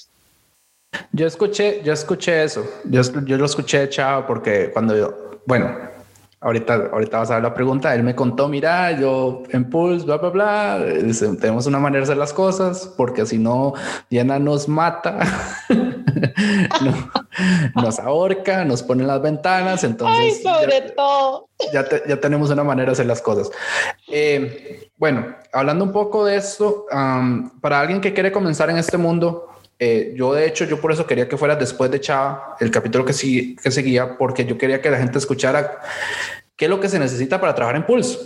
Yo 1.11 1.25
escuché, 1.25 1.81
yo 1.83 1.93
escuché 1.93 2.43
eso, 2.43 2.63
yo, 2.85 3.01
yo 3.25 3.37
lo 3.37 3.45
escuché, 3.45 3.89
chao, 3.89 4.25
porque 4.27 4.71
cuando 4.71 4.95
yo, 4.95 5.39
bueno, 5.45 5.94
ahorita, 6.45 6.89
ahorita 6.93 7.17
vas 7.17 7.31
a 7.31 7.35
ver 7.35 7.43
la 7.43 7.53
pregunta. 7.53 7.93
Él 7.95 8.03
me 8.03 8.15
contó, 8.15 8.47
mira, 8.47 8.91
yo 8.91 9.41
en 9.49 9.67
Pulse, 9.67 10.05
bla, 10.05 10.17
bla, 10.17 10.29
bla, 10.29 10.85
tenemos 11.41 11.65
una 11.65 11.79
manera 11.79 12.01
de 12.01 12.03
hacer 12.03 12.17
las 12.17 12.33
cosas 12.33 12.93
porque 12.95 13.25
si 13.25 13.39
no, 13.39 13.73
Diana 14.11 14.37
nos 14.37 14.67
mata, 14.67 15.19
nos 17.75 17.99
ahorca, 17.99 18.63
nos 18.63 18.83
pone 18.83 19.01
en 19.01 19.07
las 19.07 19.21
ventanas. 19.23 19.83
Entonces, 19.83 20.41
Ay, 20.43 20.43
sobre 20.43 20.81
todo. 20.91 21.49
Ya, 21.73 21.83
ya, 22.07 22.21
tenemos 22.21 22.51
una 22.51 22.63
manera 22.63 22.87
de 22.87 22.91
hacer 22.91 23.07
las 23.07 23.23
cosas. 23.23 23.49
Eh, 24.07 24.91
bueno, 24.97 25.35
hablando 25.51 25.83
un 25.83 25.91
poco 25.91 26.25
de 26.25 26.35
esto, 26.35 26.85
para 27.59 27.79
alguien 27.79 28.01
que 28.01 28.13
quiere 28.13 28.31
comenzar 28.31 28.69
en 28.69 28.77
este 28.77 28.97
mundo, 28.97 29.47
eh, 29.77 30.13
yo 30.15 30.33
de 30.33 30.47
hecho, 30.47 30.65
yo 30.65 30.79
por 30.79 30.91
eso 30.91 31.05
quería 31.05 31.27
que 31.27 31.37
fuera 31.37 31.55
después 31.55 31.91
de 31.91 31.99
Chava, 31.99 32.55
el 32.59 32.71
capítulo 32.71 33.03
que, 33.03 33.13
sí, 33.13 33.55
que 33.61 33.71
seguía, 33.71 34.17
porque 34.17 34.45
yo 34.45 34.57
quería 34.57 34.81
que 34.81 34.89
la 34.89 34.97
gente 34.97 35.17
escuchara 35.17 35.79
qué 36.55 36.65
es 36.65 36.69
lo 36.71 36.79
que 36.79 36.89
se 36.89 36.99
necesita 36.99 37.39
para 37.39 37.53
trabajar 37.53 37.75
en 37.75 37.85
Pulse. 37.85 38.17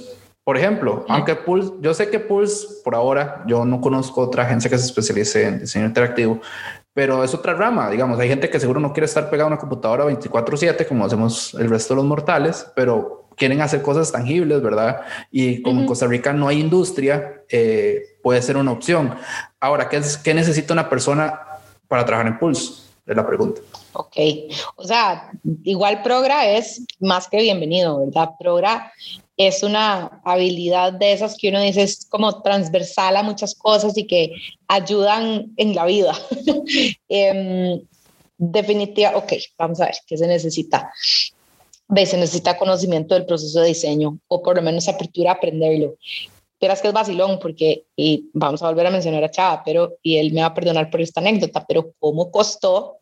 Por 0.44 0.58
ejemplo, 0.58 1.06
aunque 1.10 1.36
Pulse, 1.36 1.74
yo 1.82 1.94
sé 1.94 2.10
que 2.10 2.20
Pulse 2.20 2.68
por 2.84 2.96
ahora, 2.96 3.44
yo 3.48 3.66
no 3.66 3.82
conozco 3.82 4.22
otra 4.22 4.44
agencia 4.44 4.70
que 4.70 4.78
se 4.78 4.86
especialice 4.86 5.46
en 5.46 5.60
diseño 5.60 5.86
interactivo, 5.86 6.40
pero 6.94 7.24
es 7.24 7.34
otra 7.34 7.54
rama, 7.54 7.90
digamos, 7.90 8.20
hay 8.20 8.30
gente 8.30 8.50
que 8.50 8.60
seguro 8.60 8.80
no 8.80 8.94
quiere 8.94 9.06
estar 9.06 9.30
pegado 9.30 9.48
a 9.48 9.54
una 9.54 9.60
computadora 9.60 10.06
24/7 10.06 10.86
como 10.88 11.06
hacemos 11.06 11.54
el 11.54 11.70
resto 11.70 11.94
de 11.94 11.98
los 11.98 12.06
mortales, 12.06 12.68
pero 12.76 13.30
quieren 13.36 13.62
hacer 13.62 13.82
cosas 13.82 14.12
tangibles, 14.12 14.62
¿verdad? 14.62 15.02
Y 15.32 15.62
como 15.62 15.82
en 15.82 15.88
Costa 15.88 16.08
Rica 16.08 16.34
no 16.34 16.48
hay 16.48 16.60
industria, 16.60 17.44
eh, 17.50 18.09
puede 18.22 18.42
ser 18.42 18.58
una 18.58 18.72
opción. 18.72 19.16
Ahora, 19.60 19.90
¿qué, 19.90 20.02
¿qué 20.24 20.34
necesita 20.34 20.74
una 20.74 20.90
persona 20.90 21.40
para 21.88 22.06
trabajar 22.06 22.32
en 22.32 22.40
Pulse? 22.40 22.90
Es 23.06 23.16
la 23.16 23.26
pregunta. 23.26 23.62
Ok, 23.94 24.16
o 24.76 24.84
sea, 24.86 25.32
igual 25.64 26.04
Progra 26.04 26.48
es 26.48 26.86
más 27.00 27.28
que 27.28 27.38
bienvenido, 27.38 28.06
¿verdad? 28.06 28.30
Progra 28.40 28.94
es 29.36 29.64
una 29.64 30.22
habilidad 30.26 30.94
de 30.94 31.14
esas 31.14 31.36
que 31.38 31.50
uno 31.50 31.62
dice 31.62 31.84
es 31.84 32.06
como 32.10 32.42
transversal 32.42 33.16
a 33.16 33.24
muchas 33.24 33.56
cosas 33.56 33.98
y 33.98 34.06
que 34.06 34.34
ayudan 34.68 35.54
en 35.58 35.76
la 35.76 35.86
vida. 35.86 36.14
eh, 37.10 37.82
definitiva, 38.38 39.14
ok, 39.16 39.34
vamos 39.58 39.80
a 39.80 39.86
ver 39.86 39.96
qué 40.06 40.18
se 40.18 40.28
necesita. 40.28 40.92
se 41.96 42.18
necesita 42.18 42.58
conocimiento 42.58 43.16
del 43.16 43.26
proceso 43.26 43.62
de 43.62 43.70
diseño 43.70 44.20
o 44.28 44.44
por 44.44 44.58
lo 44.58 44.62
menos 44.62 44.88
apertura 44.88 45.32
a 45.32 45.36
aprenderlo. 45.36 45.96
Verás 46.60 46.82
que 46.82 46.90
es 46.90 46.94
vacilón 46.94 47.40
porque, 47.40 47.86
y 47.96 48.30
vamos 48.34 48.62
a 48.62 48.68
volver 48.68 48.88
a 48.88 48.92
mencionar 48.92 49.24
a 49.24 49.32
Chava, 49.32 49.64
pero, 49.64 49.96
y 50.04 50.18
él 50.18 50.34
me 50.34 50.42
va 50.42 50.48
a 50.48 50.54
perdonar 50.54 50.90
por 50.90 51.02
esta 51.02 51.22
anécdota, 51.22 51.66
pero 51.66 51.94
¿cómo 52.00 52.32
costó 52.32 52.98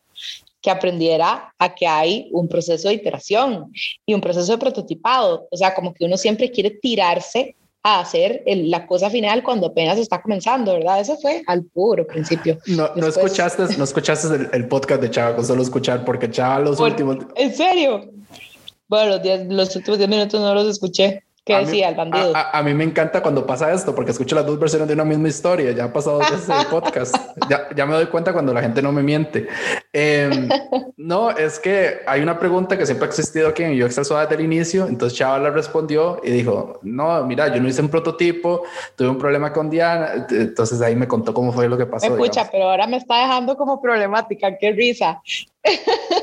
que 0.60 0.70
aprendiera 0.70 1.54
a 1.58 1.74
que 1.74 1.86
hay 1.86 2.28
un 2.32 2.48
proceso 2.48 2.88
de 2.88 2.94
iteración 2.94 3.72
y 4.06 4.14
un 4.14 4.20
proceso 4.20 4.52
de 4.52 4.58
prototipado? 4.58 5.48
O 5.50 5.56
sea, 5.56 5.74
como 5.74 5.92
que 5.92 6.04
uno 6.04 6.16
siempre 6.16 6.50
quiere 6.50 6.70
tirarse 6.70 7.56
a 7.82 8.00
hacer 8.00 8.42
la 8.46 8.86
cosa 8.86 9.08
final 9.08 9.42
cuando 9.42 9.68
apenas 9.68 9.98
está 9.98 10.20
comenzando, 10.20 10.74
¿verdad? 10.74 11.00
Eso 11.00 11.16
fue 11.16 11.42
al 11.46 11.64
puro 11.64 12.06
principio. 12.06 12.58
No, 12.66 12.90
no 12.94 13.06
escuchaste, 13.06 13.76
no 13.76 13.84
escuchaste 13.84 14.48
el, 14.52 14.68
podcast 14.68 15.00
de 15.00 15.10
Chava, 15.10 15.42
solo 15.44 15.62
escuchar 15.62 16.04
porque 16.04 16.30
Chava 16.30 16.60
los 16.60 16.80
últimos... 16.80 17.18
¿En 17.36 17.54
serio? 17.54 18.10
Bueno, 18.88 19.10
los, 19.10 19.22
diez, 19.22 19.46
los 19.46 19.76
últimos 19.76 19.98
10 19.98 20.10
minutos 20.10 20.40
no 20.40 20.54
los 20.54 20.66
escuché. 20.66 21.22
¿Qué 21.48 21.56
decía 21.60 21.88
el 21.88 21.94
bandido? 21.94 22.32
A, 22.34 22.62
mí 22.62 22.74
me 22.74 22.84
encanta 22.84 23.22
cuando 23.22 23.46
pasa 23.46 23.72
esto, 23.72 23.94
porque 23.94 24.10
escucho 24.10 24.34
las 24.36 24.44
dos 24.44 24.58
versiones 24.58 24.86
de 24.86 24.92
una 24.92 25.04
misma 25.06 25.28
historia. 25.28 25.72
Ya 25.72 25.84
ha 25.84 25.92
pasado 25.92 26.18
desde 26.18 26.60
el 26.60 26.66
podcast. 26.70 27.16
Ya, 27.48 27.68
ya, 27.74 27.86
me 27.86 27.94
doy 27.94 28.04
cuenta 28.08 28.34
cuando 28.34 28.52
la 28.52 28.60
gente 28.60 28.82
no 28.82 28.92
me 28.92 29.02
miente. 29.02 29.48
Em, 29.90 30.46
no, 30.98 31.30
es 31.30 31.58
que 31.58 32.00
hay 32.06 32.20
una 32.20 32.38
pregunta 32.38 32.76
que 32.76 32.84
siempre 32.84 33.06
ha 33.06 33.08
existido 33.08 33.48
aquí 33.48 33.62
en 33.62 33.82
UX 33.82 33.96
desde 33.96 34.34
el 34.34 34.40
inicio. 34.42 34.86
Entonces 34.88 35.18
Chava 35.18 35.38
le 35.38 35.50
respondió 35.50 36.20
y 36.22 36.32
dijo, 36.32 36.80
no, 36.82 37.24
mira, 37.24 37.48
yo 37.48 37.62
no 37.62 37.68
hice 37.68 37.80
un 37.80 37.88
prototipo, 37.88 38.64
tuve 38.94 39.08
un 39.08 39.16
problema 39.16 39.50
con 39.50 39.70
Diana. 39.70 40.26
Entonces 40.28 40.82
ahí 40.82 40.96
me 40.96 41.08
contó 41.08 41.32
cómo 41.32 41.50
fue 41.50 41.66
lo 41.66 41.78
que 41.78 41.86
pasó. 41.86 42.08
Escucha, 42.08 42.46
pero 42.52 42.68
ahora 42.68 42.86
me 42.86 42.98
está 42.98 43.22
dejando 43.22 43.56
como 43.56 43.80
problemática. 43.80 44.58
Qué 44.58 44.72
risa. 44.72 45.22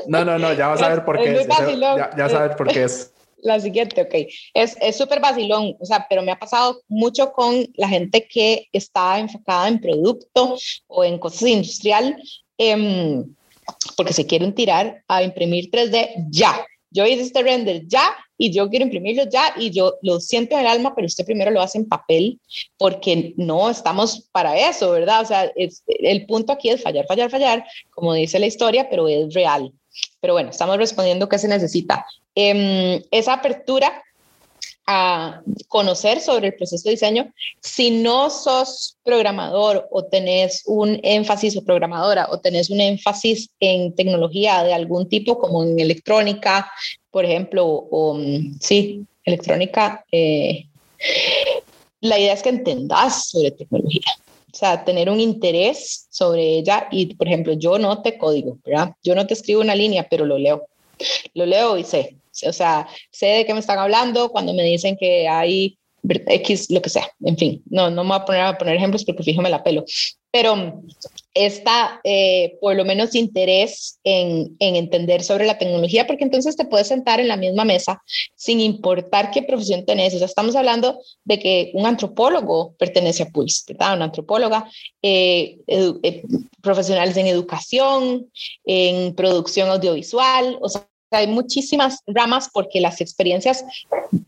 No, 0.06 0.24
no, 0.24 0.38
no, 0.38 0.52
ya 0.52 0.68
vas 0.68 0.82
a 0.82 0.88
ver 0.88 1.04
por 1.04 1.18
qué. 1.18 1.40
Es, 1.40 1.48
ya, 1.48 2.10
ya 2.16 2.22
vas 2.22 2.34
a 2.34 2.42
ver 2.42 2.56
por 2.56 2.68
qué 2.68 2.84
es 2.84 3.12
la 3.46 3.60
siguiente, 3.60 4.02
ok. 4.02 4.14
Es 4.54 4.96
súper 4.96 5.20
vacilón, 5.20 5.76
o 5.78 5.84
sea, 5.84 6.06
pero 6.08 6.22
me 6.22 6.32
ha 6.32 6.38
pasado 6.38 6.82
mucho 6.88 7.32
con 7.32 7.66
la 7.74 7.88
gente 7.88 8.26
que 8.26 8.68
está 8.72 9.18
enfocada 9.18 9.68
en 9.68 9.80
producto 9.80 10.56
o 10.86 11.04
en 11.04 11.18
cosas 11.18 11.48
industrial, 11.48 12.16
eh, 12.58 13.22
porque 13.96 14.12
se 14.12 14.26
quieren 14.26 14.54
tirar 14.54 15.02
a 15.08 15.22
imprimir 15.22 15.70
3D 15.70 16.26
ya. 16.30 16.64
Yo 16.90 17.04
hice 17.06 17.22
este 17.22 17.42
render 17.42 17.86
ya 17.86 18.16
y 18.38 18.52
yo 18.52 18.68
quiero 18.68 18.84
imprimirlo 18.84 19.24
ya 19.28 19.52
y 19.56 19.70
yo 19.70 19.96
lo 20.02 20.20
siento 20.20 20.54
en 20.54 20.62
el 20.62 20.66
alma, 20.66 20.94
pero 20.94 21.06
usted 21.06 21.24
primero 21.24 21.50
lo 21.50 21.60
hace 21.60 21.78
en 21.78 21.88
papel 21.88 22.40
porque 22.78 23.34
no 23.36 23.70
estamos 23.70 24.28
para 24.32 24.56
eso, 24.68 24.90
¿verdad? 24.92 25.22
O 25.22 25.24
sea, 25.24 25.50
es, 25.56 25.82
el 25.86 26.26
punto 26.26 26.52
aquí 26.52 26.68
es 26.68 26.82
fallar, 26.82 27.06
fallar, 27.06 27.30
fallar, 27.30 27.64
como 27.90 28.14
dice 28.14 28.38
la 28.38 28.46
historia, 28.46 28.88
pero 28.88 29.08
es 29.08 29.34
real. 29.34 29.72
Pero 30.20 30.34
bueno, 30.34 30.50
estamos 30.50 30.76
respondiendo 30.76 31.28
qué 31.28 31.38
se 31.38 31.48
necesita. 31.48 32.06
Em, 32.38 33.02
esa 33.10 33.32
apertura 33.32 34.02
a 34.86 35.40
conocer 35.68 36.20
sobre 36.20 36.48
el 36.48 36.54
proceso 36.54 36.84
de 36.84 36.90
diseño, 36.90 37.32
si 37.60 37.90
no 37.90 38.28
sos 38.28 38.98
programador 39.02 39.88
o 39.90 40.04
tenés 40.04 40.62
un 40.66 41.00
énfasis 41.02 41.56
o 41.56 41.64
programadora 41.64 42.28
o 42.30 42.38
tenés 42.38 42.68
un 42.70 42.80
énfasis 42.80 43.48
en 43.58 43.94
tecnología 43.94 44.62
de 44.62 44.74
algún 44.74 45.08
tipo, 45.08 45.38
como 45.38 45.64
en 45.64 45.80
electrónica, 45.80 46.70
por 47.10 47.24
ejemplo, 47.24 47.66
o 47.66 48.14
mm, 48.14 48.58
sí, 48.60 49.04
electrónica, 49.24 50.04
eh, 50.12 50.66
la 52.00 52.18
idea 52.18 52.34
es 52.34 52.42
que 52.42 52.50
entendas 52.50 53.30
sobre 53.30 53.52
tecnología. 53.52 54.12
O 54.52 54.56
sea, 54.58 54.84
tener 54.84 55.10
un 55.10 55.20
interés 55.20 56.06
sobre 56.10 56.58
ella 56.58 56.88
y, 56.90 57.14
por 57.14 57.26
ejemplo, 57.26 57.54
yo 57.54 57.78
no 57.78 58.02
te 58.02 58.16
código. 58.16 58.58
Yo 59.02 59.14
no 59.14 59.26
te 59.26 59.34
escribo 59.34 59.60
una 59.60 59.74
línea, 59.74 60.06
pero 60.08 60.24
lo 60.24 60.38
leo. 60.38 60.66
Lo 61.34 61.44
leo 61.44 61.76
y 61.76 61.84
sé. 61.84 62.16
O 62.44 62.52
sea, 62.52 62.86
sé 63.10 63.26
de 63.26 63.46
qué 63.46 63.54
me 63.54 63.60
están 63.60 63.78
hablando 63.78 64.30
cuando 64.30 64.52
me 64.54 64.62
dicen 64.62 64.96
que 64.96 65.28
hay 65.28 65.78
X, 66.08 66.70
lo 66.70 66.82
que 66.82 66.90
sea. 66.90 67.08
En 67.24 67.36
fin, 67.36 67.62
no, 67.66 67.90
no 67.90 68.04
me 68.04 68.10
voy 68.10 68.18
a 68.18 68.24
poner 68.24 68.42
a 68.42 68.58
poner 68.58 68.76
ejemplos 68.76 69.04
porque 69.04 69.22
fijo 69.22 69.42
me 69.42 69.50
la 69.50 69.62
pelo. 69.62 69.84
Pero 70.30 70.82
está 71.32 72.00
eh, 72.04 72.58
por 72.60 72.76
lo 72.76 72.84
menos 72.84 73.14
interés 73.14 73.98
en, 74.04 74.54
en, 74.58 74.76
entender 74.76 75.22
sobre 75.22 75.46
la 75.46 75.56
tecnología, 75.56 76.06
porque 76.06 76.24
entonces 76.24 76.56
te 76.56 76.66
puedes 76.66 76.88
sentar 76.88 77.20
en 77.20 77.28
la 77.28 77.36
misma 77.36 77.64
mesa 77.64 78.02
sin 78.34 78.60
importar 78.60 79.30
qué 79.30 79.42
profesión 79.42 79.86
tenés. 79.86 80.14
O 80.14 80.18
sea, 80.18 80.26
estamos 80.26 80.54
hablando 80.54 81.00
de 81.24 81.38
que 81.38 81.70
un 81.74 81.86
antropólogo 81.86 82.74
pertenece 82.78 83.22
a 83.22 83.30
Pulse, 83.30 83.64
¿verdad? 83.68 83.94
Una 83.96 84.06
antropóloga, 84.06 84.70
eh, 85.00 85.58
eh, 85.66 86.22
profesionales 86.60 87.16
en 87.16 87.28
educación, 87.28 88.30
en 88.64 89.14
producción 89.14 89.70
audiovisual, 89.70 90.58
o 90.60 90.68
sea, 90.68 90.86
hay 91.10 91.26
muchísimas 91.26 92.00
ramas 92.06 92.48
porque 92.52 92.80
las 92.80 93.00
experiencias 93.00 93.64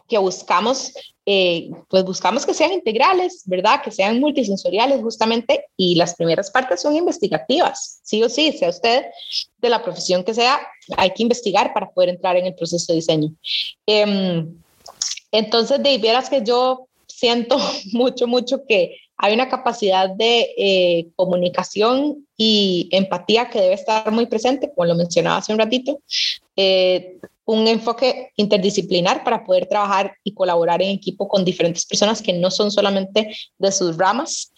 que 0.09 0.19
buscamos, 0.19 0.93
eh, 1.27 1.71
pues 1.89 2.05
buscamos 2.05 2.47
que 2.47 2.55
sean 2.55 2.73
integrales, 2.73 3.43
¿verdad? 3.47 3.83
Que 3.83 3.91
sean 3.91 4.21
multisensoriales 4.21 5.01
justamente 5.01 5.67
y 5.77 5.97
las 5.97 6.15
primeras 6.15 6.51
partes 6.51 6.81
son 6.81 6.97
investigativas, 6.97 8.01
sí 8.03 8.23
o 8.23 8.29
sí, 8.29 8.53
sea 8.53 8.71
usted 8.71 9.05
de 9.59 9.69
la 9.69 9.83
profesión 9.83 10.25
que 10.25 10.35
sea, 10.35 10.61
hay 10.97 11.11
que 11.11 11.23
investigar 11.23 11.73
para 11.75 11.91
poder 11.91 12.11
entrar 12.11 12.37
en 12.37 12.47
el 12.47 12.55
proceso 12.55 12.93
de 12.93 12.97
diseño. 12.97 13.35
Em, 13.87 14.55
entonces, 15.33 15.83
de 15.83 15.99
veras 15.99 16.31
que 16.31 16.43
yo 16.45 16.89
siento 17.07 17.59
mucho, 17.93 18.27
mucho 18.27 18.65
que 18.67 18.97
hay 19.19 19.35
una 19.35 19.49
capacidad 19.49 20.09
de 20.09 20.55
eh, 20.57 21.09
comunicación 21.17 22.25
y 22.37 22.89
empatía 22.93 23.51
que 23.51 23.61
debe 23.61 23.75
estar 23.75 24.11
muy 24.13 24.27
presente, 24.27 24.71
como 24.75 24.87
lo 24.87 24.95
mencionaba 24.95 25.39
hace 25.39 25.53
un 25.53 25.59
ratito, 25.59 26.01
eh, 26.55 27.19
un 27.45 27.67
enfoque 27.67 28.31
interdisciplinar 28.37 29.25
para 29.25 29.45
poder 29.45 29.67
trabajar 29.67 30.15
y 30.23 30.35
colaborar 30.35 30.81
en 30.83 30.91
equipo 30.91 31.27
con 31.27 31.45
diferentes 31.45 31.85
personas 31.85 32.23
que 32.23 32.33
no 32.33 32.51
son 32.51 32.71
solamente 32.71 33.35
de 33.59 33.73
sus 33.73 33.97
ramas, 33.97 34.53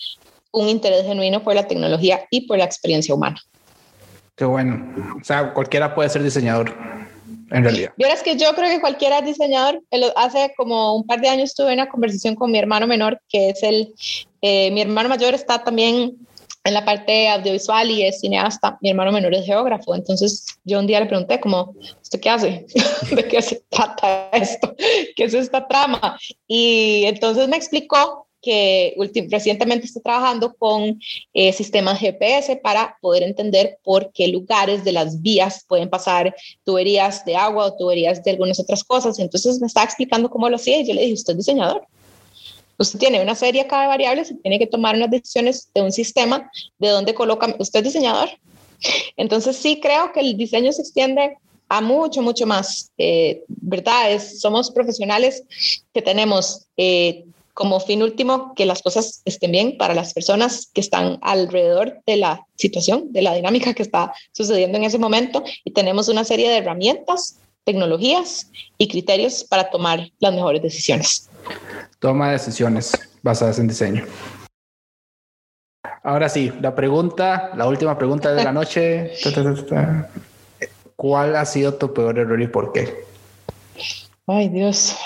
un 0.52 0.68
interés 0.68 1.06
genuino 1.06 1.42
por 1.42 1.54
la 1.54 1.66
tecnología 1.66 2.26
y 2.30 2.46
por 2.46 2.58
la 2.58 2.64
experiencia 2.64 3.14
humana. 3.14 3.40
Qué 4.36 4.44
bueno. 4.44 4.94
O 5.18 5.24
sea, 5.24 5.54
cualquiera 5.54 5.94
puede 5.94 6.10
ser 6.10 6.22
diseñador 6.22 6.74
en 7.50 7.64
realidad. 7.64 7.92
Que 8.24 8.36
yo 8.36 8.54
creo 8.54 8.68
que 8.68 8.80
cualquiera 8.80 9.20
diseñador. 9.22 9.82
Hace 10.16 10.52
como 10.56 10.96
un 10.96 11.06
par 11.06 11.20
de 11.20 11.28
años 11.28 11.54
tuve 11.54 11.72
una 11.72 11.88
conversación 11.88 12.34
con 12.34 12.50
mi 12.50 12.58
hermano 12.58 12.86
menor, 12.86 13.20
que 13.28 13.50
es 13.50 13.62
el, 13.62 13.94
eh, 14.42 14.70
mi 14.70 14.82
hermano 14.82 15.08
mayor 15.08 15.34
está 15.34 15.62
también 15.62 16.16
en 16.64 16.74
la 16.74 16.84
parte 16.84 17.28
audiovisual 17.28 17.90
y 17.90 18.04
es 18.04 18.20
cineasta. 18.20 18.78
Mi 18.82 18.90
hermano 18.90 19.12
menor 19.12 19.34
es 19.34 19.46
geógrafo. 19.46 19.94
Entonces 19.94 20.44
yo 20.64 20.78
un 20.78 20.86
día 20.86 21.00
le 21.00 21.06
pregunté 21.06 21.40
como, 21.40 21.74
¿usted 22.02 22.20
qué 22.20 22.30
hace? 22.30 22.66
¿De 23.10 23.26
qué 23.26 23.40
se 23.42 23.62
trata 23.68 24.28
esto? 24.32 24.74
¿Qué 25.16 25.24
es 25.24 25.34
esta 25.34 25.66
trama? 25.66 26.18
Y 26.46 27.04
entonces 27.06 27.48
me 27.48 27.56
explicó 27.56 28.26
que 28.40 28.94
recientemente 29.30 29.86
está 29.86 30.00
trabajando 30.00 30.54
con 30.54 31.00
eh, 31.34 31.52
sistemas 31.52 31.98
GPS 32.00 32.56
para 32.56 32.96
poder 33.00 33.22
entender 33.22 33.78
por 33.82 34.12
qué 34.12 34.28
lugares 34.28 34.84
de 34.84 34.92
las 34.92 35.20
vías 35.20 35.64
pueden 35.68 35.90
pasar 35.90 36.34
tuberías 36.64 37.24
de 37.24 37.36
agua 37.36 37.66
o 37.66 37.76
tuberías 37.76 38.22
de 38.22 38.30
algunas 38.30 38.58
otras 38.60 38.84
cosas. 38.84 39.18
Entonces 39.18 39.60
me 39.60 39.66
estaba 39.66 39.84
explicando 39.84 40.30
cómo 40.30 40.48
lo 40.48 40.56
hacía 40.56 40.80
y 40.80 40.86
yo 40.86 40.94
le 40.94 41.02
dije, 41.02 41.14
usted 41.14 41.32
es 41.32 41.38
diseñador. 41.38 41.86
Usted 42.78 42.98
tiene 42.98 43.20
una 43.20 43.34
serie 43.34 43.60
acá 43.60 43.82
de 43.82 43.88
variables 43.88 44.30
y 44.30 44.36
tiene 44.36 44.58
que 44.58 44.66
tomar 44.66 44.96
unas 44.96 45.10
decisiones 45.10 45.70
de 45.74 45.82
un 45.82 45.92
sistema 45.92 46.50
de 46.78 46.88
dónde 46.88 47.12
coloca. 47.12 47.54
Usted 47.58 47.80
es 47.80 47.84
diseñador. 47.84 48.30
Entonces 49.16 49.56
sí 49.56 49.80
creo 49.80 50.12
que 50.12 50.20
el 50.20 50.36
diseño 50.38 50.72
se 50.72 50.80
extiende 50.80 51.36
a 51.68 51.80
mucho, 51.80 52.20
mucho 52.20 52.46
más, 52.46 52.90
eh, 52.98 53.44
¿verdad? 53.46 54.12
Es, 54.12 54.40
somos 54.40 54.70
profesionales 54.70 55.44
que 55.94 56.02
tenemos 56.02 56.66
eh, 56.76 57.24
como 57.60 57.78
fin 57.78 58.02
último 58.02 58.54
que 58.54 58.64
las 58.64 58.80
cosas 58.80 59.20
estén 59.26 59.52
bien 59.52 59.76
para 59.76 59.92
las 59.92 60.14
personas 60.14 60.70
que 60.72 60.80
están 60.80 61.18
alrededor 61.20 62.00
de 62.06 62.16
la 62.16 62.46
situación, 62.56 63.12
de 63.12 63.20
la 63.20 63.34
dinámica 63.34 63.74
que 63.74 63.82
está 63.82 64.14
sucediendo 64.32 64.78
en 64.78 64.84
ese 64.84 64.98
momento 64.98 65.44
y 65.62 65.72
tenemos 65.72 66.08
una 66.08 66.24
serie 66.24 66.48
de 66.48 66.56
herramientas, 66.56 67.36
tecnologías 67.64 68.50
y 68.78 68.88
criterios 68.88 69.44
para 69.44 69.68
tomar 69.68 70.08
las 70.20 70.32
mejores 70.32 70.62
decisiones. 70.62 71.28
Toma 71.98 72.32
decisiones 72.32 72.92
basadas 73.20 73.58
en 73.58 73.68
diseño. 73.68 74.06
Ahora 76.02 76.30
sí, 76.30 76.50
la 76.62 76.74
pregunta, 76.74 77.50
la 77.56 77.68
última 77.68 77.98
pregunta 77.98 78.32
de 78.32 78.42
la 78.42 78.52
noche. 78.52 79.12
¿Cuál 80.96 81.36
ha 81.36 81.44
sido 81.44 81.74
tu 81.74 81.92
peor 81.92 82.18
error 82.18 82.40
y 82.40 82.46
por 82.46 82.72
qué? 82.72 83.04
Ay, 84.26 84.48
Dios 84.48 84.96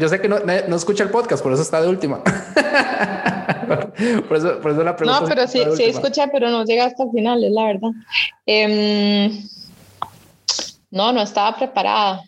yo 0.00 0.08
sé 0.08 0.20
que 0.20 0.28
no, 0.28 0.38
no, 0.40 0.76
escucha 0.76 1.02
el 1.02 1.10
podcast, 1.10 1.42
por 1.42 1.52
eso 1.52 1.62
está 1.62 1.80
de 1.80 1.88
última. 1.88 2.22
por, 4.28 4.36
eso, 4.36 4.60
por, 4.60 4.70
eso, 4.70 4.84
la 4.84 4.96
pregunta. 4.96 5.20
No, 5.20 5.26
pero 5.26 5.48
sí, 5.48 5.60
sí 5.76 5.84
escucha, 5.84 6.28
pero 6.28 6.50
no 6.50 6.64
llega 6.64 6.84
hasta 6.84 7.04
el 7.04 7.10
final, 7.10 7.42
es 7.42 7.52
la 7.52 7.64
verdad. 7.64 7.90
Em, 8.46 9.42
no, 10.90 11.12
no 11.12 11.22
estaba 11.22 11.56
preparada 11.56 12.22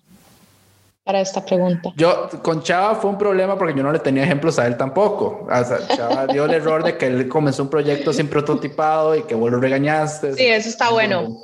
para 1.09 1.23
esta 1.23 1.43
pregunta. 1.43 1.91
Yo, 1.97 2.29
con 2.43 2.63
Chava 2.63 2.95
fue 2.97 3.09
un 3.09 3.17
problema 3.17 3.57
porque 3.57 3.73
yo 3.75 3.83
no 3.83 3.91
le 3.91 3.99
tenía 3.99 4.25
ejemplos 4.25 4.59
a 4.59 4.67
él 4.67 4.77
tampoco. 4.77 5.49
O 5.51 5.65
sea, 5.65 5.79
Chava 5.89 6.27
dio 6.27 6.45
el 6.45 6.53
error 6.53 6.85
de 6.85 6.99
que 6.99 7.07
él 7.07 7.27
comenzó 7.31 7.63
un 7.63 7.71
proyecto 7.71 8.13
sin 8.13 8.29
prototipado 8.29 9.17
y 9.17 9.23
que 9.23 9.35
vos 9.35 9.51
lo 9.51 9.59
regañaste. 9.59 10.35
Sí, 10.35 10.45
eso 10.45 10.69
está 10.69 10.91
bueno. 10.91 11.41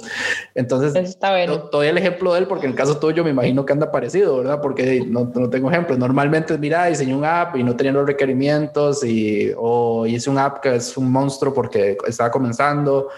Entonces, 0.55 0.95
eso 0.95 1.09
está 1.09 1.31
bueno. 1.31 1.71
doy 1.73 1.87
el 1.87 1.97
ejemplo 1.97 2.35
de 2.35 2.41
él 2.41 2.47
porque 2.47 2.67
en 2.67 2.73
el 2.73 2.77
caso 2.77 2.99
tuyo 2.99 3.25
me 3.25 3.31
imagino 3.31 3.65
que 3.65 3.73
anda 3.73 3.91
parecido, 3.91 4.37
¿verdad? 4.37 4.61
Porque 4.61 5.03
no, 5.09 5.33
no 5.35 5.49
tengo 5.49 5.71
ejemplos. 5.71 5.99
Normalmente, 5.99 6.59
mira, 6.59 6.85
diseñé 6.85 7.15
un 7.15 7.25
app 7.25 7.57
y 7.57 7.65
no 7.65 7.75
tenía 7.75 7.93
los 7.93 8.05
requerimientos 8.05 9.03
y, 9.03 9.51
o 9.57 10.05
hice 10.05 10.29
un 10.29 10.37
app 10.37 10.61
que 10.61 10.75
es 10.75 10.95
un 10.99 11.11
monstruo 11.11 11.55
porque 11.55 11.97
estaba 12.07 12.31
comenzando 12.31 13.09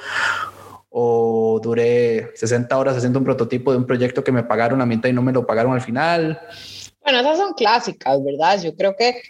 o 0.99 1.61
duré 1.63 2.31
60 2.35 2.75
horas 2.79 2.97
haciendo 2.97 3.19
un 3.19 3.25
prototipo 3.27 3.71
de 3.71 3.77
un 3.77 3.85
proyecto 3.85 4.25
que 4.25 4.33
me 4.33 4.45
pagaron 4.45 4.81
a 4.81 4.87
mitad 4.87 5.11
y 5.11 5.13
no 5.13 5.21
me 5.21 5.31
lo 5.31 5.47
pagaron 5.47 5.75
al 5.75 5.83
final. 5.83 6.41
Bueno, 7.03 7.21
esas 7.21 7.37
son 7.37 7.53
clásicas, 7.53 8.25
¿verdad? 8.25 8.63
Yo 8.63 8.75
creo 8.75 8.97
que 8.97 9.21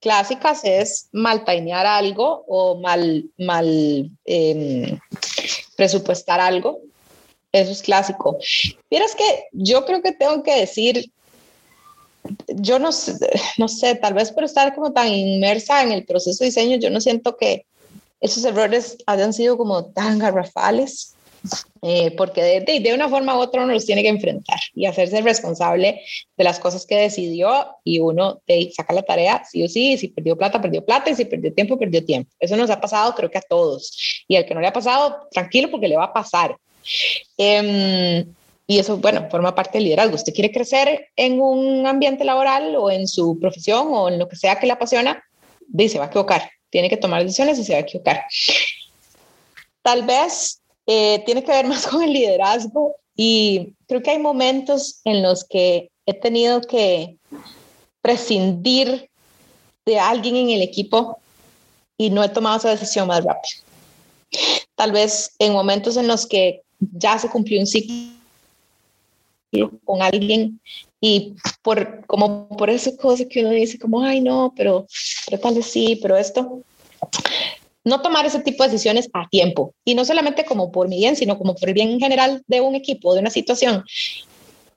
clásicas 0.00 0.64
es 0.64 1.10
mal 1.12 1.44
tainear 1.44 1.86
algo 1.86 2.44
o 2.48 2.80
mal, 2.80 3.24
mal 3.38 4.10
em, 4.24 4.98
presupuestar 5.76 6.40
algo. 6.40 6.80
Eso 7.52 7.70
es 7.70 7.82
clásico. 7.82 8.38
Vieras 8.90 9.14
que 9.14 9.44
yo 9.52 9.84
creo 9.84 10.02
que 10.02 10.10
tengo 10.10 10.42
que 10.42 10.56
decir, 10.56 11.12
yo 12.48 12.80
no 12.80 12.90
sé, 12.90 13.14
no 13.58 13.68
sé, 13.68 13.94
tal 13.94 14.14
vez 14.14 14.32
por 14.32 14.42
estar 14.42 14.74
como 14.74 14.92
tan 14.92 15.06
inmersa 15.06 15.84
en 15.84 15.92
el 15.92 16.04
proceso 16.04 16.42
de 16.42 16.46
diseño, 16.46 16.78
yo 16.78 16.90
no 16.90 17.00
siento 17.00 17.36
que 17.36 17.64
esos 18.22 18.44
errores 18.44 18.96
hayan 19.06 19.32
sido 19.32 19.58
como 19.58 19.86
tan 19.86 20.18
garrafales, 20.18 21.16
eh, 21.82 22.14
porque 22.16 22.40
de, 22.64 22.80
de, 22.80 22.94
una 22.94 23.08
forma 23.08 23.36
u 23.36 23.40
otra 23.40 23.64
uno 23.64 23.72
los 23.72 23.84
tiene 23.84 24.02
que 24.02 24.08
enfrentar 24.08 24.60
y 24.74 24.86
hacerse 24.86 25.20
responsable 25.22 26.00
de 26.36 26.44
las 26.44 26.60
cosas 26.60 26.86
que 26.86 26.94
decidió 26.94 27.66
y 27.82 27.98
uno 27.98 28.40
te 28.46 28.70
saca 28.70 28.94
la 28.94 29.02
tarea, 29.02 29.42
sí 29.50 29.64
o 29.64 29.68
sí, 29.68 29.98
si 29.98 30.06
perdió 30.06 30.38
plata, 30.38 30.62
perdió 30.62 30.84
plata 30.84 31.10
y 31.10 31.16
si 31.16 31.24
perdió 31.24 31.52
tiempo, 31.52 31.76
perdió 31.76 32.04
tiempo. 32.04 32.30
Eso 32.38 32.56
nos 32.56 32.70
ha 32.70 32.80
pasado 32.80 33.12
creo 33.16 33.28
que 33.28 33.38
a 33.38 33.42
todos 33.42 34.24
y 34.28 34.36
al 34.36 34.46
que 34.46 34.54
no 34.54 34.60
le 34.60 34.68
ha 34.68 34.72
pasado, 34.72 35.26
tranquilo 35.32 35.68
porque 35.68 35.88
le 35.88 35.96
va 35.96 36.04
a 36.04 36.12
pasar. 36.12 36.56
Eh, 37.36 38.24
y 38.68 38.78
eso, 38.78 38.98
bueno, 38.98 39.28
forma 39.28 39.52
parte 39.52 39.78
del 39.78 39.84
liderazgo. 39.84 40.14
Usted 40.14 40.32
quiere 40.32 40.52
crecer 40.52 41.08
en 41.16 41.40
un 41.40 41.84
ambiente 41.88 42.24
laboral 42.24 42.76
o 42.76 42.88
en 42.88 43.08
su 43.08 43.36
profesión 43.40 43.88
o 43.90 44.08
en 44.08 44.20
lo 44.20 44.28
que 44.28 44.36
sea 44.36 44.60
que 44.60 44.66
le 44.66 44.72
apasiona, 44.72 45.24
dice, 45.66 45.98
va 45.98 46.04
a 46.04 46.08
equivocar 46.08 46.48
tiene 46.72 46.88
que 46.88 46.96
tomar 46.96 47.22
decisiones 47.22 47.58
y 47.58 47.64
se 47.64 47.74
va 47.74 47.78
a 47.78 47.82
equivocar. 47.82 48.24
Tal 49.82 50.04
vez 50.04 50.60
eh, 50.86 51.22
tiene 51.26 51.44
que 51.44 51.52
ver 51.52 51.66
más 51.66 51.86
con 51.90 52.02
el 52.02 52.12
liderazgo 52.12 52.96
y 53.14 53.74
creo 53.86 54.02
que 54.02 54.10
hay 54.10 54.18
momentos 54.18 55.00
en 55.04 55.22
los 55.22 55.44
que 55.44 55.90
he 56.06 56.14
tenido 56.14 56.62
que 56.62 57.18
prescindir 58.00 59.10
de 59.84 59.98
alguien 59.98 60.34
en 60.36 60.50
el 60.50 60.62
equipo 60.62 61.18
y 61.98 62.08
no 62.08 62.24
he 62.24 62.28
tomado 62.30 62.56
esa 62.56 62.70
decisión 62.70 63.06
más 63.06 63.22
rápido. 63.22 63.62
Tal 64.74 64.92
vez 64.92 65.34
en 65.38 65.52
momentos 65.52 65.98
en 65.98 66.08
los 66.08 66.26
que 66.26 66.62
ya 66.80 67.18
se 67.18 67.28
cumplió 67.28 67.60
un 67.60 67.66
ciclo 67.66 68.14
con 69.84 70.00
alguien 70.00 70.58
y 71.04 71.34
por 71.62 72.06
como 72.06 72.48
por 72.48 72.70
esa 72.70 72.96
cosa 72.96 73.24
que 73.28 73.40
uno 73.40 73.50
dice 73.50 73.78
como 73.78 74.02
ay 74.02 74.20
no 74.20 74.54
pero 74.56 74.86
pero 75.26 75.40
tal 75.40 75.56
vez 75.56 75.66
sí 75.66 75.98
pero 76.00 76.16
esto 76.16 76.62
no 77.84 78.00
tomar 78.00 78.24
ese 78.24 78.38
tipo 78.38 78.62
de 78.62 78.70
decisiones 78.70 79.10
a 79.12 79.28
tiempo 79.28 79.74
y 79.84 79.96
no 79.96 80.04
solamente 80.04 80.44
como 80.44 80.70
por 80.70 80.88
mi 80.88 80.98
bien 80.98 81.16
sino 81.16 81.36
como 81.36 81.56
por 81.56 81.68
el 81.68 81.74
bien 81.74 81.90
en 81.90 82.00
general 82.00 82.44
de 82.46 82.60
un 82.60 82.76
equipo 82.76 83.12
de 83.12 83.20
una 83.20 83.30
situación. 83.30 83.84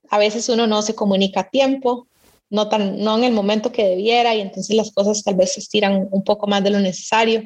A 0.10 0.18
veces 0.18 0.50
uno 0.50 0.66
no 0.66 0.82
se 0.82 0.96
comunica 0.96 1.42
a 1.42 1.50
tiempo 1.50 2.08
no 2.50 2.70
tan 2.70 2.98
no 2.98 3.18
en 3.18 3.26
el 3.26 3.34
momento 3.34 3.72
que 3.72 3.86
debiera 3.86 4.34
y 4.34 4.42
entonces 4.42 4.76
las 4.76 4.92
cosas 4.92 5.24
tal 5.24 5.36
vez 5.36 5.54
se 5.54 5.60
estiran 5.60 6.08
un 6.10 6.24
poco 6.24 6.48
más 6.48 6.64
de 6.64 6.72
lo 6.72 6.80
necesario. 6.80 7.44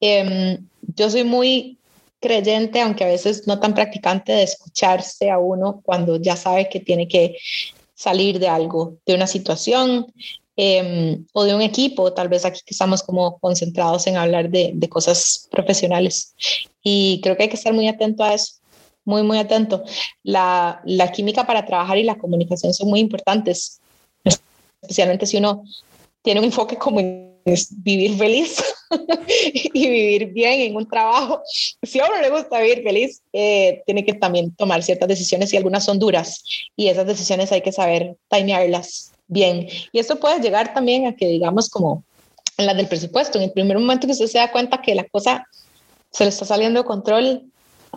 Eh, 0.00 0.58
yo 0.94 1.08
soy 1.08 1.24
muy 1.24 1.78
creyente, 2.20 2.80
aunque 2.80 3.04
a 3.04 3.08
veces 3.08 3.46
no 3.46 3.58
tan 3.60 3.74
practicante, 3.74 4.32
de 4.32 4.42
escucharse 4.42 5.30
a 5.30 5.38
uno 5.38 5.80
cuando 5.82 6.16
ya 6.16 6.36
sabe 6.36 6.68
que 6.68 6.80
tiene 6.80 7.08
que 7.08 7.36
salir 8.00 8.38
de 8.38 8.48
algo, 8.48 8.96
de 9.04 9.14
una 9.14 9.26
situación 9.26 10.06
eh, 10.56 11.18
o 11.34 11.44
de 11.44 11.54
un 11.54 11.60
equipo, 11.60 12.14
tal 12.14 12.30
vez 12.30 12.46
aquí 12.46 12.60
que 12.64 12.72
estamos 12.72 13.02
como 13.02 13.38
concentrados 13.38 14.06
en 14.06 14.16
hablar 14.16 14.48
de, 14.48 14.88
cosas 14.88 15.46
profesionales. 15.50 16.34
Y 16.82 17.20
creo 17.22 17.36
que 17.36 17.42
hay 17.42 17.48
que 17.50 17.56
estar 17.56 17.74
muy 17.74 17.88
atento 17.88 18.24
a 18.24 18.32
eso, 18.32 18.54
muy, 19.04 19.22
muy 19.22 19.36
atento. 19.36 19.84
La, 20.22 20.80
química 21.14 21.46
para 21.46 21.66
trabajar 21.66 21.98
y 21.98 22.04
la 22.04 22.16
comunicación 22.16 22.72
son 22.72 22.88
muy 22.88 23.00
importantes, 23.00 23.80
especialmente 24.80 25.26
si 25.26 25.36
uno 25.36 25.64
tiene 26.22 26.40
un 26.40 26.46
enfoque 26.46 26.76
como 26.76 27.00
es 27.44 27.68
vivir 27.82 28.16
feliz 28.16 28.62
y 29.72 29.88
vivir 29.88 30.26
bien 30.32 30.60
en 30.60 30.76
un 30.76 30.86
trabajo. 30.86 31.42
Si 31.82 32.00
a 32.00 32.06
uno 32.06 32.20
le 32.20 32.30
gusta 32.30 32.60
vivir 32.60 32.82
feliz, 32.82 33.22
eh, 33.32 33.82
tiene 33.86 34.04
que 34.04 34.14
también 34.14 34.54
tomar 34.54 34.82
ciertas 34.82 35.08
decisiones 35.08 35.52
y 35.52 35.56
algunas 35.56 35.84
son 35.84 35.98
duras 35.98 36.42
y 36.76 36.88
esas 36.88 37.06
decisiones 37.06 37.52
hay 37.52 37.62
que 37.62 37.72
saber 37.72 38.16
timearlas 38.28 39.12
bien. 39.26 39.68
Y 39.92 39.98
esto 39.98 40.18
puede 40.18 40.40
llegar 40.40 40.74
también 40.74 41.06
a 41.06 41.14
que 41.14 41.26
digamos 41.26 41.70
como 41.70 42.04
en 42.56 42.66
la 42.66 42.74
del 42.74 42.88
presupuesto, 42.88 43.38
en 43.38 43.44
el 43.44 43.52
primer 43.52 43.78
momento 43.78 44.06
que 44.06 44.12
usted 44.12 44.26
se 44.26 44.38
da 44.38 44.52
cuenta 44.52 44.82
que 44.82 44.94
la 44.94 45.04
cosa 45.04 45.46
se 46.10 46.24
le 46.24 46.30
está 46.30 46.44
saliendo 46.44 46.80
de 46.80 46.86
control, 46.86 47.44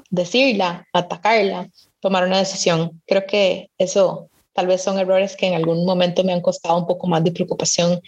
decirla, 0.09 0.87
atacarla, 0.93 1.69
tomar 1.99 2.25
una 2.25 2.37
decisión. 2.37 3.01
Creo 3.05 3.25
que 3.25 3.69
eso 3.77 4.29
tal 4.53 4.67
vez 4.67 4.81
son 4.81 4.99
errores 4.99 5.35
que 5.35 5.47
en 5.47 5.55
algún 5.55 5.85
momento 5.85 6.23
me 6.23 6.31
han 6.31 6.41
costado 6.41 6.77
un 6.77 6.87
poco 6.87 7.07
más 7.07 7.23
de 7.23 7.31
preocupación 7.31 7.99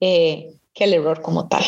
eh, 0.00 0.52
que 0.74 0.84
el 0.84 0.94
error 0.94 1.22
como 1.22 1.48
tal. 1.48 1.64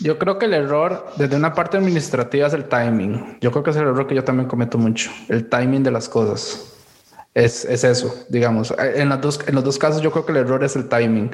Yo 0.00 0.18
creo 0.18 0.38
que 0.38 0.46
el 0.46 0.54
error 0.54 1.06
desde 1.16 1.36
una 1.36 1.52
parte 1.52 1.76
administrativa 1.76 2.46
es 2.46 2.54
el 2.54 2.64
timing. 2.64 3.38
Yo 3.40 3.50
creo 3.50 3.62
que 3.62 3.70
es 3.70 3.76
el 3.76 3.82
error 3.82 4.06
que 4.06 4.14
yo 4.14 4.24
también 4.24 4.48
cometo 4.48 4.78
mucho, 4.78 5.10
el 5.28 5.48
timing 5.48 5.82
de 5.82 5.90
las 5.90 6.08
cosas. 6.08 6.72
Es, 7.34 7.64
es 7.64 7.84
eso, 7.84 8.14
digamos. 8.28 8.72
En, 8.78 9.08
las 9.08 9.20
dos, 9.20 9.40
en 9.46 9.54
los 9.56 9.64
dos 9.64 9.76
casos 9.76 10.00
yo 10.00 10.10
creo 10.12 10.24
que 10.24 10.32
el 10.32 10.38
error 10.38 10.64
es 10.64 10.76
el 10.76 10.88
timing. 10.88 11.32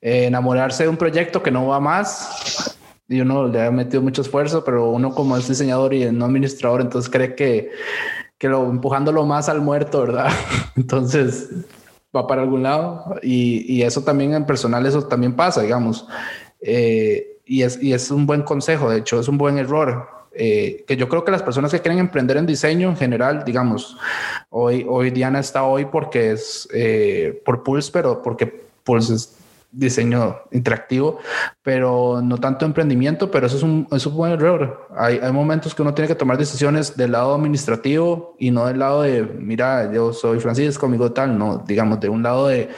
Eh, 0.00 0.26
enamorarse 0.26 0.84
de 0.84 0.88
un 0.88 0.96
proyecto 0.96 1.42
que 1.42 1.50
no 1.50 1.66
va 1.66 1.80
más 1.80 2.76
y 3.08 3.20
uno 3.20 3.48
le 3.48 3.66
ha 3.66 3.70
metido 3.70 4.02
mucho 4.02 4.22
esfuerzo, 4.22 4.62
pero 4.62 4.90
uno 4.90 5.12
como 5.12 5.36
es 5.36 5.48
diseñador 5.48 5.94
y 5.94 6.10
no 6.12 6.26
administrador, 6.26 6.80
entonces 6.80 7.10
cree 7.10 7.34
que, 7.34 7.72
que 8.38 8.48
lo 8.48 8.70
empujándolo 8.70 9.26
más 9.26 9.48
al 9.48 9.60
muerto, 9.60 10.02
¿verdad? 10.02 10.30
Entonces 10.76 11.48
va 12.14 12.26
para 12.26 12.42
algún 12.42 12.62
lado 12.62 13.16
y, 13.22 13.64
y, 13.72 13.82
eso 13.82 14.02
también 14.02 14.34
en 14.34 14.44
personal, 14.44 14.84
eso 14.84 15.04
también 15.04 15.34
pasa, 15.34 15.62
digamos. 15.62 16.06
Eh, 16.60 17.38
y, 17.44 17.62
es, 17.62 17.82
y 17.82 17.92
es 17.92 18.10
un 18.10 18.26
buen 18.26 18.42
consejo, 18.42 18.90
de 18.90 18.98
hecho, 18.98 19.20
es 19.20 19.28
un 19.28 19.38
buen 19.38 19.58
error. 19.58 20.08
Eh, 20.32 20.84
que 20.86 20.96
yo 20.96 21.08
creo 21.08 21.24
que 21.24 21.32
las 21.32 21.42
personas 21.42 21.72
que 21.72 21.80
quieren 21.80 21.98
emprender 21.98 22.36
en 22.36 22.46
diseño 22.46 22.88
en 22.88 22.96
general, 22.96 23.42
digamos, 23.44 23.96
hoy, 24.48 24.86
hoy 24.88 25.10
Diana 25.10 25.40
está 25.40 25.64
hoy 25.64 25.86
porque 25.86 26.32
es 26.32 26.68
eh, 26.72 27.42
por 27.44 27.64
Pulse, 27.64 27.90
pero 27.92 28.22
porque 28.22 28.46
Pulse 28.84 29.14
es 29.14 29.36
diseño 29.72 30.38
interactivo, 30.50 31.18
pero 31.62 32.20
no 32.22 32.38
tanto 32.38 32.66
emprendimiento, 32.66 33.30
pero 33.30 33.46
eso 33.46 33.56
es 33.56 33.62
un, 33.62 33.86
es 33.92 34.04
un 34.06 34.16
buen 34.16 34.32
error. 34.32 34.88
Hay, 34.96 35.18
hay, 35.22 35.32
momentos 35.32 35.74
que 35.74 35.82
uno 35.82 35.94
tiene 35.94 36.08
que 36.08 36.14
tomar 36.14 36.38
decisiones 36.38 36.96
del 36.96 37.12
lado 37.12 37.34
administrativo 37.34 38.34
y 38.38 38.50
no 38.50 38.66
del 38.66 38.78
lado 38.78 39.02
de, 39.02 39.22
mira, 39.22 39.92
yo 39.92 40.12
soy 40.12 40.40
Francisco, 40.40 40.86
amigo 40.86 41.12
tal, 41.12 41.38
no, 41.38 41.58
digamos, 41.66 42.00
de 42.00 42.08
un 42.08 42.22
lado 42.22 42.48
de, 42.48 42.68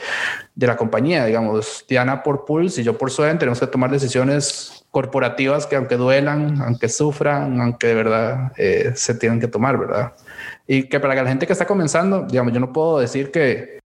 de 0.55 0.67
la 0.67 0.77
compañía, 0.77 1.25
digamos, 1.25 1.85
Diana 1.87 2.21
por 2.21 2.45
Pulse 2.45 2.81
y 2.81 2.83
yo 2.83 2.97
por 2.97 3.09
Suen, 3.09 3.39
tenemos 3.39 3.59
que 3.59 3.67
tomar 3.67 3.89
decisiones 3.89 4.85
corporativas 4.91 5.65
que 5.65 5.75
aunque 5.75 5.97
duelan, 5.97 6.61
aunque 6.61 6.87
sufran, 6.87 7.59
aunque 7.59 7.87
de 7.87 7.95
verdad 7.95 8.51
eh, 8.57 8.91
se 8.95 9.15
tienen 9.15 9.39
que 9.39 9.47
tomar, 9.47 9.77
¿verdad? 9.79 10.13
Y 10.67 10.87
que 10.87 10.99
para 10.99 11.15
la 11.15 11.27
gente 11.27 11.47
que 11.47 11.53
está 11.53 11.65
comenzando, 11.65 12.27
digamos, 12.29 12.53
yo 12.53 12.59
no 12.59 12.71
puedo 12.71 12.99
decir 12.99 13.31
que 13.31 13.79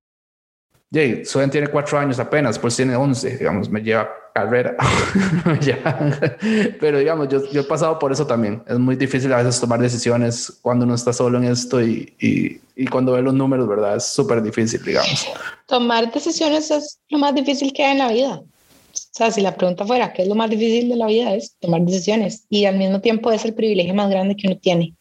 Jay, 0.90 1.24
Suen 1.24 1.50
tiene 1.50 1.68
cuatro 1.68 1.98
años 1.98 2.18
apenas, 2.18 2.58
pues 2.58 2.76
tiene 2.76 2.96
once, 2.96 3.36
digamos, 3.36 3.68
me 3.68 3.82
lleva 3.82 4.08
carrera. 4.32 4.74
Pero 6.80 6.98
digamos, 6.98 7.28
yo, 7.28 7.50
yo, 7.50 7.60
he 7.60 7.64
pasado 7.64 7.98
por 7.98 8.12
eso 8.12 8.26
también. 8.26 8.62
Es 8.66 8.78
muy 8.78 8.96
difícil 8.96 9.32
a 9.32 9.42
veces 9.42 9.60
tomar 9.60 9.80
decisiones 9.80 10.58
cuando 10.62 10.86
uno 10.86 10.94
está 10.94 11.12
solo 11.12 11.38
en 11.38 11.44
esto 11.44 11.82
y, 11.82 12.14
y, 12.18 12.60
y 12.74 12.86
cuando 12.86 13.12
ve 13.12 13.22
los 13.22 13.34
números, 13.34 13.68
¿verdad? 13.68 13.96
Es 13.96 14.04
súper 14.04 14.42
difícil, 14.42 14.82
digamos. 14.82 15.26
Tomar 15.66 16.10
decisiones 16.10 16.70
es 16.70 16.98
lo 17.08 17.18
más 17.18 17.34
difícil 17.34 17.72
que 17.72 17.84
hay 17.84 17.92
en 17.92 17.98
la 17.98 18.08
vida. 18.08 18.36
O 18.36 19.10
sea, 19.12 19.30
si 19.30 19.42
la 19.42 19.54
pregunta 19.54 19.84
fuera, 19.84 20.12
¿qué 20.12 20.22
es 20.22 20.28
lo 20.28 20.34
más 20.34 20.48
difícil 20.48 20.88
de 20.88 20.96
la 20.96 21.06
vida? 21.06 21.34
Es 21.34 21.54
tomar 21.60 21.82
decisiones 21.82 22.44
y 22.48 22.64
al 22.64 22.78
mismo 22.78 23.00
tiempo 23.00 23.30
es 23.30 23.44
el 23.44 23.54
privilegio 23.54 23.94
más 23.94 24.08
grande 24.08 24.36
que 24.36 24.46
uno 24.46 24.56
tiene. 24.56 24.94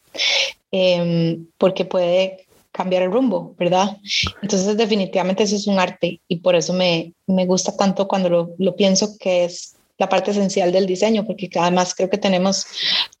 Eh, 0.70 1.38
porque 1.56 1.86
puede 1.86 2.47
cambiar 2.78 3.02
el 3.02 3.10
rumbo, 3.10 3.56
¿verdad? 3.58 3.96
Entonces 4.40 4.76
definitivamente 4.76 5.42
eso 5.42 5.56
es 5.56 5.66
un 5.66 5.80
arte 5.80 6.20
y 6.28 6.36
por 6.36 6.54
eso 6.54 6.72
me, 6.72 7.12
me 7.26 7.44
gusta 7.44 7.76
tanto 7.76 8.06
cuando 8.06 8.28
lo, 8.28 8.50
lo, 8.56 8.76
pienso 8.76 9.18
que 9.18 9.44
es 9.44 9.74
la 9.98 10.08
parte 10.08 10.30
esencial 10.30 10.70
del 10.70 10.86
diseño, 10.86 11.26
porque 11.26 11.50
además 11.58 11.92
creo 11.92 12.08
que 12.08 12.18
tenemos 12.18 12.66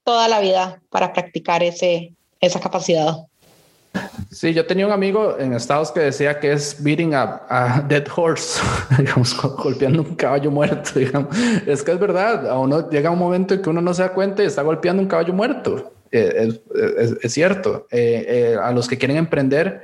toda 0.04 0.28
la 0.28 0.38
vida 0.38 0.80
para 0.90 1.12
practicar 1.12 1.64
ese, 1.64 2.12
esa 2.40 2.60
capacidad. 2.60 3.16
Sí, 4.30 4.54
yo 4.54 4.64
tenía 4.64 4.86
un 4.86 4.92
amigo 4.92 5.36
en 5.40 5.54
Estados 5.54 5.90
que 5.90 5.98
decía 5.98 6.38
que 6.38 6.52
es 6.52 6.80
beating 6.80 7.14
a, 7.14 7.84
dead 7.88 8.04
horse, 8.14 8.60
digamos, 8.98 9.36
golpeando 9.56 10.02
un 10.02 10.14
caballo 10.14 10.52
muerto, 10.52 11.00
digamos. 11.00 11.36
Es 11.66 11.82
que 11.82 11.90
es 11.90 11.98
verdad, 11.98 12.48
a 12.48 12.60
uno 12.60 12.88
llega 12.90 13.10
un 13.10 13.18
momento 13.18 13.54
en 13.54 13.62
que 13.62 13.70
uno 13.70 13.80
no 13.80 13.92
se 13.92 14.02
da 14.02 14.12
cuenta 14.12 14.44
y 14.44 14.46
está 14.46 14.62
golpeando 14.62 15.02
un 15.02 15.08
caballo 15.08 15.32
muerto. 15.32 15.92
Eh, 16.10 16.60
es, 17.22 17.32
cierto. 17.32 17.86
Eh, 17.90 18.24
eh, 18.28 18.56
a 18.60 18.72
los 18.72 18.88
que 18.88 18.98
quieren 18.98 19.16
emprender, 19.16 19.82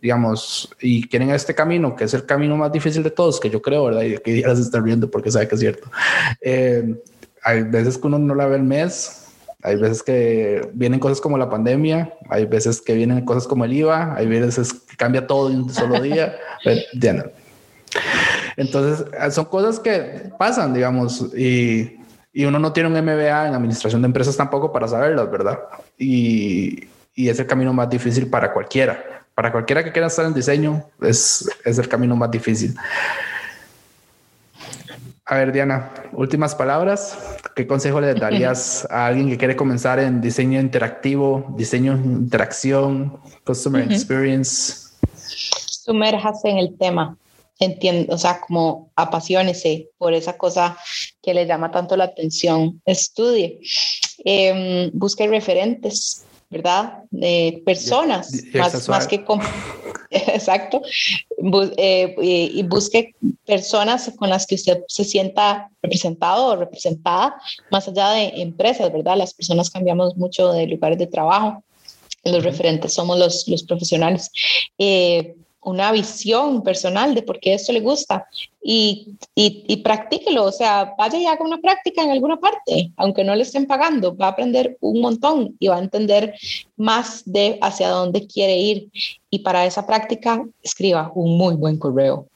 digamos, 0.00 0.74
y 0.80 1.06
quieren 1.08 1.30
este 1.30 1.54
camino, 1.54 1.94
que 1.94 2.04
es 2.04 2.14
el 2.14 2.26
camino 2.26 2.56
más 2.56 2.72
difícil 2.72 3.02
de 3.02 3.10
todos, 3.10 3.38
que 3.38 3.48
yo 3.50 3.62
creo, 3.62 3.84
¿verdad? 3.84 4.02
Y 4.02 4.18
que 4.18 4.40
ya 4.40 4.54
se 4.56 4.62
está 4.62 4.80
riendo 4.80 5.10
porque 5.10 5.30
sabe 5.30 5.46
que 5.46 5.54
es 5.54 5.60
cierto. 5.60 5.90
hay 7.42 7.62
veces 7.62 7.96
que 7.96 8.06
uno 8.06 8.18
no 8.18 8.34
la 8.34 8.46
ve 8.46 8.56
el 8.56 8.64
mes, 8.64 9.28
hay 9.62 9.76
veces 9.76 10.02
que 10.02 10.68
vienen 10.72 10.98
cosas 10.98 11.20
como 11.20 11.38
la 11.38 11.48
pandemia, 11.48 12.12
hay 12.28 12.46
veces 12.46 12.80
que 12.80 12.94
vienen 12.94 13.24
cosas 13.24 13.46
como 13.46 13.64
el 13.64 13.72
IVA, 13.72 14.16
hay 14.16 14.26
veces 14.26 14.72
que 14.72 14.96
cambia 14.96 15.26
todo 15.26 15.50
en 15.50 15.62
un 15.62 15.70
solo 15.70 16.00
día. 16.00 16.36
Entonces, 18.56 19.06
son 19.32 19.44
cosas 19.46 19.78
que 19.78 20.30
pasan, 20.38 20.74
digamos, 20.74 21.32
y, 21.36 21.99
y, 22.32 22.44
uno 22.44 22.58
no 22.58 22.72
tiene 22.72 22.88
un 22.88 23.04
MBA 23.04 23.48
en 23.48 23.54
administración 23.54 24.02
de 24.02 24.06
empresas 24.06 24.36
tampoco 24.36 24.72
para 24.72 24.88
saberlas, 24.88 25.30
¿verdad? 25.30 25.58
Y, 25.98 26.84
y 27.14 27.28
es 27.28 27.38
el 27.38 27.46
camino 27.46 27.72
más 27.72 27.88
difícil 27.90 28.28
para 28.28 28.52
cualquiera. 28.52 29.24
Para 29.34 29.52
cualquiera 29.52 29.82
que 29.84 29.92
quiera 29.92 30.08
estar 30.08 30.26
en 30.26 30.34
diseño, 30.34 30.84
es, 31.00 31.48
es 31.64 31.78
el 31.78 31.88
camino 31.88 32.16
más 32.16 32.30
difícil. 32.30 32.74
A 35.30 35.36
ver, 35.36 35.52
Diana, 35.52 35.90
últimas 36.12 36.56
palabras. 36.56 37.16
¿Qué 37.54 37.64
consejo 37.64 38.00
le 38.00 38.14
darías 38.14 38.84
a 38.90 39.06
alguien 39.06 39.28
que 39.28 39.38
quiere 39.38 39.54
comenzar 39.54 40.00
en 40.00 40.20
diseño 40.20 40.58
interactivo, 40.58 41.54
diseño 41.56 41.92
interacción, 41.92 43.20
customer 43.44 43.90
experience? 43.92 44.90
Sumérjase 45.14 46.48
en 46.48 46.58
el 46.58 46.76
tema. 46.76 47.16
Entiendo, 47.60 48.12
o 48.12 48.18
sea, 48.18 48.40
como 48.40 48.90
apasionese 48.96 49.88
por 49.98 50.14
esa 50.14 50.36
cosa 50.36 50.76
que 51.30 51.34
le 51.34 51.46
llama 51.46 51.70
tanto 51.70 51.96
la 51.96 52.04
atención. 52.04 52.82
Estudie, 52.84 53.60
em, 54.24 54.90
busque 54.92 55.28
referentes, 55.28 56.24
¿verdad? 56.50 57.04
De 57.10 57.62
personas, 57.64 58.32
más, 58.52 58.88
más 58.88 59.06
que 59.06 59.24
exacto, 60.10 60.82
eh, 61.76 62.16
y 62.18 62.62
busque 62.64 63.14
personas 63.46 64.10
con 64.18 64.28
las 64.28 64.44
que 64.46 64.56
usted 64.56 64.82
se 64.88 65.04
sienta 65.04 65.70
representado 65.80 66.46
o 66.48 66.56
representada, 66.56 67.36
más 67.70 67.86
allá 67.86 68.10
de 68.10 68.42
empresas, 68.42 68.92
¿verdad? 68.92 69.16
Las 69.16 69.32
personas 69.32 69.70
cambiamos 69.70 70.16
mucho 70.16 70.52
de 70.52 70.66
lugares 70.66 70.98
de 70.98 71.06
trabajo, 71.06 71.62
los 72.24 72.42
referentes 72.42 72.92
somos 72.92 73.18
los, 73.18 73.46
los 73.46 73.62
profesionales. 73.62 74.30
Eh, 74.78 75.36
una 75.62 75.92
visión 75.92 76.62
personal 76.62 77.14
de 77.14 77.22
por 77.22 77.38
qué 77.38 77.54
esto 77.54 77.72
le 77.72 77.80
gusta 77.80 78.26
y, 78.62 79.16
y, 79.34 79.64
y, 79.68 79.76
practíquelo, 79.78 80.44
o 80.44 80.52
sea, 80.52 80.94
vaya 80.96 81.18
y 81.18 81.26
haga 81.26 81.44
una 81.44 81.58
práctica 81.58 82.02
en 82.02 82.10
alguna 82.10 82.38
parte, 82.38 82.92
aunque 82.96 83.24
no 83.24 83.34
le 83.34 83.42
estén 83.42 83.66
pagando, 83.66 84.16
va 84.16 84.26
a 84.26 84.30
aprender 84.30 84.76
un 84.80 85.00
montón 85.00 85.56
y 85.58 85.68
va 85.68 85.76
a 85.76 85.80
entender 85.80 86.34
más 86.76 87.22
de 87.24 87.58
hacia 87.62 87.88
dónde 87.88 88.26
quiere 88.26 88.58
ir. 88.58 88.90
Y 89.30 89.40
para 89.40 89.64
esa 89.64 89.86
práctica, 89.86 90.44
escriba 90.62 91.10
un 91.14 91.38
muy 91.38 91.54
buen 91.54 91.78
correo. 91.78 92.26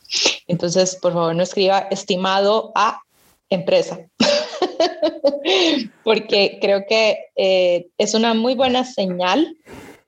Entonces, 0.47 0.97
por 0.97 1.13
favor, 1.13 1.35
no 1.35 1.43
escriba 1.43 1.81
estimado 1.91 2.73
a 2.75 3.01
empresa, 3.51 4.01
porque 6.05 6.59
creo 6.61 6.85
que 6.89 7.27
eh, 7.37 7.89
es 7.99 8.15
una 8.15 8.35
muy 8.35 8.55
buena 8.55 8.85
señal 8.85 9.57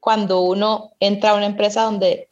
cuando 0.00 0.42
uno 0.42 0.92
entra 1.00 1.30
a 1.30 1.34
una 1.34 1.46
empresa 1.46 1.82
donde 1.82 2.28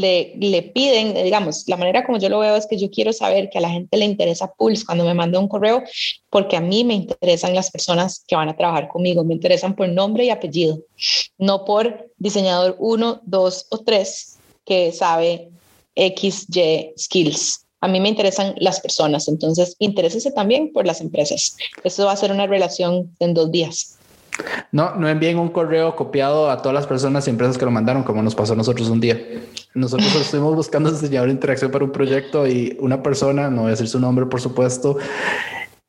le, 0.00 0.62
piden, 0.74 1.14
digamos, 1.14 1.64
la 1.66 1.76
manera 1.76 2.04
como 2.04 2.18
yo 2.18 2.28
lo 2.28 2.38
veo 2.38 2.56
es 2.56 2.66
que 2.66 2.78
yo 2.78 2.90
quiero 2.90 3.12
saber 3.12 3.50
que 3.50 3.58
a 3.58 3.60
la 3.60 3.70
gente 3.70 3.96
le 3.96 4.04
interesa 4.04 4.52
Pulse 4.52 4.84
cuando 4.84 5.04
me 5.04 5.14
manda 5.14 5.38
un 5.38 5.48
correo, 5.48 5.82
porque 6.30 6.56
a 6.56 6.60
mí 6.60 6.84
me 6.84 6.94
interesan 6.94 7.54
las 7.54 7.70
personas 7.70 8.24
que 8.26 8.36
van 8.36 8.48
a 8.48 8.56
trabajar 8.56 8.88
conmigo, 8.88 9.24
me 9.24 9.34
interesan 9.34 9.74
por 9.74 9.88
nombre 9.88 10.24
y 10.24 10.30
apellido, 10.30 10.78
no 11.38 11.64
por 11.64 12.10
diseñador 12.18 12.76
1, 12.78 13.22
2 13.24 13.66
o 13.70 13.78
3 13.78 14.38
que 14.64 14.92
sabe 14.92 15.50
X, 15.94 16.46
Y 16.54 16.92
skills. 16.98 17.66
A 17.80 17.88
mí 17.88 18.00
me 18.00 18.08
interesan 18.08 18.54
las 18.58 18.80
personas, 18.80 19.28
entonces 19.28 19.76
interésese 19.78 20.32
también 20.32 20.72
por 20.72 20.86
las 20.86 21.00
empresas. 21.00 21.56
Eso 21.84 22.06
va 22.06 22.12
a 22.12 22.16
ser 22.16 22.32
una 22.32 22.46
relación 22.46 23.14
en 23.20 23.34
dos 23.34 23.50
días. 23.52 23.95
No, 24.72 24.94
no 24.96 25.08
envíen 25.08 25.38
un 25.38 25.48
correo 25.48 25.96
copiado 25.96 26.50
a 26.50 26.60
todas 26.62 26.74
las 26.74 26.86
personas 26.86 27.26
y 27.26 27.30
empresas 27.30 27.56
que 27.58 27.64
lo 27.64 27.70
mandaron, 27.70 28.02
como 28.02 28.22
nos 28.22 28.34
pasó 28.34 28.52
a 28.52 28.56
nosotros 28.56 28.88
un 28.88 29.00
día. 29.00 29.18
Nosotros 29.74 30.14
estuvimos 30.20 30.54
buscando 30.54 30.90
diseñador 30.90 31.28
de 31.28 31.34
interacción 31.34 31.70
para 31.70 31.84
un 31.84 31.92
proyecto 31.92 32.46
y 32.46 32.76
una 32.80 33.02
persona, 33.02 33.50
no 33.50 33.62
voy 33.62 33.68
a 33.68 33.70
decir 33.70 33.88
su 33.88 34.00
nombre, 34.00 34.26
por 34.26 34.40
supuesto, 34.40 34.98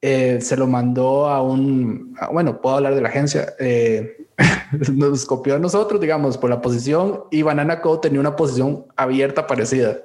eh, 0.02 0.40
se 0.42 0.56
lo 0.56 0.68
mandó 0.68 1.28
a 1.28 1.42
un, 1.42 2.16
bueno, 2.32 2.62
puedo 2.62 2.76
hablar 2.76 2.96
de 2.96 3.02
la 3.02 3.10
agencia, 3.10 3.54
eh, 3.60 4.27
nos 4.94 5.26
copió 5.26 5.56
a 5.56 5.60
nosotros, 5.60 6.00
digamos, 6.00 6.38
por 6.38 6.50
la 6.50 6.62
posición 6.62 7.24
y 7.32 7.42
Banana 7.42 7.82
Code 7.82 8.02
tenía 8.02 8.20
una 8.20 8.36
posición 8.36 8.86
abierta 8.96 9.48
parecida. 9.48 9.98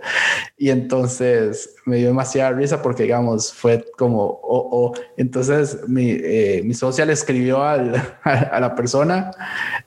Y 0.57 0.71
entonces 0.71 1.75
me 1.85 1.97
dio 1.97 2.09
demasiada 2.09 2.53
risa 2.53 2.81
porque, 2.83 3.05
digamos, 3.05 3.53
fue 3.53 3.85
como, 3.99 4.23
oh, 4.23 4.69
oh. 4.73 4.93
Entonces 5.17 5.87
mi, 5.89 6.11
eh, 6.11 6.63
mi 6.65 6.75
socia 6.75 7.05
le 7.05 7.13
escribió 7.13 7.63
al, 7.63 7.95
a, 8.25 8.61
la 8.61 8.75
persona 8.75 9.31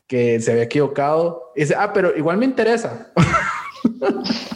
que 0.07 0.39
se 0.39 0.51
había 0.51 0.63
equivocado 0.63 1.51
y 1.55 1.61
dice, 1.61 1.75
ah, 1.77 1.91
pero 1.93 2.15
igual 2.15 2.37
me 2.37 2.45
interesa. 2.45 3.11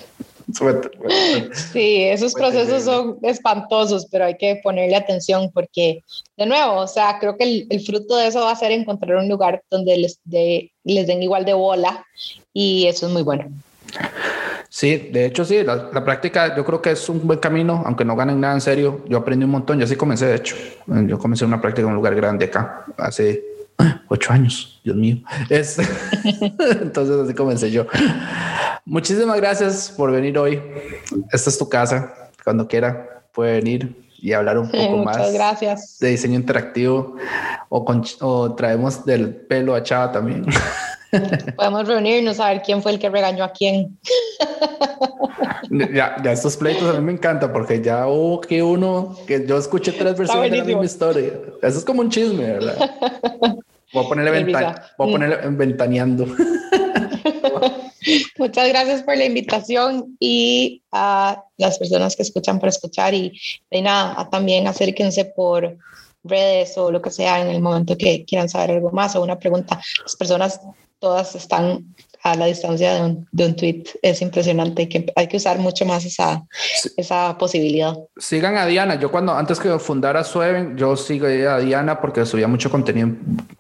Sí, 1.74 2.04
esos 2.04 2.34
procesos 2.34 2.84
son 2.84 3.18
espantosos, 3.22 4.08
pero 4.12 4.26
hay 4.26 4.38
que 4.38 4.60
ponerle 4.64 4.96
atención 4.96 5.52
porque, 5.54 6.04
de 6.38 6.46
nuevo, 6.46 6.76
o 6.76 6.88
sea, 6.88 7.18
creo 7.20 7.38
que 7.38 7.68
el, 7.70 7.82
fruto 7.86 8.16
de 8.16 8.28
eso 8.28 8.42
va 8.42 8.52
a 8.52 8.56
ser 8.56 8.72
encontrar 8.72 9.18
un 9.18 9.30
lugar 9.30 9.62
donde 9.70 9.98
les, 9.98 10.20
les 10.26 11.08
den 11.08 11.24
igual 11.24 11.46
de 11.46 11.54
bola 11.54 12.06
y 12.54 12.88
eso 12.88 13.08
es 13.08 13.14
muy 13.14 13.22
bueno. 13.22 13.52
Sí, 14.70 15.10
de 15.12 15.26
hecho 15.26 15.44
sí, 15.44 15.64
la, 15.64 16.04
práctica 16.06 16.56
yo 16.56 16.64
creo 16.64 16.82
que 16.82 16.92
es 16.92 17.10
un 17.10 17.26
buen 17.26 17.40
camino, 17.40 17.82
aunque 17.86 18.06
no 18.06 18.16
ganen 18.16 18.40
nada 18.40 18.54
en 18.54 18.62
serio. 18.62 19.04
Yo 19.08 19.18
aprendí 19.18 19.46
un 19.46 19.52
montón, 19.52 19.80
yo 19.80 19.88
sí 19.88 19.96
comencé, 19.96 20.28
de 20.28 20.36
hecho. 20.36 20.56
Yo 20.86 21.18
comencé 21.18 21.44
una 21.44 21.60
práctica 21.60 21.82
en 21.82 21.90
un 21.90 21.96
lugar 21.96 22.14
grande 22.16 22.46
acá, 22.46 22.86
hace 22.98 23.49
ocho 24.08 24.34
años, 24.34 24.80
Dios 24.84 24.96
mío. 24.96 25.18
Es, 25.50 25.78
entonces 26.82 27.16
así 27.18 27.34
comencé 27.34 27.72
yo. 27.72 27.86
Muchísimas 28.86 29.38
gracias 29.38 29.94
por 29.96 30.12
venir 30.12 30.38
hoy. 30.38 30.62
Esta 31.32 31.50
es 31.50 31.58
tu 31.58 31.70
casa. 31.70 32.14
Cuando 32.44 32.68
quiera 32.68 33.24
puede 33.34 33.54
venir 33.54 34.10
y 34.22 34.34
hablar 34.34 34.58
un 34.58 34.70
poco 34.70 34.98
más 34.98 35.32
gracias. 35.34 35.98
de 36.00 36.10
diseño 36.10 36.36
interactivo 36.36 37.16
o, 37.70 37.86
con, 37.86 38.04
o 38.22 38.54
traemos 38.56 39.06
del 39.06 39.34
pelo 39.34 39.76
a 39.76 39.84
Chava 39.84 40.12
también. 40.12 40.46
Podemos 41.56 41.88
reunirnos 41.88 42.40
a 42.40 42.50
ver 42.50 42.62
quién 42.62 42.84
fue 42.84 42.92
el 42.92 43.00
que 43.00 43.10
regañó 43.10 43.44
a 43.44 43.52
quién. 43.52 43.98
Ya, 45.72 46.22
ya 46.24 46.32
estos 46.32 46.58
pleitos 46.58 46.96
a 46.96 47.00
mí 47.00 47.06
me 47.06 47.12
encantan 47.14 47.52
porque 47.52 47.82
ya 47.82 48.08
hubo 48.08 48.42
que 48.42 48.62
uno 48.62 49.16
que 49.28 49.46
yo 49.46 49.58
escuché 49.58 49.92
tres 49.92 50.18
versiones 50.18 50.52
de 50.52 50.58
la 50.58 50.64
misma 50.64 50.86
historia. 50.86 51.32
Eso 51.62 51.80
es 51.80 51.86
como 51.86 52.02
un 52.02 52.10
chisme, 52.10 52.44
¿verdad? 52.44 52.76
Voy 53.94 54.06
a 54.06 54.08
ponerle, 54.08 54.32
venta 54.32 54.92
voy 54.98 55.10
a 55.10 55.12
ponerle 55.12 55.38
ventaneando. 55.50 56.26
Muchas 58.38 58.70
gracias 58.70 59.04
por 59.04 59.18
la 59.18 59.26
invitación 59.26 60.16
y 60.20 60.82
a 60.92 61.44
las 61.58 61.78
personas 61.78 62.16
que 62.16 62.24
escuchan 62.24 62.60
por 62.60 62.70
escuchar 62.70 63.14
y 63.14 63.40
de 63.70 63.82
nada, 63.82 64.30
también 64.30 64.68
acérquense 64.68 65.26
por 65.26 65.78
redes 66.24 66.78
o 66.78 66.92
lo 66.92 67.02
que 67.02 67.12
sea 67.12 67.42
en 67.42 67.50
el 67.50 67.62
momento 67.62 67.98
que 67.98 68.26
quieran 68.26 68.50
saber 68.50 68.72
algo 68.72 68.92
más 68.92 69.16
o 69.16 69.22
una 69.22 69.40
pregunta. 69.40 69.80
Las 70.04 70.16
personas 70.16 70.62
todas 71.00 71.36
están 71.36 71.96
a 72.22 72.36
la 72.36 72.46
distancia 72.46 72.96
de 72.96 73.02
un, 73.02 73.28
de 73.32 73.46
un 73.46 73.56
tweet. 73.56 73.84
Es 74.02 74.22
impresionante 74.22 74.90
que 74.90 75.12
hay 75.16 75.28
que 75.28 75.38
usar 75.38 75.58
mucho 75.60 75.86
más 75.86 76.06
esa, 76.06 76.44
esa 76.98 77.38
posibilidad. 77.38 77.96
Sigan 78.18 78.58
a 78.58 78.66
Diana. 78.66 79.00
Yo 79.00 79.12
cuando 79.12 79.34
antes 79.34 79.60
que 79.60 79.78
fundara 79.80 80.24
Sueven, 80.24 80.78
yo 80.78 80.96
sigo 80.98 81.28
a 81.28 81.60
Diana 81.60 82.02
porque 82.02 82.26
subía 82.26 82.48
mucho 82.48 82.70
contenido, 82.70 83.10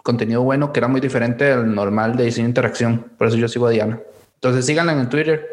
contenido 0.03 0.41
bueno 0.43 0.74
que 0.74 0.80
era 0.80 0.88
muy 0.88 1.01
diferente 1.01 1.45
del 1.45 1.74
normal 1.74 2.18
de 2.18 2.26
diseño 2.26 2.47
e 2.47 2.49
interacción. 2.49 3.12
Por 3.18 3.28
eso 3.28 3.38
yo 3.38 3.47
sigo 3.47 3.68
a 3.68 3.72
Diana. 3.72 3.99
Entonces 4.36 4.66
síganla 4.66 4.93
en 4.93 5.10
Twitter. 5.10 5.45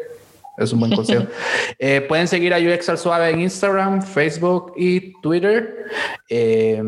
Es 0.57 0.73
un 0.73 0.79
buen 0.79 0.95
consejo. 0.95 1.25
Eh, 1.79 2.01
pueden 2.01 2.27
seguir 2.27 2.53
a 2.53 2.57
UX 2.57 2.89
al 2.89 2.97
Suave 2.97 3.29
en 3.29 3.41
Instagram, 3.41 4.01
Facebook 4.01 4.73
y 4.75 5.13
Twitter. 5.21 5.85
Eh, 6.27 6.81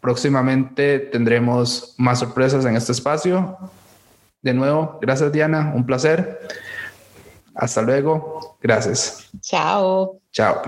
próximamente 0.00 0.98
tendremos 0.98 1.94
más 1.96 2.18
sorpresas 2.18 2.64
en 2.66 2.76
este 2.76 2.92
espacio. 2.92 3.56
De 4.46 4.54
nuevo, 4.54 5.00
gracias 5.02 5.32
Diana, 5.32 5.72
un 5.74 5.84
placer. 5.84 6.38
Hasta 7.52 7.82
luego. 7.82 8.56
Gracias. 8.62 9.28
Chao. 9.40 10.20
Chao. 10.30 10.62